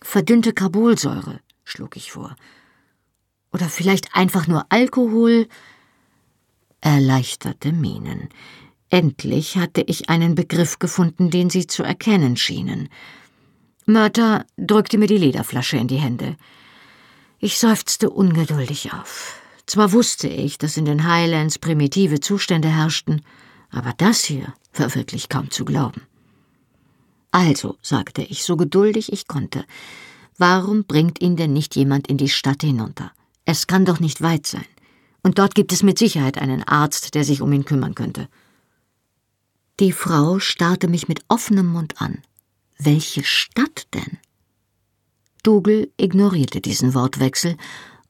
Verdünnte 0.00 0.52
Carbolsäure, 0.52 1.40
schlug 1.64 1.96
ich 1.96 2.12
vor. 2.12 2.36
Oder 3.52 3.68
vielleicht 3.68 4.14
einfach 4.16 4.46
nur 4.46 4.66
Alkohol? 4.68 5.48
Erleichterte 6.80 7.72
Mienen. 7.72 8.28
Endlich 8.90 9.56
hatte 9.56 9.82
ich 9.82 10.08
einen 10.08 10.34
Begriff 10.34 10.78
gefunden, 10.78 11.30
den 11.30 11.50
sie 11.50 11.66
zu 11.66 11.82
erkennen 11.82 12.36
schienen. 12.36 12.88
Mörter 13.86 14.46
drückte 14.56 14.98
mir 14.98 15.06
die 15.08 15.18
Lederflasche 15.18 15.76
in 15.76 15.88
die 15.88 15.96
Hände. 15.96 16.36
Ich 17.38 17.58
seufzte 17.58 18.10
ungeduldig 18.10 18.92
auf. 18.92 19.40
Zwar 19.66 19.92
wusste 19.92 20.28
ich, 20.28 20.58
dass 20.58 20.76
in 20.76 20.84
den 20.84 21.06
Highlands 21.06 21.58
primitive 21.58 22.20
Zustände 22.20 22.68
herrschten, 22.68 23.22
aber 23.70 23.92
das 23.96 24.24
hier 24.24 24.54
war 24.74 24.94
wirklich 24.94 25.28
kaum 25.28 25.50
zu 25.50 25.64
glauben. 25.64 26.02
Also, 27.30 27.76
sagte 27.80 28.22
ich, 28.22 28.44
so 28.44 28.56
geduldig 28.56 29.12
ich 29.12 29.26
konnte, 29.26 29.64
warum 30.36 30.84
bringt 30.84 31.20
ihn 31.20 31.36
denn 31.36 31.52
nicht 31.52 31.74
jemand 31.74 32.06
in 32.06 32.18
die 32.18 32.28
Stadt 32.28 32.62
hinunter? 32.62 33.10
Es 33.44 33.66
kann 33.66 33.84
doch 33.84 33.98
nicht 33.98 34.22
weit 34.22 34.46
sein. 34.46 34.66
Und 35.22 35.38
dort 35.38 35.54
gibt 35.54 35.72
es 35.72 35.82
mit 35.82 35.98
Sicherheit 35.98 36.38
einen 36.38 36.62
Arzt, 36.62 37.14
der 37.14 37.24
sich 37.24 37.40
um 37.40 37.52
ihn 37.52 37.64
kümmern 37.64 37.94
könnte. 37.94 38.28
Die 39.80 39.92
Frau 39.92 40.38
starrte 40.38 40.88
mich 40.88 41.08
mit 41.08 41.24
offenem 41.28 41.66
Mund 41.66 42.00
an. 42.00 42.22
Welche 42.78 43.24
Stadt 43.24 43.86
denn? 43.94 44.18
Dougal 45.42 45.88
ignorierte 45.96 46.60
diesen 46.60 46.94
Wortwechsel 46.94 47.56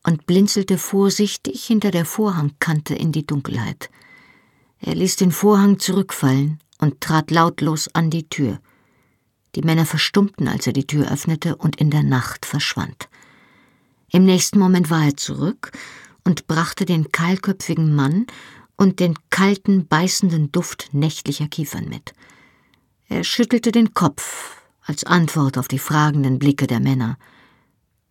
und 0.03 0.27
blinzelte 0.27 0.79
vorsichtig 0.79 1.65
hinter 1.65 1.91
der 1.91 2.05
Vorhangkante 2.05 2.95
in 2.95 3.13
die 3.13 3.27
Dunkelheit. 3.27 3.91
Er 4.81 4.95
ließ 4.95 5.17
den 5.17 5.31
Vorhang 5.31 5.79
zurückfallen 5.79 6.59
und 6.79 7.01
trat 7.01 7.31
lautlos 7.31 7.89
an 7.95 8.11
die 8.11 8.29
Tür. 8.29 8.61
Die 9.55 9.63
Männer 9.63 9.87
verstummten, 9.87 10.49
als 10.49 10.67
er 10.67 10.73
die 10.73 10.87
Tür 10.87 11.11
öffnete 11.11 11.57
und 11.57 11.77
in 11.77 11.91
der 11.91 12.03
Nacht 12.03 12.47
verschwand. 12.47 13.09
Im 14.11 14.25
nächsten 14.25 14.59
Moment 14.59 14.91
war 14.91 15.05
er 15.05 15.17
zurück 15.17 15.73
und 16.25 16.47
brachte 16.47 16.85
den 16.85 17.13
kahlköpfigen 17.13 17.95
Mann 17.95 18.27
und 18.77 19.01
den 19.01 19.15
kalten, 19.31 19.87
beißenden 19.87 20.53
Duft 20.53 20.91
nächtlicher 20.93 21.49
Kiefern 21.49 21.89
mit. 21.89 22.13
Er 23.13 23.25
schüttelte 23.25 23.73
den 23.73 23.93
Kopf 23.93 24.63
als 24.87 25.05
Antwort 25.05 25.59
auf 25.59 25.69
die 25.69 25.79
fragenden 25.79 26.39
Blicke 26.39 26.67
der 26.67 26.81
Männer. 26.81 27.19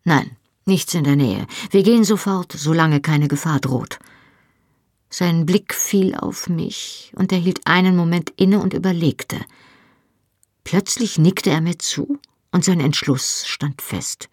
Nein, 0.03 0.37
nichts 0.65 0.93
in 0.93 1.03
der 1.03 1.15
Nähe. 1.15 1.47
Wir 1.71 1.81
gehen 1.81 2.03
sofort, 2.03 2.51
solange 2.51 3.01
keine 3.01 3.27
Gefahr 3.27 3.59
droht. 3.59 3.97
Sein 5.09 5.47
Blick 5.47 5.73
fiel 5.73 6.13
auf 6.13 6.49
mich, 6.49 7.11
und 7.15 7.31
er 7.31 7.39
hielt 7.39 7.65
einen 7.65 7.95
Moment 7.95 8.31
inne 8.37 8.59
und 8.61 8.75
überlegte. 8.75 9.37
Plötzlich 10.63 11.17
nickte 11.17 11.49
er 11.49 11.61
mir 11.61 11.79
zu, 11.79 12.19
und 12.51 12.63
sein 12.63 12.79
Entschluss 12.79 13.47
stand 13.47 13.81
fest. 13.81 14.29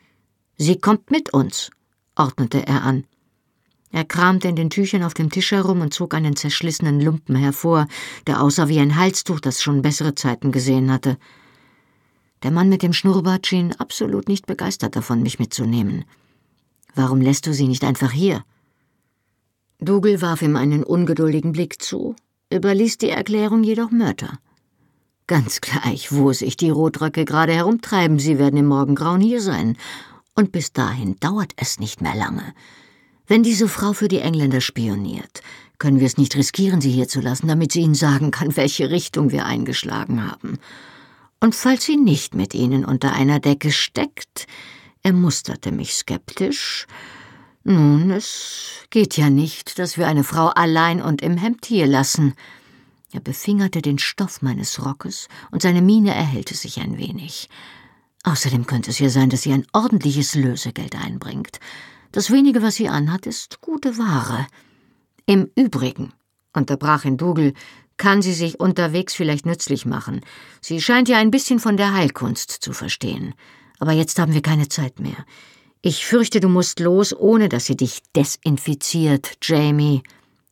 Sie 0.59 0.79
kommt 0.79 1.11
mit 1.11 1.33
uns, 1.33 1.71
ordnete 2.15 2.67
er 2.67 2.83
an. 2.83 3.07
Er 3.91 4.05
kramte 4.05 4.49
in 4.49 4.57
den 4.57 4.71
Tüchern 4.71 5.03
auf 5.03 5.15
dem 5.15 5.31
Tisch 5.31 5.53
herum 5.53 5.81
und 5.81 5.95
zog 5.95 6.15
einen 6.15 6.37
zerschlissenen 6.37 7.01
Lumpen 7.01 7.37
hervor, 7.37 7.87
der 8.27 8.43
aussah 8.43 8.69
wie 8.69 8.81
ein 8.81 8.97
Halstuch, 8.97 9.41
das 9.41 9.63
schon 9.63 9.83
bessere 9.83 10.15
Zeiten 10.15 10.53
gesehen 10.53 10.93
hatte. 10.93 11.17
Der 12.43 12.51
Mann 12.51 12.69
mit 12.69 12.83
dem 12.83 12.93
Schnurrbart 12.93 13.47
schien 13.47 13.75
absolut 13.79 14.29
nicht 14.29 14.47
begeistert 14.47 14.95
davon, 14.95 15.23
mich 15.23 15.39
mitzunehmen. 15.39 16.05
Warum 16.95 17.21
lässt 17.21 17.47
du 17.47 17.55
sie 17.55 17.67
nicht 17.67 17.85
einfach 17.85 18.13
hier? 18.13 18.45
Dougal 19.81 20.21
warf 20.21 20.43
ihm 20.43 20.57
einen 20.57 20.85
ungeduldigen 20.85 21.53
Blick 21.53 21.81
zu, 21.81 22.15
überließ 22.53 22.99
die 22.99 23.11
Erklärung 23.11 23.63
jedoch 23.63 23.91
Mörter. 23.91 24.39
Ganz 25.27 25.61
gleich, 25.61 26.11
wo 26.11 26.33
sich 26.33 26.57
die 26.57 26.71
Rotröcke 26.71 27.25
gerade 27.25 27.53
herumtreiben, 27.53 28.19
sie 28.19 28.39
werden 28.39 28.57
im 28.57 28.67
Morgengrauen 28.67 29.21
hier 29.21 29.41
sein. 29.41 29.77
Und 30.35 30.53
bis 30.53 30.73
dahin 30.73 31.17
dauert 31.21 31.53
es 31.57 31.79
nicht 31.79 32.01
mehr 32.01 32.15
lange. 32.15 32.55
Wenn 33.29 33.43
diese 33.43 33.69
Frau 33.69 33.93
für 33.93 34.09
die 34.09 34.21
Engländer 34.21 34.63
spioniert, 34.63 35.43
können 35.79 36.01
wir 36.01 36.07
es 36.07 36.17
nicht 36.17 36.35
riskieren, 36.35 36.81
sie 36.81 36.91
hier 36.91 37.09
zu 37.09 37.21
lassen, 37.21 37.47
damit 37.47 37.73
sie 37.73 37.83
ihnen 37.83 37.95
sagen 37.95 38.31
kann, 38.31 38.57
welche 38.57 38.91
Richtung 38.91 39.31
wir 39.31 39.45
eingeschlagen 39.45 40.29
haben. 40.29 40.59
Und 41.39 41.55
falls 41.55 41.85
sie 41.85 41.97
nicht 41.97 42.35
mit 42.35 42.55
ihnen 42.55 42.85
unter 42.85 43.13
einer 43.13 43.39
Decke 43.39 43.71
steckt, 43.71 44.47
er 45.03 45.13
musterte 45.13 45.71
mich 45.71 45.95
skeptisch, 45.95 46.87
nun, 47.65 48.11
es 48.13 48.87
geht 48.89 49.19
ja 49.19 49.29
nicht, 49.29 49.79
dass 49.79 49.99
wir 49.99 50.07
eine 50.07 50.25
Frau 50.25 50.47
allein 50.47 51.03
und 51.03 51.21
im 51.21 51.37
Hemd 51.37 51.67
hier 51.67 51.87
lassen. 51.87 52.33
Er 53.13 53.21
befingerte 53.21 53.83
den 53.83 53.99
Stoff 53.99 54.41
meines 54.41 54.83
Rockes, 54.83 55.29
und 55.51 55.61
seine 55.61 55.83
Miene 55.83 56.15
erhellte 56.15 56.55
sich 56.55 56.81
ein 56.81 56.97
wenig. 56.97 57.51
Außerdem 58.25 58.67
könnte 58.67 58.91
es 58.91 58.99
ja 58.99 59.11
sein, 59.11 59.29
dass 59.29 59.43
sie 59.43 59.53
ein 59.53 59.67
ordentliches 59.75 60.35
Lösegeld 60.35 60.97
einbringt. 60.97 61.61
Das 62.13 62.31
wenige, 62.31 62.63
was 62.63 62.77
sie 62.77 62.89
anhat, 62.89 63.27
ist 63.27 63.61
gute 63.61 63.99
Ware. 63.99 64.47
Im 65.27 65.51
Übrigen, 65.55 66.13
unterbrach 66.55 67.05
ihn 67.05 67.19
Dougal, 67.19 67.53
kann 67.99 68.23
sie 68.23 68.33
sich 68.33 68.61
unterwegs 68.61 69.15
vielleicht 69.15 69.45
nützlich 69.45 69.85
machen. 69.85 70.23
Sie 70.61 70.81
scheint 70.81 71.09
ja 71.09 71.19
ein 71.19 71.31
bisschen 71.31 71.59
von 71.59 71.77
der 71.77 71.93
Heilkunst 71.93 72.51
zu 72.51 72.73
verstehen. 72.73 73.35
Aber 73.79 73.93
jetzt 73.93 74.19
haben 74.19 74.33
wir 74.33 74.43
keine 74.43 74.69
Zeit 74.69 75.01
mehr. 75.01 75.27
Ich 75.83 76.07
fürchte, 76.07 76.41
du 76.41 76.49
musst 76.49 76.81
los, 76.81 77.15
ohne 77.15 77.49
dass 77.49 77.67
sie 77.67 77.77
dich 77.77 78.03
desinfiziert, 78.17 79.37
Jamie, 79.43 80.03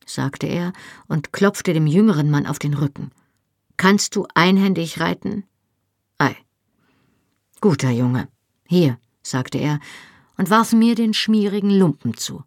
sagte 0.04 0.46
er 0.46 0.72
und 1.08 1.32
klopfte 1.32 1.72
dem 1.72 1.86
jüngeren 1.86 2.30
Mann 2.30 2.46
auf 2.46 2.58
den 2.58 2.74
Rücken. 2.74 3.10
Kannst 3.76 4.14
du 4.14 4.26
einhändig 4.34 5.00
reiten? 5.00 5.44
Ei. 6.18 6.36
Guter 7.60 7.90
Junge. 7.90 8.28
Hier, 8.68 8.98
sagte 9.22 9.58
er 9.58 9.80
und 10.36 10.50
warf 10.50 10.72
mir 10.72 10.94
den 10.94 11.14
schmierigen 11.14 11.70
Lumpen 11.70 12.16
zu. 12.16 12.42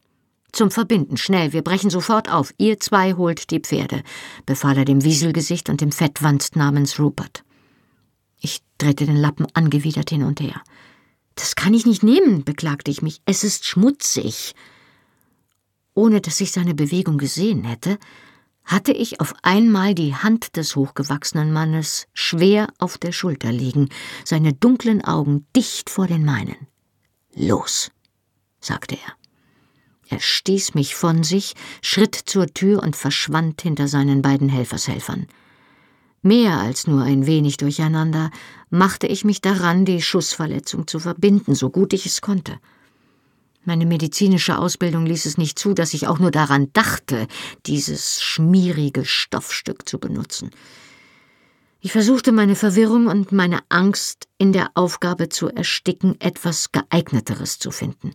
Zum 0.51 0.71
Verbinden, 0.71 1.17
schnell, 1.17 1.53
wir 1.53 1.61
brechen 1.61 1.89
sofort 1.89 2.31
auf. 2.31 2.53
Ihr 2.57 2.79
zwei 2.79 3.13
holt 3.13 3.51
die 3.51 3.59
Pferde, 3.59 4.03
befahl 4.45 4.77
er 4.77 4.85
dem 4.85 5.03
Wieselgesicht 5.03 5.69
und 5.69 5.81
dem 5.81 5.91
Fettwanst 5.91 6.55
namens 6.55 6.99
Rupert. 6.99 7.43
Ich 8.41 8.61
drehte 8.77 9.05
den 9.05 9.17
Lappen 9.17 9.47
angewidert 9.53 10.09
hin 10.09 10.23
und 10.23 10.39
her. 10.39 10.61
Das 11.35 11.55
kann 11.55 11.73
ich 11.73 11.85
nicht 11.85 12.03
nehmen, 12.03 12.43
beklagte 12.43 12.89
ich 12.89 13.01
mich. 13.01 13.21
Es 13.25 13.43
ist 13.43 13.65
schmutzig. 13.65 14.55
Ohne 15.93 16.21
dass 16.21 16.41
ich 16.41 16.51
seine 16.51 16.73
Bewegung 16.73 17.17
gesehen 17.17 17.63
hätte, 17.63 17.97
hatte 18.65 18.91
ich 18.91 19.19
auf 19.19 19.33
einmal 19.41 19.95
die 19.95 20.15
Hand 20.15 20.55
des 20.55 20.75
hochgewachsenen 20.75 21.51
Mannes 21.51 22.07
schwer 22.13 22.67
auf 22.77 22.97
der 22.97 23.11
Schulter 23.11 23.51
liegen, 23.51 23.89
seine 24.23 24.53
dunklen 24.53 25.03
Augen 25.03 25.47
dicht 25.55 25.89
vor 25.89 26.07
den 26.07 26.23
meinen. 26.23 26.67
Los, 27.35 27.91
sagte 28.59 28.95
er. 28.95 29.13
Er 30.09 30.19
stieß 30.19 30.73
mich 30.73 30.95
von 30.95 31.23
sich, 31.23 31.53
schritt 31.83 32.15
zur 32.15 32.47
Tür 32.47 32.81
und 32.81 32.95
verschwand 32.95 33.61
hinter 33.61 33.87
seinen 33.87 34.21
beiden 34.21 34.49
Helfershelfern. 34.49 35.27
Mehr 36.21 36.57
als 36.57 36.87
nur 36.87 37.03
ein 37.03 37.27
wenig 37.27 37.57
durcheinander 37.57 38.31
machte 38.69 39.07
ich 39.07 39.23
mich 39.23 39.39
daran, 39.39 39.85
die 39.85 40.01
Schussverletzung 40.01 40.87
zu 40.87 40.99
verbinden, 40.99 41.55
so 41.55 41.69
gut 41.69 41.93
ich 41.93 42.05
es 42.05 42.21
konnte. 42.21 42.59
Meine 43.63 43.85
medizinische 43.85 44.57
Ausbildung 44.57 45.05
ließ 45.05 45.25
es 45.25 45.37
nicht 45.37 45.59
zu, 45.59 45.73
dass 45.73 45.93
ich 45.93 46.07
auch 46.07 46.17
nur 46.17 46.31
daran 46.31 46.73
dachte, 46.73 47.27
dieses 47.67 48.21
schmierige 48.21 49.05
Stoffstück 49.05 49.87
zu 49.87 49.99
benutzen. 49.99 50.49
Ich 51.81 51.93
versuchte 51.93 52.33
meine 52.33 52.57
Verwirrung 52.57 53.07
und 53.07 53.31
meine 53.31 53.59
Angst 53.69 54.27
in 54.37 54.51
der 54.51 54.71
Aufgabe 54.73 55.29
zu 55.29 55.47
ersticken, 55.47 56.19
etwas 56.19 56.73
geeigneteres 56.73 57.57
zu 57.57 57.71
finden. 57.71 58.11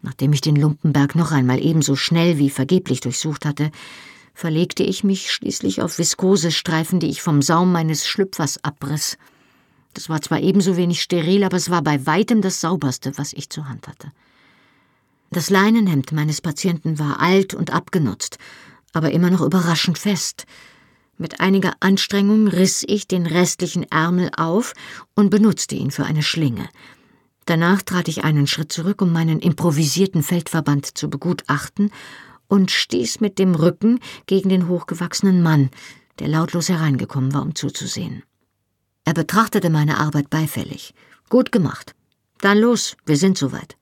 Nachdem 0.00 0.32
ich 0.32 0.40
den 0.40 0.56
Lumpenberg 0.56 1.16
noch 1.16 1.32
einmal 1.32 1.62
ebenso 1.62 1.96
schnell 1.96 2.38
wie 2.38 2.48
vergeblich 2.48 3.00
durchsucht 3.00 3.44
hatte, 3.44 3.70
verlegte 4.32 4.84
ich 4.84 5.04
mich 5.04 5.32
schließlich 5.32 5.82
auf 5.82 5.98
Viskosestreifen, 5.98 6.98
die 6.98 7.08
ich 7.08 7.20
vom 7.20 7.42
Saum 7.42 7.72
meines 7.72 8.06
Schlüpfers 8.06 8.62
abriss. 8.64 9.18
Das 9.92 10.08
war 10.08 10.22
zwar 10.22 10.40
ebenso 10.40 10.78
wenig 10.78 11.02
steril, 11.02 11.44
aber 11.44 11.58
es 11.58 11.68
war 11.68 11.82
bei 11.82 12.06
weitem 12.06 12.40
das 12.40 12.62
sauberste, 12.62 13.18
was 13.18 13.34
ich 13.34 13.50
zur 13.50 13.68
Hand 13.68 13.86
hatte. 13.86 14.12
Das 15.30 15.50
Leinenhemd 15.50 16.12
meines 16.12 16.40
Patienten 16.40 16.98
war 16.98 17.20
alt 17.20 17.52
und 17.52 17.70
abgenutzt, 17.70 18.38
aber 18.94 19.10
immer 19.10 19.28
noch 19.28 19.42
überraschend 19.42 19.98
fest. 19.98 20.46
Mit 21.18 21.40
einiger 21.40 21.74
Anstrengung 21.80 22.46
riss 22.48 22.84
ich 22.86 23.08
den 23.08 23.26
restlichen 23.26 23.84
Ärmel 23.90 24.30
auf 24.36 24.74
und 25.14 25.30
benutzte 25.30 25.74
ihn 25.74 25.90
für 25.90 26.04
eine 26.04 26.22
Schlinge. 26.22 26.68
Danach 27.46 27.82
trat 27.82 28.08
ich 28.08 28.24
einen 28.24 28.46
Schritt 28.46 28.72
zurück, 28.72 29.00
um 29.00 29.12
meinen 29.12 29.40
improvisierten 29.40 30.22
Feldverband 30.22 30.98
zu 30.98 31.08
begutachten 31.08 31.90
und 32.48 32.70
stieß 32.70 33.20
mit 33.20 33.38
dem 33.38 33.54
Rücken 33.54 34.00
gegen 34.26 34.48
den 34.48 34.68
hochgewachsenen 34.68 35.42
Mann, 35.42 35.70
der 36.18 36.28
lautlos 36.28 36.68
hereingekommen 36.68 37.32
war, 37.32 37.42
um 37.42 37.54
zuzusehen. 37.54 38.22
Er 39.04 39.14
betrachtete 39.14 39.70
meine 39.70 39.98
Arbeit 39.98 40.28
beifällig. 40.28 40.92
Gut 41.28 41.52
gemacht. 41.52 41.94
Dann 42.38 42.58
los, 42.58 42.96
wir 43.06 43.16
sind 43.16 43.38
soweit. 43.38 43.76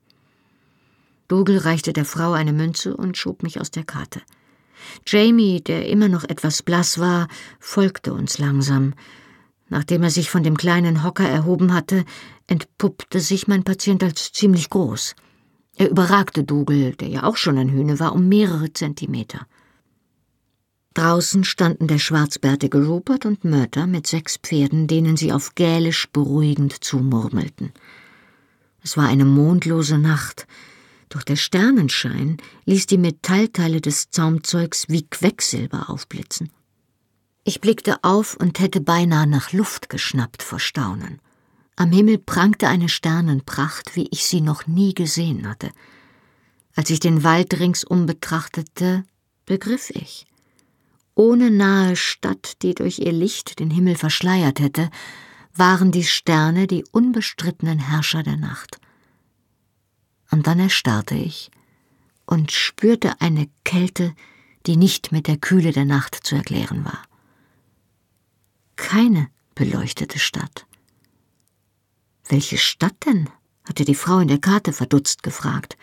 Dougal 1.27 1.57
reichte 1.57 1.91
der 1.91 2.05
Frau 2.05 2.33
eine 2.33 2.53
Münze 2.53 2.95
und 2.95 3.17
schob 3.17 3.41
mich 3.41 3.59
aus 3.59 3.71
der 3.71 3.83
Karte. 3.83 4.21
Jamie, 5.05 5.61
der 5.61 5.87
immer 5.87 6.09
noch 6.09 6.23
etwas 6.23 6.63
blass 6.63 6.99
war, 6.99 7.27
folgte 7.59 8.13
uns 8.13 8.37
langsam. 8.37 8.93
Nachdem 9.69 10.03
er 10.03 10.11
sich 10.11 10.29
von 10.29 10.43
dem 10.43 10.57
kleinen 10.57 11.03
Hocker 11.03 11.27
erhoben 11.27 11.73
hatte, 11.73 12.05
entpuppte 12.47 13.19
sich 13.19 13.47
mein 13.47 13.63
Patient 13.63 14.03
als 14.03 14.31
ziemlich 14.31 14.69
groß. 14.69 15.15
Er 15.77 15.89
überragte 15.89 16.43
Dougal, 16.43 16.93
der 16.93 17.09
ja 17.09 17.23
auch 17.23 17.37
schon 17.37 17.57
ein 17.57 17.69
Hühne 17.69 17.99
war, 17.99 18.13
um 18.13 18.29
mehrere 18.29 18.71
Zentimeter. 18.71 19.45
Draußen 20.93 21.43
standen 21.43 21.87
der 21.87 21.99
schwarzbärtige 21.99 22.85
Rupert 22.85 23.25
und 23.25 23.43
Mörter 23.43 23.85
mit 23.85 24.07
sechs 24.07 24.37
Pferden, 24.37 24.87
denen 24.87 25.17
sie 25.17 25.33
auf 25.33 25.53
Gälisch 25.55 26.07
beruhigend 26.13 26.83
zumurmelten. 26.83 27.73
Es 28.81 28.95
war 28.95 29.07
eine 29.07 29.25
mondlose 29.25 29.97
Nacht, 29.97 30.47
doch 31.15 31.23
der 31.23 31.37
Sternenschein 31.37 32.37
ließ 32.65 32.87
die 32.87 32.97
Metallteile 32.97 33.79
des 33.79 34.09
Zaumzeugs 34.09 34.89
wie 34.89 35.07
Quecksilber 35.07 35.89
aufblitzen. 35.89 36.51
Ich 37.45 37.61
blickte 37.61 38.03
auf 38.03 38.35
und 38.35 38.59
hätte 38.59 38.81
beinahe 38.81 39.25
nach 39.25 39.53
Luft 39.53 39.89
geschnappt 39.89 40.43
vor 40.43 40.59
Staunen. 40.59 41.21
Am 41.77 41.91
Himmel 41.91 42.17
prangte 42.17 42.67
eine 42.67 42.89
Sternenpracht, 42.89 43.95
wie 43.95 44.09
ich 44.11 44.25
sie 44.25 44.41
noch 44.41 44.67
nie 44.67 44.93
gesehen 44.93 45.47
hatte. 45.47 45.71
Als 46.75 46.89
ich 46.89 46.99
den 46.99 47.23
Wald 47.23 47.59
ringsum 47.61 48.07
betrachtete, 48.07 49.05
begriff 49.45 49.91
ich. 49.91 50.25
Ohne 51.13 51.49
nahe 51.49 51.95
Stadt, 51.95 52.61
die 52.61 52.75
durch 52.75 52.99
ihr 52.99 53.13
Licht 53.13 53.59
den 53.59 53.71
Himmel 53.71 53.95
verschleiert 53.95 54.59
hätte, 54.59 54.89
waren 55.53 55.93
die 55.93 56.03
Sterne 56.03 56.67
die 56.67 56.83
unbestrittenen 56.91 57.79
Herrscher 57.79 58.23
der 58.23 58.35
Nacht. 58.35 58.81
Und 60.31 60.47
dann 60.47 60.59
erstarrte 60.59 61.15
ich 61.15 61.51
und 62.25 62.51
spürte 62.51 63.21
eine 63.21 63.49
Kälte, 63.63 64.15
die 64.65 64.77
nicht 64.77 65.11
mit 65.11 65.27
der 65.27 65.37
Kühle 65.37 65.71
der 65.71 65.85
Nacht 65.85 66.15
zu 66.15 66.35
erklären 66.35 66.83
war. 66.85 67.03
Keine 68.75 69.29
beleuchtete 69.53 70.19
Stadt. 70.19 70.65
Welche 72.27 72.57
Stadt 72.57 72.95
denn? 73.05 73.29
hatte 73.63 73.85
die 73.85 73.95
Frau 73.95 74.19
in 74.19 74.27
der 74.27 74.39
Karte 74.39 74.73
verdutzt 74.73 75.23
gefragt. 75.23 75.77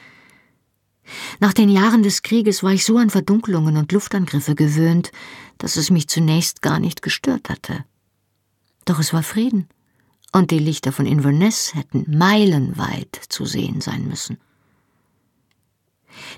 Nach 1.40 1.53
den 1.53 1.68
Jahren 1.68 2.03
des 2.03 2.22
Krieges 2.22 2.62
war 2.62 2.72
ich 2.72 2.84
so 2.84 2.97
an 2.97 3.11
Verdunkelungen 3.11 3.76
und 3.76 3.90
Luftangriffe 3.90 4.55
gewöhnt, 4.55 5.11
dass 5.59 5.76
es 5.76 5.90
mich 5.90 6.09
zunächst 6.09 6.62
gar 6.62 6.78
nicht 6.78 7.03
gestört 7.03 7.49
hatte. 7.49 7.84
Doch 8.84 8.99
es 8.99 9.12
war 9.12 9.22
Frieden, 9.22 9.68
und 10.32 10.50
die 10.50 10.58
Lichter 10.58 10.92
von 10.92 11.06
Inverness 11.06 11.74
hätten 11.74 12.06
meilenweit 12.08 13.20
zu 13.28 13.44
sehen 13.44 13.80
sein 13.80 14.08
müssen. 14.08 14.38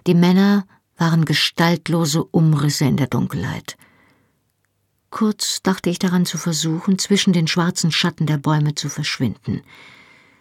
Die 0.07 0.15
Männer 0.15 0.67
waren 0.97 1.25
gestaltlose 1.25 2.25
Umrisse 2.25 2.85
in 2.85 2.97
der 2.97 3.07
Dunkelheit. 3.07 3.77
Kurz 5.11 5.63
dachte 5.63 5.91
ich 5.91 5.99
daran 5.99 6.27
zu 6.27 6.39
versuchen, 6.39 6.99
zwischen 6.99 7.33
den 7.33 7.47
schwarzen 7.47 7.93
Schatten 7.93 8.27
der 8.27 8.39
Bäume 8.39 8.75
zu 8.75 8.89
verschwinden. 8.89 9.63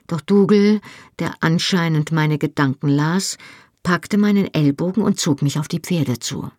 Doch 0.08 0.22
Dougal, 0.22 0.82
der 1.20 1.36
anscheinend 1.42 2.12
meine 2.12 2.38
Gedanken 2.38 2.88
las, 2.90 3.38
packte 3.84 4.18
meinen 4.18 4.52
Ellbogen 4.54 5.04
und 5.04 5.20
zog 5.20 5.42
mich 5.42 5.60
auf 5.60 5.68
die 5.68 5.80
Pferde 5.80 6.20
zu. 6.20 6.50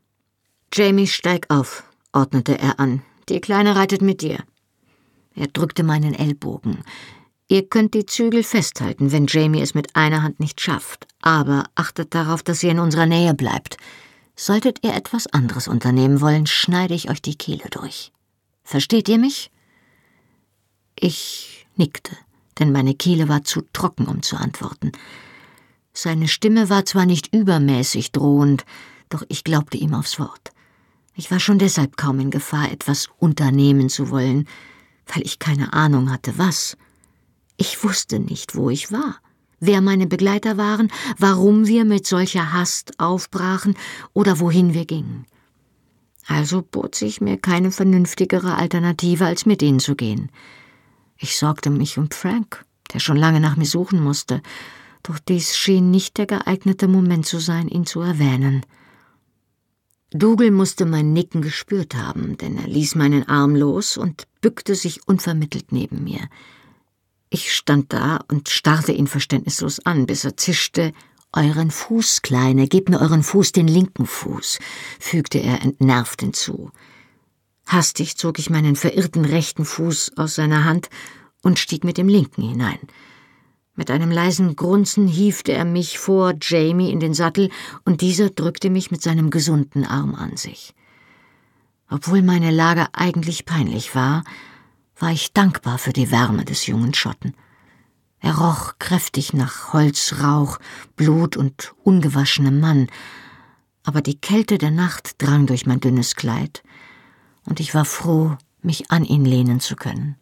Jamie, 0.72 1.06
steig 1.06 1.46
auf, 1.50 1.84
ordnete 2.12 2.58
er 2.58 2.78
an. 2.78 3.02
Die 3.28 3.40
Kleine 3.40 3.76
reitet 3.76 4.02
mit 4.02 4.22
dir. 4.22 4.44
Er 5.34 5.48
drückte 5.48 5.82
meinen 5.82 6.14
Ellbogen. 6.14 6.84
Ihr 7.48 7.68
könnt 7.68 7.94
die 7.94 8.06
Zügel 8.06 8.42
festhalten, 8.42 9.12
wenn 9.12 9.26
Jamie 9.26 9.60
es 9.60 9.74
mit 9.74 9.94
einer 9.96 10.22
Hand 10.22 10.40
nicht 10.40 10.60
schafft, 10.60 11.06
aber 11.20 11.64
achtet 11.74 12.14
darauf, 12.14 12.42
dass 12.42 12.62
ihr 12.62 12.70
in 12.70 12.78
unserer 12.78 13.06
Nähe 13.06 13.34
bleibt. 13.34 13.76
Solltet 14.36 14.82
ihr 14.82 14.94
etwas 14.94 15.26
anderes 15.26 15.68
unternehmen 15.68 16.20
wollen, 16.20 16.46
schneide 16.46 16.94
ich 16.94 17.10
euch 17.10 17.20
die 17.20 17.36
Kehle 17.36 17.68
durch. 17.70 18.12
Versteht 18.64 19.08
ihr 19.08 19.18
mich? 19.18 19.50
Ich 20.98 21.66
nickte, 21.76 22.16
denn 22.58 22.72
meine 22.72 22.94
Kehle 22.94 23.28
war 23.28 23.44
zu 23.44 23.62
trocken, 23.72 24.06
um 24.06 24.22
zu 24.22 24.36
antworten. 24.36 24.92
Seine 25.92 26.28
Stimme 26.28 26.70
war 26.70 26.84
zwar 26.84 27.06
nicht 27.06 27.32
übermäßig 27.34 28.10
drohend, 28.10 28.64
doch 29.10 29.22
ich 29.28 29.44
glaubte 29.44 29.76
ihm 29.76 29.94
aufs 29.94 30.18
Wort. 30.18 30.50
Ich 31.14 31.30
war 31.30 31.38
schon 31.38 31.58
deshalb 31.58 31.96
kaum 31.96 32.18
in 32.18 32.30
Gefahr, 32.30 32.72
etwas 32.72 33.08
unternehmen 33.18 33.88
zu 33.88 34.10
wollen, 34.10 34.48
weil 35.06 35.22
ich 35.24 35.38
keine 35.38 35.72
Ahnung 35.72 36.10
hatte, 36.10 36.38
was. 36.38 36.76
Ich 37.56 37.82
wusste 37.84 38.18
nicht, 38.18 38.56
wo 38.56 38.70
ich 38.70 38.90
war, 38.90 39.20
wer 39.60 39.80
meine 39.80 40.06
Begleiter 40.06 40.56
waren, 40.56 40.90
warum 41.18 41.66
wir 41.66 41.84
mit 41.84 42.06
solcher 42.06 42.52
Hast 42.52 42.98
aufbrachen 42.98 43.76
oder 44.12 44.40
wohin 44.40 44.74
wir 44.74 44.84
gingen. 44.84 45.26
Also 46.26 46.62
bot 46.62 46.94
sich 46.94 47.20
mir 47.20 47.36
keine 47.36 47.70
vernünftigere 47.70 48.56
Alternative, 48.56 49.26
als 49.26 49.46
mit 49.46 49.62
ihnen 49.62 49.80
zu 49.80 49.94
gehen. 49.94 50.30
Ich 51.18 51.38
sorgte 51.38 51.70
mich 51.70 51.98
um 51.98 52.10
Frank, 52.10 52.64
der 52.92 52.98
schon 52.98 53.16
lange 53.16 53.40
nach 53.40 53.56
mir 53.56 53.66
suchen 53.66 54.02
musste, 54.02 54.42
doch 55.02 55.18
dies 55.18 55.54
schien 55.56 55.90
nicht 55.90 56.16
der 56.16 56.26
geeignete 56.26 56.88
Moment 56.88 57.26
zu 57.26 57.38
sein, 57.38 57.68
ihn 57.68 57.84
zu 57.84 58.00
erwähnen. 58.00 58.64
Dougal 60.16 60.52
musste 60.52 60.86
mein 60.86 61.12
Nicken 61.12 61.42
gespürt 61.42 61.96
haben, 61.96 62.38
denn 62.38 62.56
er 62.56 62.68
ließ 62.68 62.94
meinen 62.94 63.28
Arm 63.28 63.56
los 63.56 63.96
und 63.96 64.28
bückte 64.40 64.76
sich 64.76 65.08
unvermittelt 65.08 65.72
neben 65.72 66.04
mir. 66.04 66.28
Ich 67.30 67.52
stand 67.52 67.92
da 67.92 68.20
und 68.30 68.48
starrte 68.48 68.92
ihn 68.92 69.08
verständnislos 69.08 69.80
an, 69.80 70.06
bis 70.06 70.24
er 70.24 70.36
zischte 70.36 70.92
Euren 71.32 71.72
Fuß, 71.72 72.22
Kleine, 72.22 72.68
gebt 72.68 72.90
mir 72.90 73.00
euren 73.00 73.24
Fuß, 73.24 73.50
den 73.50 73.66
linken 73.66 74.06
Fuß, 74.06 74.60
fügte 75.00 75.38
er 75.38 75.62
entnervt 75.62 76.20
hinzu. 76.20 76.70
Hastig 77.66 78.16
zog 78.16 78.38
ich 78.38 78.50
meinen 78.50 78.76
verirrten 78.76 79.24
rechten 79.24 79.64
Fuß 79.64 80.12
aus 80.16 80.36
seiner 80.36 80.62
Hand 80.62 80.90
und 81.42 81.58
stieg 81.58 81.82
mit 81.82 81.98
dem 81.98 82.06
linken 82.06 82.42
hinein. 82.42 82.78
Mit 83.76 83.90
einem 83.90 84.10
leisen 84.10 84.54
Grunzen 84.54 85.08
hiefte 85.08 85.52
er 85.52 85.64
mich 85.64 85.98
vor 85.98 86.34
Jamie 86.40 86.92
in 86.92 87.00
den 87.00 87.14
Sattel, 87.14 87.50
und 87.84 88.00
dieser 88.02 88.30
drückte 88.30 88.70
mich 88.70 88.90
mit 88.90 89.02
seinem 89.02 89.30
gesunden 89.30 89.84
Arm 89.84 90.14
an 90.14 90.36
sich. 90.36 90.74
Obwohl 91.90 92.22
meine 92.22 92.50
Lage 92.50 92.86
eigentlich 92.92 93.44
peinlich 93.44 93.94
war, 93.94 94.24
war 94.98 95.10
ich 95.10 95.32
dankbar 95.32 95.78
für 95.78 95.92
die 95.92 96.10
Wärme 96.10 96.44
des 96.44 96.66
jungen 96.66 96.94
Schotten. 96.94 97.34
Er 98.20 98.38
roch 98.38 98.78
kräftig 98.78 99.32
nach 99.32 99.72
Holzrauch, 99.72 100.58
Blut 100.96 101.36
und 101.36 101.74
ungewaschenem 101.82 102.60
Mann, 102.60 102.86
aber 103.82 104.00
die 104.00 104.18
Kälte 104.18 104.56
der 104.56 104.70
Nacht 104.70 105.20
drang 105.20 105.46
durch 105.46 105.66
mein 105.66 105.80
dünnes 105.80 106.14
Kleid, 106.14 106.62
und 107.44 107.60
ich 107.60 107.74
war 107.74 107.84
froh, 107.84 108.36
mich 108.62 108.90
an 108.90 109.04
ihn 109.04 109.24
lehnen 109.24 109.60
zu 109.60 109.76
können. 109.76 110.16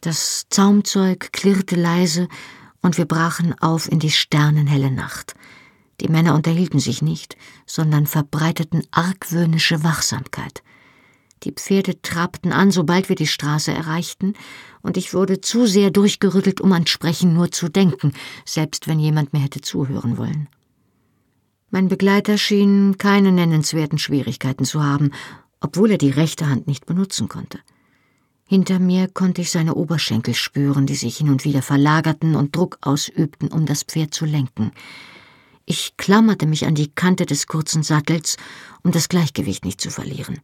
Das 0.00 0.46
Zaumzeug 0.48 1.30
klirrte 1.32 1.76
leise, 1.76 2.28
und 2.82 2.96
wir 2.96 3.04
brachen 3.04 3.54
auf 3.60 3.90
in 3.90 3.98
die 3.98 4.10
sternenhelle 4.10 4.90
Nacht. 4.90 5.34
Die 6.00 6.08
Männer 6.08 6.34
unterhielten 6.34 6.80
sich 6.80 7.02
nicht, 7.02 7.36
sondern 7.66 8.06
verbreiteten 8.06 8.82
argwöhnische 8.90 9.84
Wachsamkeit. 9.84 10.62
Die 11.42 11.52
Pferde 11.52 12.00
trabten 12.00 12.52
an, 12.52 12.70
sobald 12.70 13.10
wir 13.10 13.16
die 13.16 13.26
Straße 13.26 13.72
erreichten, 13.72 14.32
und 14.80 14.96
ich 14.96 15.12
wurde 15.12 15.42
zu 15.42 15.66
sehr 15.66 15.90
durchgerüttelt, 15.90 16.62
um 16.62 16.72
an 16.72 16.86
Sprechen 16.86 17.34
nur 17.34 17.50
zu 17.50 17.68
denken, 17.68 18.12
selbst 18.46 18.88
wenn 18.88 18.98
jemand 18.98 19.34
mir 19.34 19.40
hätte 19.40 19.60
zuhören 19.60 20.16
wollen. 20.16 20.48
Mein 21.68 21.88
Begleiter 21.88 22.38
schien 22.38 22.96
keine 22.96 23.32
nennenswerten 23.32 23.98
Schwierigkeiten 23.98 24.64
zu 24.64 24.82
haben, 24.82 25.12
obwohl 25.60 25.90
er 25.92 25.98
die 25.98 26.10
rechte 26.10 26.48
Hand 26.48 26.66
nicht 26.66 26.86
benutzen 26.86 27.28
konnte. 27.28 27.58
Hinter 28.50 28.80
mir 28.80 29.06
konnte 29.06 29.42
ich 29.42 29.52
seine 29.52 29.76
Oberschenkel 29.76 30.34
spüren, 30.34 30.84
die 30.84 30.96
sich 30.96 31.18
hin 31.18 31.30
und 31.30 31.44
wieder 31.44 31.62
verlagerten 31.62 32.34
und 32.34 32.56
Druck 32.56 32.78
ausübten, 32.80 33.46
um 33.46 33.64
das 33.64 33.84
Pferd 33.84 34.12
zu 34.12 34.24
lenken. 34.24 34.72
Ich 35.66 35.96
klammerte 35.96 36.46
mich 36.46 36.66
an 36.66 36.74
die 36.74 36.90
Kante 36.90 37.26
des 37.26 37.46
kurzen 37.46 37.84
Sattels, 37.84 38.38
um 38.82 38.90
das 38.90 39.08
Gleichgewicht 39.08 39.64
nicht 39.64 39.80
zu 39.80 39.88
verlieren. 39.88 40.40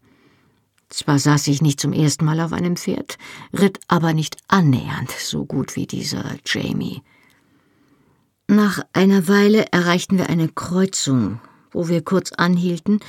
Zwar 0.89 1.19
saß 1.19 1.49
ich 1.49 1.63
nicht 1.63 1.81
zum 1.81 1.93
ersten 1.93 2.25
Mal 2.25 2.39
auf 2.39 2.53
einem 2.53 2.77
Pferd, 2.77 3.19
ritt 3.53 3.81
aber 3.89 4.13
nicht 4.13 4.37
annähernd 4.47 5.11
so 5.11 5.45
gut 5.45 5.75
wie 5.75 5.89
dieser 5.89 6.37
Jamie. 6.47 7.03
Nach 8.47 8.83
einer 8.93 9.27
Weile 9.27 9.67
erreichten 9.73 10.17
wir 10.17 10.31
eine 10.31 10.49
Kreuzung, 10.49 11.41
wo 11.73 11.89
wir 11.89 12.05
kurz 12.05 12.31
anhielten, 12.31 13.01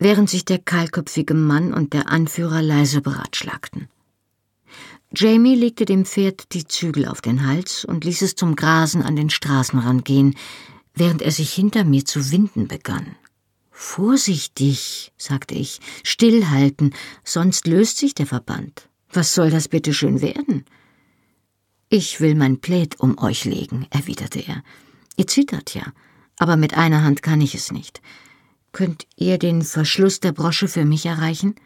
während 0.00 0.28
sich 0.28 0.44
der 0.44 0.58
kahlköpfige 0.58 1.34
Mann 1.34 1.72
und 1.72 1.92
der 1.92 2.08
Anführer 2.08 2.62
leise 2.62 3.00
beratschlagten. 3.00 3.86
Jamie 5.12 5.56
legte 5.56 5.84
dem 5.84 6.04
Pferd 6.04 6.52
die 6.52 6.66
Zügel 6.66 7.06
auf 7.06 7.20
den 7.20 7.46
Hals 7.46 7.84
und 7.84 8.04
ließ 8.04 8.22
es 8.22 8.36
zum 8.36 8.54
Grasen 8.54 9.02
an 9.02 9.16
den 9.16 9.28
Straßenrand 9.28 10.04
gehen, 10.04 10.36
während 10.94 11.20
er 11.20 11.32
sich 11.32 11.52
hinter 11.52 11.84
mir 11.84 12.04
zu 12.04 12.30
winden 12.30 12.68
begann. 12.68 13.16
Vorsichtig, 13.72 15.12
sagte 15.16 15.54
ich, 15.54 15.80
stillhalten, 16.04 16.94
sonst 17.24 17.66
löst 17.66 17.96
sich 17.96 18.14
der 18.14 18.26
Verband. 18.26 18.88
Was 19.12 19.34
soll 19.34 19.50
das 19.50 19.68
bitte 19.68 19.92
schön 19.94 20.20
werden? 20.20 20.64
Ich 21.88 22.20
will 22.20 22.36
mein 22.36 22.60
Plaid 22.60 23.00
um 23.00 23.18
euch 23.18 23.44
legen, 23.44 23.86
erwiderte 23.90 24.38
er. 24.38 24.62
Ihr 25.16 25.26
zittert 25.26 25.74
ja, 25.74 25.92
aber 26.38 26.56
mit 26.56 26.74
einer 26.74 27.02
Hand 27.02 27.22
kann 27.22 27.40
ich 27.40 27.56
es 27.56 27.72
nicht. 27.72 28.00
Könnt 28.70 29.06
ihr 29.16 29.38
den 29.38 29.62
Verschluss 29.62 30.20
der 30.20 30.30
Brosche 30.30 30.68
für 30.68 30.84
mich 30.84 31.06
erreichen? 31.06 31.56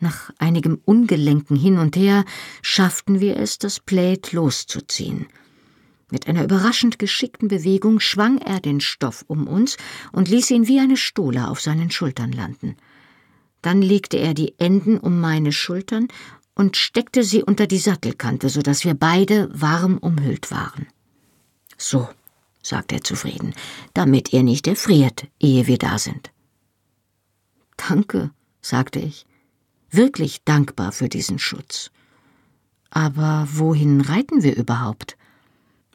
Nach 0.00 0.30
einigem 0.38 0.80
ungelenken 0.84 1.56
Hin 1.56 1.78
und 1.78 1.96
Her 1.96 2.24
schafften 2.62 3.20
wir 3.20 3.36
es, 3.36 3.58
das 3.58 3.80
Plaid 3.80 4.32
loszuziehen. 4.32 5.26
Mit 6.10 6.26
einer 6.26 6.44
überraschend 6.44 6.98
geschickten 6.98 7.48
Bewegung 7.48 8.00
schwang 8.00 8.38
er 8.38 8.60
den 8.60 8.80
Stoff 8.80 9.24
um 9.26 9.46
uns 9.46 9.76
und 10.12 10.28
ließ 10.28 10.50
ihn 10.52 10.66
wie 10.66 10.80
eine 10.80 10.96
Stuhle 10.96 11.48
auf 11.48 11.60
seinen 11.60 11.90
Schultern 11.90 12.32
landen. 12.32 12.76
Dann 13.60 13.82
legte 13.82 14.16
er 14.16 14.34
die 14.34 14.54
Enden 14.58 14.98
um 14.98 15.20
meine 15.20 15.52
Schultern 15.52 16.08
und 16.54 16.76
steckte 16.76 17.24
sie 17.24 17.42
unter 17.42 17.66
die 17.66 17.78
Sattelkante, 17.78 18.48
so 18.48 18.62
dass 18.62 18.84
wir 18.84 18.94
beide 18.94 19.48
warm 19.52 19.98
umhüllt 19.98 20.50
waren. 20.50 20.86
So, 21.76 22.08
sagte 22.62 22.96
er 22.96 23.04
zufrieden, 23.04 23.54
damit 23.94 24.32
ihr 24.32 24.42
nicht 24.42 24.66
erfriert, 24.66 25.26
ehe 25.40 25.66
wir 25.66 25.78
da 25.78 25.98
sind. 25.98 26.30
Danke, 27.76 28.30
sagte 28.60 28.98
ich, 28.98 29.26
wirklich 29.90 30.44
dankbar 30.44 30.92
für 30.92 31.08
diesen 31.08 31.38
Schutz. 31.38 31.90
Aber 32.90 33.48
wohin 33.52 34.00
reiten 34.00 34.42
wir 34.42 34.56
überhaupt? 34.56 35.16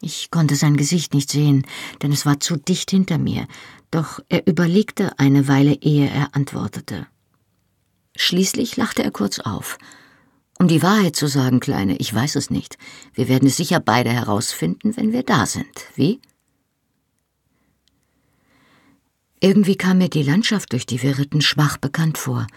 Ich 0.02 0.32
konnte 0.32 0.56
sein 0.56 0.76
Gesicht 0.76 1.14
nicht 1.14 1.32
sehen, 1.32 1.66
denn 2.02 2.12
es 2.12 2.26
war 2.26 2.40
zu 2.40 2.58
dicht 2.58 2.92
hinter 2.92 3.18
mir, 3.18 3.48
doch 3.90 4.20
er 4.28 4.46
überlegte 4.48 5.18
eine 5.18 5.48
Weile, 5.48 5.76
ehe 5.76 6.10
er 6.10 6.36
antwortete. 6.36 7.08
Schließlich 8.16 8.76
lachte 8.78 9.04
er 9.04 9.12
kurz 9.12 9.40
auf, 9.40 9.78
Um 10.60 10.68
die 10.68 10.84
Wahrheit 10.84 11.16
zu 11.16 11.28
sagen, 11.28 11.60
Kleine, 11.60 11.98
ich 11.98 12.14
weiß 12.14 12.36
es 12.36 12.50
nicht. 12.50 12.78
Wir 13.14 13.28
werden 13.28 13.48
es 13.48 13.58
sicher 13.58 13.80
beide 13.80 14.12
herausfinden, 14.12 14.96
wenn 14.96 15.12
wir 15.12 15.24
da 15.24 15.46
sind. 15.46 15.88
Wie? 15.96 16.22
Irgendwie 19.40 19.76
kam 19.76 19.98
mir 19.98 20.10
die 20.10 20.24
Landschaft, 20.24 20.72
durch 20.72 20.86
die 20.86 21.02
wir 21.02 21.18
ritten, 21.18 21.42
schwach 21.42 21.78
bekannt 21.78 22.18
vor. 22.18 22.48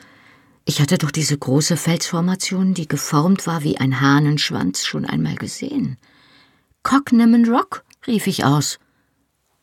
Ich 0.69 0.81
hatte 0.81 0.99
doch 0.99 1.13
diese 1.13 1.39
große 1.39 1.77
Felsformation, 1.77 2.75
die 2.75 2.89
geformt 2.89 3.47
war 3.47 3.63
wie 3.63 3.79
ein 3.79 4.01
Hahnenschwanz, 4.01 4.85
schon 4.85 5.05
einmal 5.05 5.37
gesehen. 5.37 5.97
Cocknamon 6.83 7.49
Rock, 7.49 7.85
rief 8.09 8.27
ich 8.27 8.45
aus. 8.45 8.81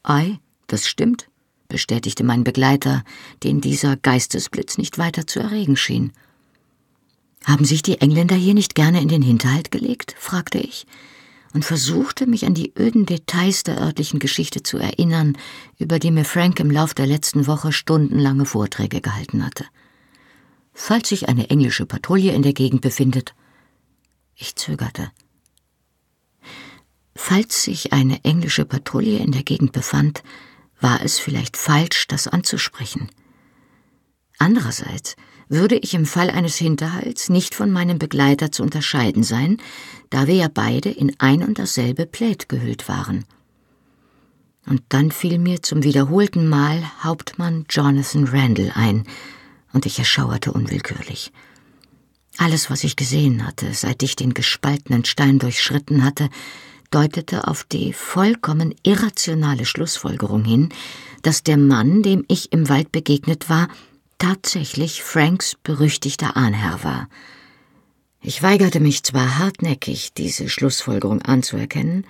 Ei, 0.02 0.40
das 0.68 0.88
stimmt, 0.88 1.28
bestätigte 1.68 2.24
mein 2.24 2.46
Begleiter, 2.46 3.04
den 3.44 3.60
dieser 3.60 3.98
Geistesblitz 3.98 4.78
nicht 4.78 4.98
weiter 4.98 5.28
zu 5.28 5.42
erregen 5.42 5.76
schien. 5.76 6.14
Haben 7.44 7.66
sich 7.66 7.82
die 7.82 8.00
Engländer 8.00 8.36
hier 8.36 8.54
nicht 8.54 8.74
gerne 8.74 9.02
in 9.02 9.10
den 9.10 9.22
Hinterhalt 9.22 9.72
gelegt? 9.72 10.16
fragte 10.18 10.58
ich 10.58 10.88
und 11.54 11.66
versuchte, 11.66 12.28
mich 12.28 12.46
an 12.46 12.54
die 12.54 12.74
öden 12.80 13.06
Details 13.06 13.64
der 13.64 13.80
örtlichen 13.80 14.20
Geschichte 14.20 14.64
zu 14.64 14.78
erinnern, 14.78 15.38
über 15.78 16.00
die 16.00 16.12
mir 16.12 16.26
Frank 16.26 16.60
im 16.62 16.72
Lauf 16.72 16.94
der 16.94 17.08
letzten 17.08 17.46
Woche 17.46 17.74
stundenlange 17.74 18.46
Vorträge 18.46 19.02
gehalten 19.02 19.46
hatte. 19.46 19.66
Falls 20.74 21.10
sich 21.10 21.30
eine 21.30 21.50
englische 21.50 21.86
Patrouille 21.86 22.34
in 22.34 22.42
der 22.42 22.54
Gegend 22.54 22.82
befindet. 22.82 23.36
Ich 24.36 24.56
zögerte. 24.56 25.12
Falls 27.16 27.64
sich 27.64 27.94
eine 27.94 28.24
englische 28.24 28.66
Patrouille 28.66 29.20
in 29.20 29.32
der 29.32 29.44
Gegend 29.44 29.72
befand, 29.72 30.24
war 30.80 31.02
es 31.04 31.20
vielleicht 31.20 31.58
falsch, 31.58 32.08
das 32.08 32.28
anzusprechen. 32.28 33.10
Andererseits 34.40 35.16
würde 35.48 35.78
ich 35.78 35.94
im 35.94 36.06
Fall 36.06 36.30
eines 36.30 36.58
Hinterhalts 36.58 37.30
nicht 37.30 37.54
von 37.54 37.72
meinem 37.72 38.00
Begleiter 38.00 38.52
zu 38.52 38.64
unterscheiden 38.64 39.24
sein, 39.24 39.58
da 40.10 40.28
wir 40.28 40.36
ja 40.36 40.48
beide 40.52 40.90
in 40.90 41.16
ein 41.20 41.44
und 41.44 41.60
dasselbe 41.60 42.06
Plaid 42.06 42.50
gehüllt 42.50 42.90
waren. 42.90 43.26
Und 44.66 44.82
dann 44.90 45.12
fiel 45.12 45.38
mir 45.38 45.62
zum 45.62 45.84
wiederholten 45.84 46.48
Mal 46.48 46.84
Hauptmann 47.04 47.66
Jonathan 47.70 48.26
Randall 48.26 48.72
ein, 48.74 49.04
und 49.74 49.86
ich 49.86 50.00
erschauerte 50.00 50.54
unwillkürlich. 50.54 51.32
Alles, 52.38 52.70
was 52.70 52.84
ich 52.84 52.96
gesehen 52.96 53.46
hatte, 53.46 53.74
seit 53.74 54.02
ich 54.02 54.16
den 54.16 54.34
gespaltenen 54.34 55.06
Stein 55.06 55.40
durchschritten 55.40 56.04
hatte, 56.04 56.30
deutete 56.90 57.48
auf 57.48 57.64
die 57.64 57.94
vollkommen 57.94 58.74
irrationale 58.84 59.66
Schlussfolgerung 59.66 60.46
hin, 60.46 60.70
dass 61.24 61.44
der 61.44 61.58
Mann, 61.58 62.04
dem 62.04 62.24
ich 62.28 62.52
im 62.52 62.70
Wald 62.70 62.92
begegnet 62.92 63.50
war, 63.50 63.68
tatsächlich 64.20 65.04
Franks 65.04 65.56
berüchtigter 65.64 66.38
Ahnherr 66.38 66.84
war. 66.84 67.10
Ich 68.22 68.42
weigerte 68.42 68.80
mich 68.80 69.04
zwar 69.04 69.38
hartnäckig, 69.38 70.14
diese 70.14 70.50
Schlussfolgerung 70.50 71.22
anzuerkennen, 71.24 72.06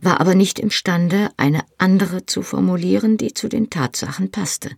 war 0.00 0.20
aber 0.20 0.34
nicht 0.34 0.58
imstande, 0.58 1.30
eine 1.36 1.64
andere 1.78 2.26
zu 2.26 2.42
formulieren, 2.42 3.16
die 3.16 3.34
zu 3.34 3.48
den 3.48 3.68
Tatsachen 3.70 4.30
passte. 4.30 4.70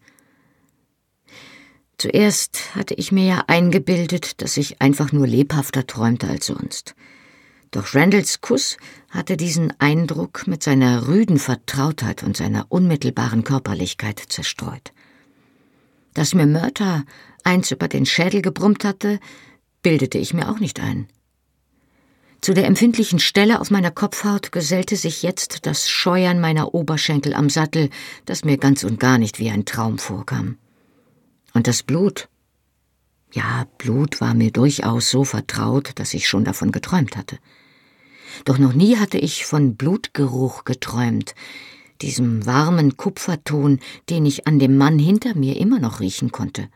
Zuerst 2.01 2.75
hatte 2.75 2.95
ich 2.95 3.13
mir 3.13 3.27
ja 3.27 3.45
eingebildet, 3.47 4.41
dass 4.41 4.57
ich 4.57 4.81
einfach 4.81 5.13
nur 5.13 5.27
lebhafter 5.27 5.87
träumte 5.87 6.29
als 6.29 6.47
sonst. 6.47 6.95
Doch 7.73 7.95
Randalls 7.95 8.41
Kuss 8.41 8.79
hatte 9.11 9.37
diesen 9.37 9.79
Eindruck 9.81 10.47
mit 10.47 10.63
seiner 10.63 11.09
rüden 11.09 11.39
Vertrautheit 11.39 12.23
und 12.23 12.39
seiner 12.39 12.65
unmittelbaren 12.71 13.45
Körperlichkeit 13.45 14.19
zerstreut. 14.19 14.95
Dass 16.15 16.33
mir 16.33 16.47
Mörter 16.47 17.05
eins 17.45 17.71
über 17.71 17.87
den 17.87 18.07
Schädel 18.07 18.41
gebrummt 18.41 18.83
hatte, 18.87 19.21
bildete 19.83 20.17
ich 20.17 20.33
mir 20.33 20.49
auch 20.49 20.59
nicht 20.59 20.81
ein. 20.81 21.07
Zu 22.41 22.55
der 22.55 22.65
empfindlichen 22.65 23.19
Stelle 23.19 23.61
auf 23.61 23.71
meiner 23.71 23.91
Kopfhaut 23.91 24.53
gesellte 24.53 24.97
sich 24.97 25.23
jetzt 25.23 25.67
das 25.67 25.91
Scheuern 25.91 26.41
meiner 26.41 26.73
Oberschenkel 26.73 27.35
am 27.35 27.51
Sattel, 27.51 27.91
das 28.25 28.43
mir 28.43 28.57
ganz 28.57 28.85
und 28.85 28.99
gar 28.99 29.19
nicht 29.19 29.39
wie 29.39 29.51
ein 29.51 29.67
Traum 29.67 29.99
vorkam. 29.99 30.57
Und 31.55 31.67
das 31.67 31.83
Blut. 31.83 32.29
Ja, 33.33 33.67
Blut 33.79 34.21
war 34.21 34.35
mir 34.35 34.51
durchaus 34.51 35.11
so 35.11 35.25
vertraut, 35.25 35.93
dass 35.97 36.15
ich 36.15 36.29
schon 36.29 36.45
davon 36.45 36.73
geträumt 36.73 37.17
hatte. 37.17 37.39
Doch 38.45 38.59
noch 38.59 38.73
nie 38.73 38.97
hatte 38.97 39.19
ich 39.19 39.47
von 39.47 39.77
Blutgeruch 39.77 40.65
geträumt, 40.65 41.35
diesem 42.03 42.47
warmen 42.47 42.97
Kupferton, 42.97 43.81
den 44.09 44.27
ich 44.27 44.47
an 44.47 44.59
dem 44.59 44.77
Mann 44.77 44.99
hinter 44.99 45.37
mir 45.37 45.59
immer 45.59 45.79
noch 45.79 46.01
riechen 46.01 46.33
konnte. 46.33 46.69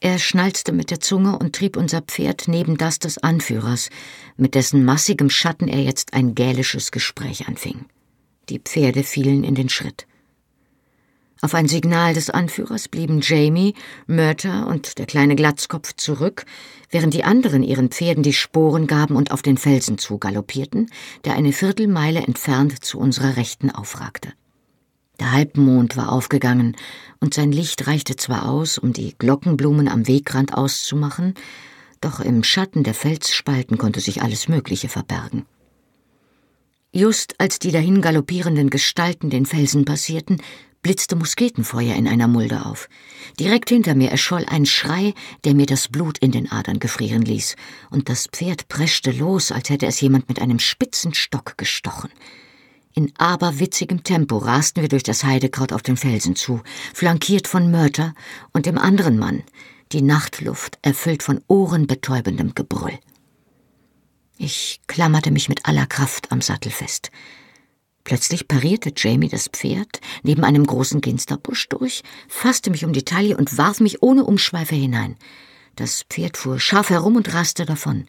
Er 0.00 0.18
schnalzte 0.18 0.72
mit 0.72 0.90
der 0.90 1.00
Zunge 1.00 1.38
und 1.38 1.56
trieb 1.56 1.76
unser 1.76 2.02
Pferd 2.02 2.46
neben 2.46 2.76
das 2.76 3.00
des 3.00 3.18
Anführers, 3.18 3.90
mit 4.36 4.54
dessen 4.54 4.84
massigem 4.84 5.28
Schatten 5.28 5.66
er 5.66 5.82
jetzt 5.82 6.14
ein 6.14 6.36
gälisches 6.36 6.92
Gespräch 6.92 7.48
anfing. 7.48 7.86
Die 8.48 8.60
Pferde 8.60 9.02
fielen 9.02 9.42
in 9.42 9.56
den 9.56 9.68
Schritt. 9.68 10.07
Auf 11.40 11.54
ein 11.54 11.68
Signal 11.68 12.14
des 12.14 12.30
Anführers 12.30 12.88
blieben 12.88 13.20
Jamie, 13.22 13.74
Murta 14.08 14.64
und 14.64 14.98
der 14.98 15.06
kleine 15.06 15.36
Glatzkopf 15.36 15.94
zurück, 15.94 16.44
während 16.90 17.14
die 17.14 17.22
anderen 17.22 17.62
ihren 17.62 17.90
Pferden 17.90 18.24
die 18.24 18.32
Sporen 18.32 18.88
gaben 18.88 19.14
und 19.14 19.30
auf 19.30 19.42
den 19.42 19.56
Felsen 19.56 19.98
zugaloppierten, 19.98 20.90
der 21.24 21.34
eine 21.34 21.52
Viertelmeile 21.52 22.20
entfernt 22.20 22.84
zu 22.84 22.98
unserer 22.98 23.36
Rechten 23.36 23.70
aufragte. 23.70 24.32
Der 25.20 25.32
Halbmond 25.32 25.96
war 25.96 26.10
aufgegangen, 26.10 26.76
und 27.20 27.34
sein 27.34 27.52
Licht 27.52 27.86
reichte 27.86 28.16
zwar 28.16 28.48
aus, 28.48 28.78
um 28.78 28.92
die 28.92 29.14
Glockenblumen 29.16 29.88
am 29.88 30.08
Wegrand 30.08 30.54
auszumachen, 30.54 31.34
doch 32.00 32.20
im 32.20 32.42
Schatten 32.42 32.82
der 32.82 32.94
Felsspalten 32.94 33.78
konnte 33.78 34.00
sich 34.00 34.22
alles 34.22 34.48
Mögliche 34.48 34.88
verbergen. 34.88 35.46
Just 36.92 37.34
als 37.38 37.58
die 37.58 37.70
dahin 37.70 38.00
galoppierenden 38.00 38.70
Gestalten 38.70 39.28
den 39.28 39.44
Felsen 39.44 39.84
passierten, 39.84 40.40
blitzte 40.82 41.16
Musketenfeuer 41.16 41.94
in 41.94 42.08
einer 42.08 42.28
Mulde 42.28 42.66
auf. 42.66 42.88
Direkt 43.38 43.68
hinter 43.68 43.94
mir 43.94 44.10
erscholl 44.10 44.44
ein 44.46 44.66
Schrei, 44.66 45.14
der 45.44 45.54
mir 45.54 45.66
das 45.66 45.88
Blut 45.88 46.18
in 46.18 46.32
den 46.32 46.50
Adern 46.50 46.78
gefrieren 46.78 47.22
ließ, 47.22 47.56
und 47.90 48.08
das 48.08 48.26
Pferd 48.26 48.68
preschte 48.68 49.10
los, 49.10 49.52
als 49.52 49.70
hätte 49.70 49.86
es 49.86 50.00
jemand 50.00 50.28
mit 50.28 50.40
einem 50.40 50.58
spitzen 50.58 51.14
Stock 51.14 51.58
gestochen. 51.58 52.10
In 52.94 53.12
aberwitzigem 53.16 54.02
Tempo 54.02 54.38
rasten 54.38 54.82
wir 54.82 54.88
durch 54.88 55.04
das 55.04 55.22
Heidekraut 55.22 55.72
auf 55.72 55.82
den 55.82 55.96
Felsen 55.96 56.34
zu, 56.34 56.62
flankiert 56.94 57.46
von 57.46 57.70
Mörter 57.70 58.14
und 58.52 58.66
dem 58.66 58.78
anderen 58.78 59.18
Mann, 59.18 59.44
die 59.92 60.02
Nachtluft 60.02 60.78
erfüllt 60.82 61.22
von 61.22 61.40
ohrenbetäubendem 61.46 62.54
Gebrüll. 62.54 62.98
Ich 64.36 64.80
klammerte 64.86 65.30
mich 65.30 65.48
mit 65.48 65.66
aller 65.66 65.86
Kraft 65.86 66.30
am 66.32 66.40
Sattel 66.40 66.70
fest. 66.70 67.10
Plötzlich 68.08 68.48
parierte 68.48 68.90
Jamie 68.96 69.28
das 69.28 69.48
Pferd 69.48 70.00
neben 70.22 70.42
einem 70.42 70.66
großen 70.66 71.02
Ginsterbusch 71.02 71.68
durch, 71.68 72.02
fasste 72.26 72.70
mich 72.70 72.86
um 72.86 72.94
die 72.94 73.04
Taille 73.04 73.36
und 73.36 73.58
warf 73.58 73.80
mich 73.80 74.02
ohne 74.02 74.24
Umschweife 74.24 74.74
hinein. 74.74 75.16
Das 75.76 76.06
Pferd 76.08 76.38
fuhr 76.38 76.58
scharf 76.58 76.88
herum 76.88 77.16
und 77.16 77.34
raste 77.34 77.66
davon. 77.66 78.06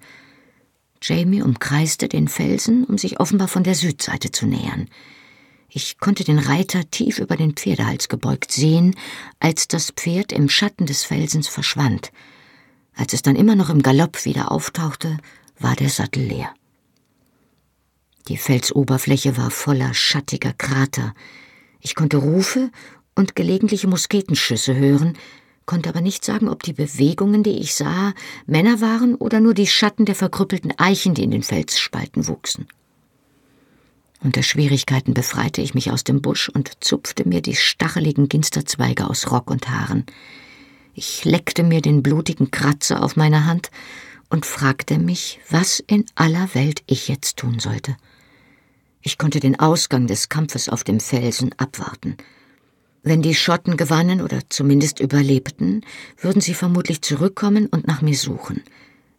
Jamie 1.02 1.41
umkreiste 1.41 2.08
den 2.08 2.30
Felsen, 2.30 2.86
um 2.86 2.97
sich 2.97 3.20
offenbar 3.20 3.50
von 3.50 3.66
der 3.66 3.76
Südseite 3.76 4.32
zu 4.32 4.45
nähern. 4.45 4.88
Ich 5.68 5.97
konnte 6.00 6.24
den 6.24 6.39
Reiter 6.39 6.89
tief 6.89 7.20
über 7.20 7.36
den 7.36 7.52
Pferdehals 7.58 8.08
gebeugt 8.08 8.54
sehen, 8.54 8.95
als 9.41 9.68
das 9.68 9.91
Pferd 9.91 10.32
im 10.32 10.47
Schatten 10.47 10.86
des 10.86 11.04
Felsens 11.04 11.50
verschwand. 11.50 12.14
Als 12.95 13.12
es 13.12 13.22
dann 13.22 13.36
immer 13.36 13.56
noch 13.56 13.70
im 13.70 13.82
Galopp 13.82 14.24
wieder 14.24 14.50
auftauchte, 14.50 15.18
war 15.60 15.76
der 15.76 15.89
Sattel 15.89 16.24
leer. 16.24 16.54
Die 18.30 18.38
Felsoberfläche 18.38 19.38
war 19.38 19.49
voller 19.49 19.95
schattiger 19.95 20.53
Krater. 20.53 21.15
Ich 21.82 21.95
konnte 21.95 22.17
Rufe 22.17 22.69
und 23.15 23.36
gelegentliche 23.36 23.88
Musketenschüsse 23.88 24.75
hören, 24.75 25.17
konnte 25.65 25.89
aber 25.89 26.01
nicht 26.01 26.23
sagen, 26.23 26.47
ob 26.47 26.61
die 26.61 26.73
Bewegungen, 26.73 27.41
die 27.41 27.57
ich 27.57 27.73
sah, 27.73 28.13
Männer 28.45 28.82
waren 28.82 29.15
oder 29.15 29.39
nur 29.39 29.55
die 29.55 29.65
Schatten 29.65 30.05
der 30.05 30.13
verkrüppelten 30.13 30.77
Eichen, 30.77 31.15
die 31.15 31.23
in 31.23 31.32
den 31.32 31.41
Felsspalten 31.41 32.27
wuchsen. 32.27 32.67
Unter 34.21 34.43
Schwierigkeiten 34.43 35.15
befreite 35.15 35.61
ich 35.61 35.73
mich 35.73 35.89
aus 35.89 36.03
dem 36.03 36.21
Busch 36.21 36.49
und 36.49 36.84
zupfte 36.84 37.27
mir 37.27 37.41
die 37.41 37.55
stacheligen 37.55 38.30
Ginsterzweige 38.30 39.09
aus 39.09 39.32
Rock 39.32 39.49
und 39.49 39.69
Haaren. 39.69 40.05
Ich 40.93 41.25
leckte 41.25 41.63
mir 41.63 41.82
den 41.82 42.03
blutigen 42.03 42.51
Kratzer 42.51 43.01
auf 43.01 43.15
meiner 43.15 43.47
Hand 43.47 43.71
und 44.30 44.45
fragte 44.45 44.99
mich, 44.99 45.39
was 45.49 45.80
in 45.80 46.05
aller 46.13 46.53
Welt 46.53 46.84
ich 46.86 47.07
jetzt 47.07 47.38
tun 47.38 47.57
sollte. 47.57 47.97
Ich 49.02 49.18
konnte 49.18 49.39
den 49.39 49.60
Ausgang 49.60 50.08
des 50.08 50.30
Kampfes 50.30 50.70
auf 50.70 50.84
dem 50.84 51.00
Felsen 51.00 51.54
abwarten. 51.58 52.18
Wenn 53.02 53.22
die 53.22 53.36
Schotten 53.36 53.78
gewannen 53.78 54.22
oder 54.22 54.41
zumindest 54.50 55.00
überlebten, 55.00 55.86
würden 56.18 56.41
sie 56.41 56.54
vermutlich 56.54 57.02
zurückkommen 57.02 57.68
und 57.68 57.88
nach 57.88 58.02
mir 58.02 58.16
suchen. 58.16 58.62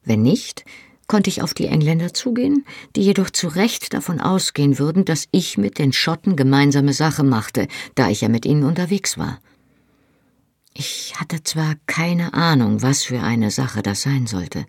Wenn 0.04 0.22
nicht, 0.22 0.64
konnte 1.06 1.30
ich 1.30 1.42
auf 1.42 1.54
die 1.54 1.66
Engländer 1.66 2.12
zugehen, 2.12 2.64
die 2.94 3.02
jedoch 3.02 3.30
zu 3.30 3.48
Recht 3.48 3.94
davon 3.94 4.20
ausgehen 4.20 4.78
würden, 4.78 5.04
dass 5.04 5.28
ich 5.32 5.58
mit 5.58 5.78
den 5.78 5.92
Schotten 5.92 6.36
gemeinsame 6.36 6.92
Sache 6.92 7.24
machte, 7.24 7.66
da 7.94 8.10
ich 8.10 8.20
ja 8.20 8.28
mit 8.28 8.44
ihnen 8.44 8.64
unterwegs 8.64 9.18
war. 9.18 9.40
Ich 10.74 11.14
hatte 11.16 11.42
zwar 11.42 11.74
keine 11.86 12.32
Ahnung, 12.34 12.82
was 12.82 13.02
für 13.02 13.20
eine 13.20 13.50
Sache 13.50 13.82
das 13.82 14.02
sein 14.02 14.26
sollte, 14.26 14.66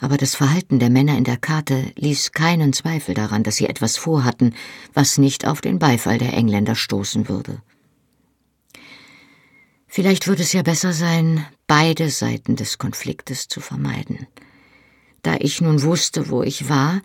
aber 0.00 0.16
das 0.16 0.34
Verhalten 0.34 0.78
der 0.78 0.90
Männer 0.90 1.16
in 1.16 1.24
der 1.24 1.36
Karte 1.36 1.92
ließ 1.96 2.32
keinen 2.32 2.72
Zweifel 2.72 3.14
daran, 3.14 3.42
dass 3.42 3.56
sie 3.56 3.66
etwas 3.66 3.96
vorhatten, 3.96 4.54
was 4.94 5.18
nicht 5.18 5.46
auf 5.46 5.60
den 5.60 5.78
Beifall 5.78 6.18
der 6.18 6.32
Engländer 6.32 6.74
stoßen 6.74 7.28
würde. 7.28 7.62
Vielleicht 9.86 10.26
würde 10.26 10.42
es 10.42 10.52
ja 10.52 10.62
besser 10.62 10.92
sein, 10.92 11.44
beide 11.66 12.08
Seiten 12.08 12.56
des 12.56 12.78
Konfliktes 12.78 13.48
zu 13.48 13.60
vermeiden. 13.60 14.26
Da 15.22 15.36
ich 15.38 15.60
nun 15.60 15.82
wusste, 15.82 16.30
wo 16.30 16.42
ich 16.42 16.68
war, 16.68 17.02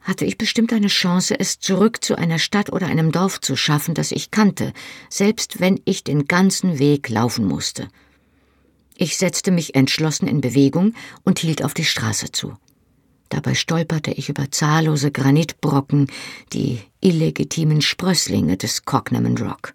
hatte 0.00 0.26
ich 0.26 0.36
bestimmt 0.36 0.72
eine 0.72 0.88
Chance, 0.88 1.38
es 1.38 1.58
zurück 1.58 2.04
zu 2.04 2.16
einer 2.16 2.38
Stadt 2.38 2.70
oder 2.70 2.88
einem 2.88 3.10
Dorf 3.10 3.40
zu 3.40 3.56
schaffen, 3.56 3.94
das 3.94 4.12
ich 4.12 4.30
kannte, 4.30 4.72
selbst 5.08 5.60
wenn 5.60 5.80
ich 5.86 6.04
den 6.04 6.26
ganzen 6.26 6.78
Weg 6.78 7.08
laufen 7.08 7.46
musste. 7.46 7.88
Ich 8.96 9.16
setzte 9.16 9.50
mich 9.50 9.74
entschlossen 9.74 10.28
in 10.28 10.40
Bewegung 10.40 10.94
und 11.24 11.38
hielt 11.38 11.64
auf 11.64 11.74
die 11.74 11.84
Straße 11.84 12.30
zu. 12.32 12.56
Dabei 13.28 13.54
stolperte 13.54 14.12
ich 14.12 14.28
über 14.28 14.50
zahllose 14.50 15.10
Granitbrocken, 15.10 16.08
die 16.52 16.80
illegitimen 17.00 17.82
Sprösslinge 17.82 18.56
des 18.56 18.84
Cognaman 18.84 19.36
Rock. 19.38 19.74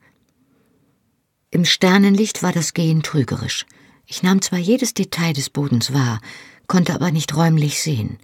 Im 1.51 1.65
Sternenlicht 1.65 2.43
war 2.43 2.53
das 2.53 2.74
Gehen 2.74 3.03
trügerisch. 3.03 3.65
Ich 4.05 4.24
nahm 4.24 4.41
zwar 4.41 4.59
jedes 4.59 4.93
Detail 4.93 5.34
des 5.34 5.49
Bodens 5.49 5.93
wahr, 5.93 6.22
konnte 6.67 6.93
aber 6.93 7.11
nicht 7.11 7.36
räumlich 7.36 7.82
sehen. 7.82 8.17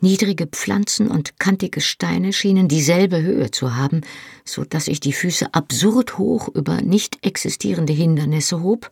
Niedrige 0.00 0.46
Pflanzen 0.46 1.08
und 1.08 1.38
kantige 1.40 1.80
Steine 1.80 2.32
schienen 2.32 2.68
dieselbe 2.68 3.22
Höhe 3.22 3.50
zu 3.50 3.74
haben, 3.74 4.02
so 4.44 4.64
dass 4.64 4.86
ich 4.86 5.00
die 5.00 5.12
Füße 5.12 5.54
absurd 5.54 6.18
hoch 6.18 6.48
über 6.48 6.82
nicht 6.82 7.24
existierende 7.24 7.92
Hindernisse 7.92 8.62
hob 8.62 8.90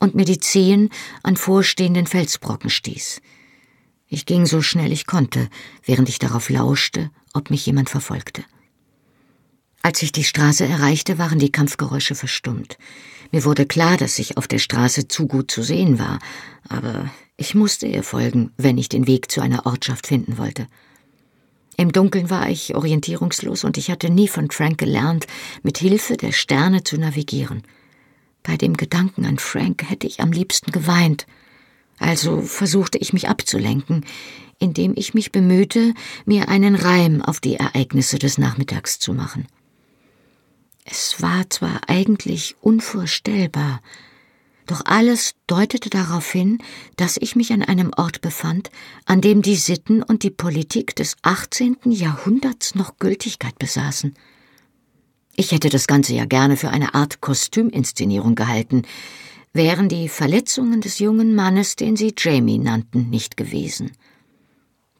und 0.00 0.16
mir 0.16 0.24
die 0.24 0.40
Zehen 0.40 0.90
an 1.22 1.36
vorstehenden 1.36 2.08
Felsbrocken 2.08 2.70
stieß. 2.70 3.20
Ich 4.08 4.26
ging 4.26 4.44
so 4.44 4.60
schnell 4.60 4.90
ich 4.90 5.06
konnte, 5.06 5.48
während 5.84 6.08
ich 6.08 6.18
darauf 6.18 6.50
lauschte, 6.50 7.10
ob 7.32 7.50
mich 7.50 7.64
jemand 7.64 7.88
verfolgte. 7.88 8.42
Als 9.82 10.02
ich 10.02 10.10
die 10.10 10.24
Straße 10.24 10.66
erreichte, 10.66 11.16
waren 11.16 11.38
die 11.38 11.52
Kampfgeräusche 11.52 12.14
verstummt. 12.14 12.76
Mir 13.30 13.44
wurde 13.44 13.66
klar, 13.66 13.96
dass 13.96 14.18
ich 14.18 14.36
auf 14.36 14.48
der 14.48 14.58
Straße 14.58 15.06
zu 15.06 15.28
gut 15.28 15.50
zu 15.50 15.62
sehen 15.62 15.98
war, 15.98 16.18
aber 16.68 17.08
ich 17.36 17.54
musste 17.54 17.86
ihr 17.86 18.02
folgen, 18.02 18.52
wenn 18.56 18.76
ich 18.76 18.88
den 18.88 19.06
Weg 19.06 19.30
zu 19.30 19.40
einer 19.40 19.64
Ortschaft 19.64 20.08
finden 20.08 20.36
wollte. 20.36 20.66
Im 21.76 21.92
Dunkeln 21.92 22.28
war 22.28 22.50
ich 22.50 22.74
orientierungslos 22.74 23.64
und 23.64 23.78
ich 23.78 23.90
hatte 23.90 24.10
nie 24.10 24.28
von 24.28 24.50
Frank 24.50 24.76
gelernt, 24.76 25.26
mit 25.62 25.78
Hilfe 25.78 26.18
der 26.18 26.32
Sterne 26.32 26.82
zu 26.82 26.98
navigieren. 26.98 27.62
Bei 28.42 28.56
dem 28.56 28.76
Gedanken 28.76 29.24
an 29.26 29.38
Frank 29.38 29.88
hätte 29.88 30.06
ich 30.06 30.20
am 30.20 30.32
liebsten 30.32 30.72
geweint. 30.72 31.26
Also 31.98 32.40
versuchte 32.40 32.98
ich 32.98 33.12
mich 33.12 33.28
abzulenken, 33.28 34.04
indem 34.58 34.94
ich 34.96 35.14
mich 35.14 35.32
bemühte, 35.32 35.94
mir 36.24 36.48
einen 36.48 36.74
Reim 36.74 37.22
auf 37.22 37.40
die 37.40 37.56
Ereignisse 37.56 38.18
des 38.18 38.38
Nachmittags 38.38 38.98
zu 38.98 39.12
machen. 39.12 39.46
Es 40.84 41.20
war 41.20 41.48
zwar 41.50 41.82
eigentlich 41.88 42.56
unvorstellbar, 42.60 43.80
doch 44.66 44.82
alles 44.84 45.34
deutete 45.46 45.90
darauf 45.90 46.30
hin, 46.30 46.58
dass 46.96 47.16
ich 47.16 47.34
mich 47.36 47.52
an 47.52 47.62
einem 47.62 47.90
Ort 47.96 48.20
befand, 48.20 48.70
an 49.04 49.20
dem 49.20 49.42
die 49.42 49.56
Sitten 49.56 50.02
und 50.02 50.22
die 50.22 50.30
Politik 50.30 50.94
des 50.94 51.16
18. 51.22 51.76
Jahrhunderts 51.86 52.76
noch 52.76 52.96
Gültigkeit 52.98 53.58
besaßen. 53.58 54.14
Ich 55.36 55.52
hätte 55.52 55.68
das 55.68 55.86
Ganze 55.86 56.14
ja 56.14 56.24
gerne 56.24 56.56
für 56.56 56.70
eine 56.70 56.94
Art 56.94 57.20
Kostüminszenierung 57.20 58.34
gehalten, 58.34 58.82
wären 59.52 59.88
die 59.88 60.08
Verletzungen 60.08 60.80
des 60.80 60.98
jungen 60.98 61.34
Mannes, 61.34 61.76
den 61.76 61.96
sie 61.96 62.14
Jamie 62.16 62.58
nannten, 62.58 63.10
nicht 63.10 63.36
gewesen. 63.36 63.92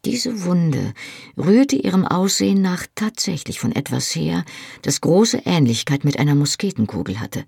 Diese 0.04 0.44
Wunde 0.44 0.94
rührte 1.36 1.76
ihrem 1.76 2.06
Aussehen 2.06 2.62
nach 2.62 2.86
tatsächlich 2.94 3.60
von 3.60 3.72
etwas 3.72 4.14
her, 4.14 4.44
das 4.82 5.02
große 5.02 5.42
Ähnlichkeit 5.44 6.04
mit 6.04 6.18
einer 6.18 6.34
Musketenkugel 6.34 7.20
hatte. 7.20 7.44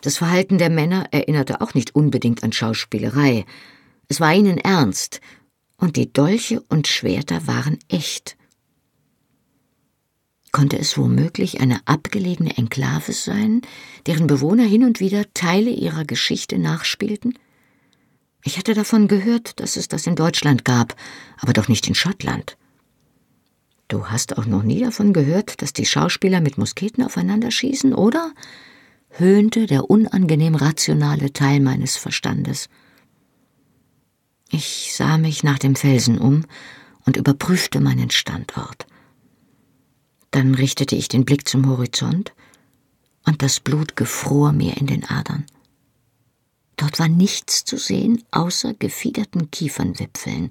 Das 0.00 0.18
Verhalten 0.18 0.58
der 0.58 0.70
Männer 0.70 1.06
erinnerte 1.10 1.60
auch 1.60 1.74
nicht 1.74 1.94
unbedingt 1.94 2.44
an 2.44 2.52
Schauspielerei. 2.52 3.44
Es 4.08 4.20
war 4.20 4.32
ihnen 4.32 4.58
ernst, 4.58 5.20
und 5.76 5.96
die 5.96 6.12
Dolche 6.12 6.62
und 6.68 6.86
Schwerter 6.86 7.46
waren 7.48 7.78
echt. 7.88 8.36
Konnte 10.54 10.78
es 10.78 10.96
womöglich 10.96 11.60
eine 11.60 11.80
abgelegene 11.84 12.56
Enklave 12.56 13.12
sein, 13.12 13.62
deren 14.06 14.28
Bewohner 14.28 14.62
hin 14.62 14.84
und 14.84 15.00
wieder 15.00 15.24
Teile 15.34 15.70
ihrer 15.70 16.04
Geschichte 16.04 16.60
nachspielten? 16.60 17.36
Ich 18.44 18.56
hatte 18.56 18.72
davon 18.72 19.08
gehört, 19.08 19.58
dass 19.58 19.74
es 19.74 19.88
das 19.88 20.06
in 20.06 20.14
Deutschland 20.14 20.64
gab, 20.64 20.94
aber 21.40 21.54
doch 21.54 21.66
nicht 21.66 21.88
in 21.88 21.96
Schottland. 21.96 22.56
Du 23.88 24.06
hast 24.06 24.38
auch 24.38 24.46
noch 24.46 24.62
nie 24.62 24.78
davon 24.78 25.12
gehört, 25.12 25.60
dass 25.60 25.72
die 25.72 25.86
Schauspieler 25.86 26.40
mit 26.40 26.56
Musketen 26.56 27.02
aufeinander 27.02 27.50
schießen, 27.50 27.92
oder? 27.92 28.32
höhnte 29.10 29.66
der 29.66 29.90
unangenehm 29.90 30.54
rationale 30.54 31.32
Teil 31.32 31.58
meines 31.58 31.96
Verstandes. 31.96 32.68
Ich 34.50 34.92
sah 34.94 35.18
mich 35.18 35.42
nach 35.42 35.58
dem 35.58 35.74
Felsen 35.74 36.16
um 36.16 36.44
und 37.06 37.16
überprüfte 37.16 37.80
meinen 37.80 38.10
Standort. 38.10 38.86
Dann 40.34 40.56
richtete 40.56 40.96
ich 40.96 41.06
den 41.06 41.24
Blick 41.24 41.46
zum 41.46 41.68
Horizont, 41.68 42.34
und 43.24 43.40
das 43.40 43.60
Blut 43.60 43.94
gefror 43.94 44.50
mir 44.50 44.76
in 44.76 44.88
den 44.88 45.04
Adern. 45.04 45.46
Dort 46.76 46.98
war 46.98 47.06
nichts 47.06 47.64
zu 47.64 47.78
sehen 47.78 48.20
außer 48.32 48.74
gefiederten 48.74 49.52
Kiefernwipfeln, 49.52 50.50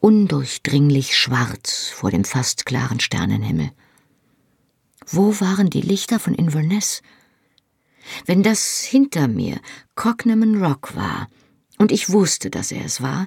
undurchdringlich 0.00 1.16
schwarz 1.16 1.88
vor 1.88 2.10
dem 2.10 2.26
fast 2.26 2.66
klaren 2.66 3.00
Sternenhimmel. 3.00 3.70
Wo 5.06 5.40
waren 5.40 5.70
die 5.70 5.80
Lichter 5.80 6.20
von 6.20 6.34
Inverness? 6.34 7.00
Wenn 8.26 8.42
das 8.42 8.82
hinter 8.82 9.28
mir 9.28 9.62
Cognaman 9.94 10.62
Rock 10.62 10.94
war, 10.94 11.30
und 11.78 11.90
ich 11.90 12.10
wusste, 12.10 12.50
dass 12.50 12.70
er 12.70 12.84
es 12.84 13.00
war, 13.00 13.26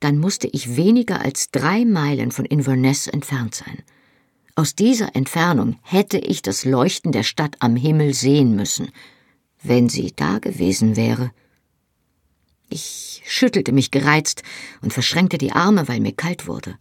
dann 0.00 0.18
musste 0.18 0.48
ich 0.48 0.76
weniger 0.76 1.22
als 1.22 1.50
drei 1.50 1.86
Meilen 1.86 2.30
von 2.30 2.44
Inverness 2.44 3.06
entfernt 3.06 3.54
sein. 3.54 3.82
Aus 4.58 4.74
dieser 4.74 5.14
Entfernung 5.14 5.76
hätte 5.82 6.16
ich 6.16 6.40
das 6.40 6.64
Leuchten 6.64 7.12
der 7.12 7.24
Stadt 7.24 7.56
am 7.58 7.76
Himmel 7.76 8.14
sehen 8.14 8.56
müssen, 8.56 8.90
wenn 9.62 9.90
sie 9.90 10.14
da 10.16 10.38
gewesen 10.38 10.96
wäre. 10.96 11.30
Ich 12.70 13.22
schüttelte 13.26 13.72
mich 13.72 13.90
gereizt 13.90 14.42
und 14.80 14.94
verschränkte 14.94 15.36
die 15.36 15.52
Arme, 15.52 15.88
weil 15.88 16.00
mir 16.00 16.12
kalt 16.12 16.46
wurde. 16.46 16.78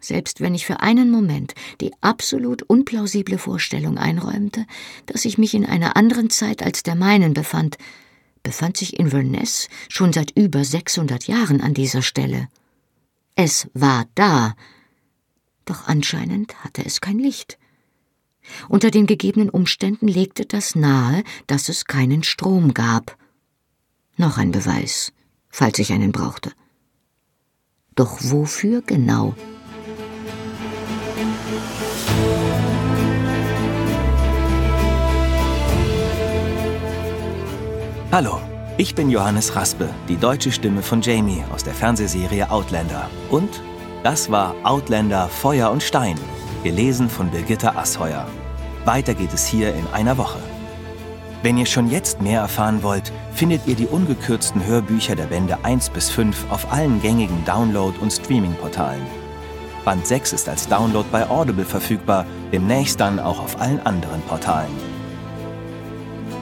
Selbst 0.00 0.40
wenn 0.40 0.54
ich 0.54 0.64
für 0.64 0.78
einen 0.78 1.10
Moment 1.10 1.54
die 1.80 1.90
absolut 2.02 2.62
unplausible 2.62 3.38
Vorstellung 3.38 3.98
einräumte, 3.98 4.64
dass 5.06 5.24
ich 5.24 5.38
mich 5.38 5.54
in 5.54 5.66
einer 5.66 5.96
anderen 5.96 6.30
Zeit 6.30 6.62
als 6.62 6.84
der 6.84 6.94
meinen 6.94 7.34
befand, 7.34 7.78
befand 8.44 8.76
sich 8.76 8.96
Inverness 9.00 9.68
schon 9.88 10.12
seit 10.12 10.30
über 10.38 10.62
600 10.62 11.26
Jahren 11.26 11.60
an 11.60 11.74
dieser 11.74 12.02
Stelle. 12.02 12.46
Es 13.34 13.68
war 13.74 14.06
da, 14.14 14.54
doch 15.66 15.86
anscheinend 15.86 16.64
hatte 16.64 16.84
es 16.84 17.00
kein 17.00 17.18
Licht. 17.18 17.58
Unter 18.68 18.90
den 18.90 19.06
gegebenen 19.06 19.50
Umständen 19.50 20.08
legte 20.08 20.46
das 20.46 20.74
nahe, 20.74 21.22
dass 21.46 21.68
es 21.68 21.84
keinen 21.84 22.22
Strom 22.22 22.74
gab. 22.74 23.16
Noch 24.16 24.38
ein 24.38 24.52
Beweis, 24.52 25.12
falls 25.50 25.78
ich 25.78 25.92
einen 25.92 26.12
brauchte. 26.12 26.52
Doch 27.94 28.18
wofür 28.20 28.82
genau? 28.82 29.34
Hallo, 38.12 38.40
ich 38.78 38.94
bin 38.94 39.10
Johannes 39.10 39.56
Raspe, 39.56 39.92
die 40.08 40.16
deutsche 40.16 40.52
Stimme 40.52 40.82
von 40.82 41.02
Jamie 41.02 41.44
aus 41.52 41.64
der 41.64 41.74
Fernsehserie 41.74 42.50
Outlander 42.50 43.10
und 43.30 43.60
das 44.06 44.30
war 44.30 44.54
Outlander 44.62 45.26
Feuer 45.26 45.68
und 45.68 45.82
Stein, 45.82 46.14
gelesen 46.62 47.10
von 47.10 47.28
Birgitta 47.28 47.74
Asheuer. 47.74 48.24
Weiter 48.84 49.14
geht 49.14 49.34
es 49.34 49.44
hier 49.44 49.74
in 49.74 49.84
einer 49.92 50.16
Woche. 50.16 50.38
Wenn 51.42 51.58
ihr 51.58 51.66
schon 51.66 51.90
jetzt 51.90 52.22
mehr 52.22 52.42
erfahren 52.42 52.84
wollt, 52.84 53.12
findet 53.32 53.66
ihr 53.66 53.74
die 53.74 53.88
ungekürzten 53.88 54.64
Hörbücher 54.64 55.16
der 55.16 55.24
Bände 55.24 55.58
1 55.64 55.90
bis 55.90 56.08
5 56.08 56.52
auf 56.52 56.72
allen 56.72 57.02
gängigen 57.02 57.44
Download- 57.44 57.98
und 58.00 58.12
Streaming-Portalen. 58.12 59.02
Band 59.84 60.06
6 60.06 60.34
ist 60.34 60.48
als 60.48 60.68
Download 60.68 61.08
bei 61.10 61.28
Audible 61.28 61.64
verfügbar, 61.64 62.26
demnächst 62.52 63.00
dann 63.00 63.18
auch 63.18 63.40
auf 63.40 63.60
allen 63.60 63.84
anderen 63.84 64.22
Portalen. 64.28 64.70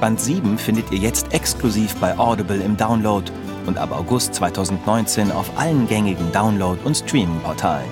Band 0.02 0.20
7 0.20 0.58
findet 0.58 0.92
ihr 0.92 0.98
jetzt 0.98 1.32
exklusiv 1.32 1.96
bei 1.96 2.18
Audible 2.18 2.60
im 2.60 2.76
Download 2.76 3.32
und 3.66 3.78
ab 3.78 3.92
August 3.92 4.34
2019 4.34 5.32
auf 5.32 5.50
allen 5.56 5.86
gängigen 5.86 6.30
Download- 6.32 6.82
und 6.84 6.96
Streaming-Portalen. 6.96 7.88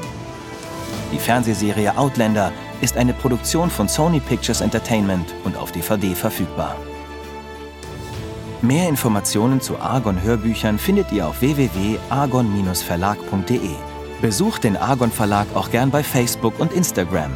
Die 1.13 1.19
Fernsehserie 1.19 1.97
Outlander 1.97 2.53
ist 2.81 2.97
eine 2.97 3.13
Produktion 3.13 3.71
von 3.71 3.89
Sony 3.89 4.21
Pictures 4.21 4.61
Entertainment 4.61 5.35
und 5.45 5.57
auf 5.57 5.73
DVD 5.73 6.15
verfügbar. 6.15 6.77
Mehr 8.63 8.89
Informationen 8.89 9.61
zu 9.61 9.79
Argon 9.79 10.23
Hörbüchern 10.23 10.79
findet 10.79 11.11
ihr 11.13 11.27
auf 11.27 11.41
www.argon-verlag.de. 11.41 13.71
Besucht 14.21 14.63
den 14.65 14.77
Argon 14.77 15.11
Verlag 15.11 15.49
auch 15.55 15.71
gern 15.71 15.91
bei 15.91 16.05
Facebook 16.05 16.61
und 16.61 16.73
Instagram. 16.73 17.33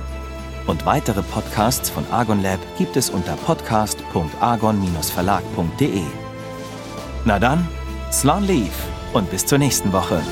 Und 0.68 0.86
weitere 0.86 1.22
Podcasts 1.22 1.90
von 1.90 2.06
Argon 2.10 2.42
Lab 2.42 2.60
gibt 2.78 2.96
es 2.96 3.10
unter 3.10 3.34
podcast.argon-verlag.de. 3.36 6.02
Na 7.24 7.38
dann, 7.40 7.66
Slán 8.12 8.46
Leaf 8.46 8.72
und 9.12 9.30
bis 9.30 9.44
zur 9.44 9.58
nächsten 9.58 9.92
Woche. 9.92 10.22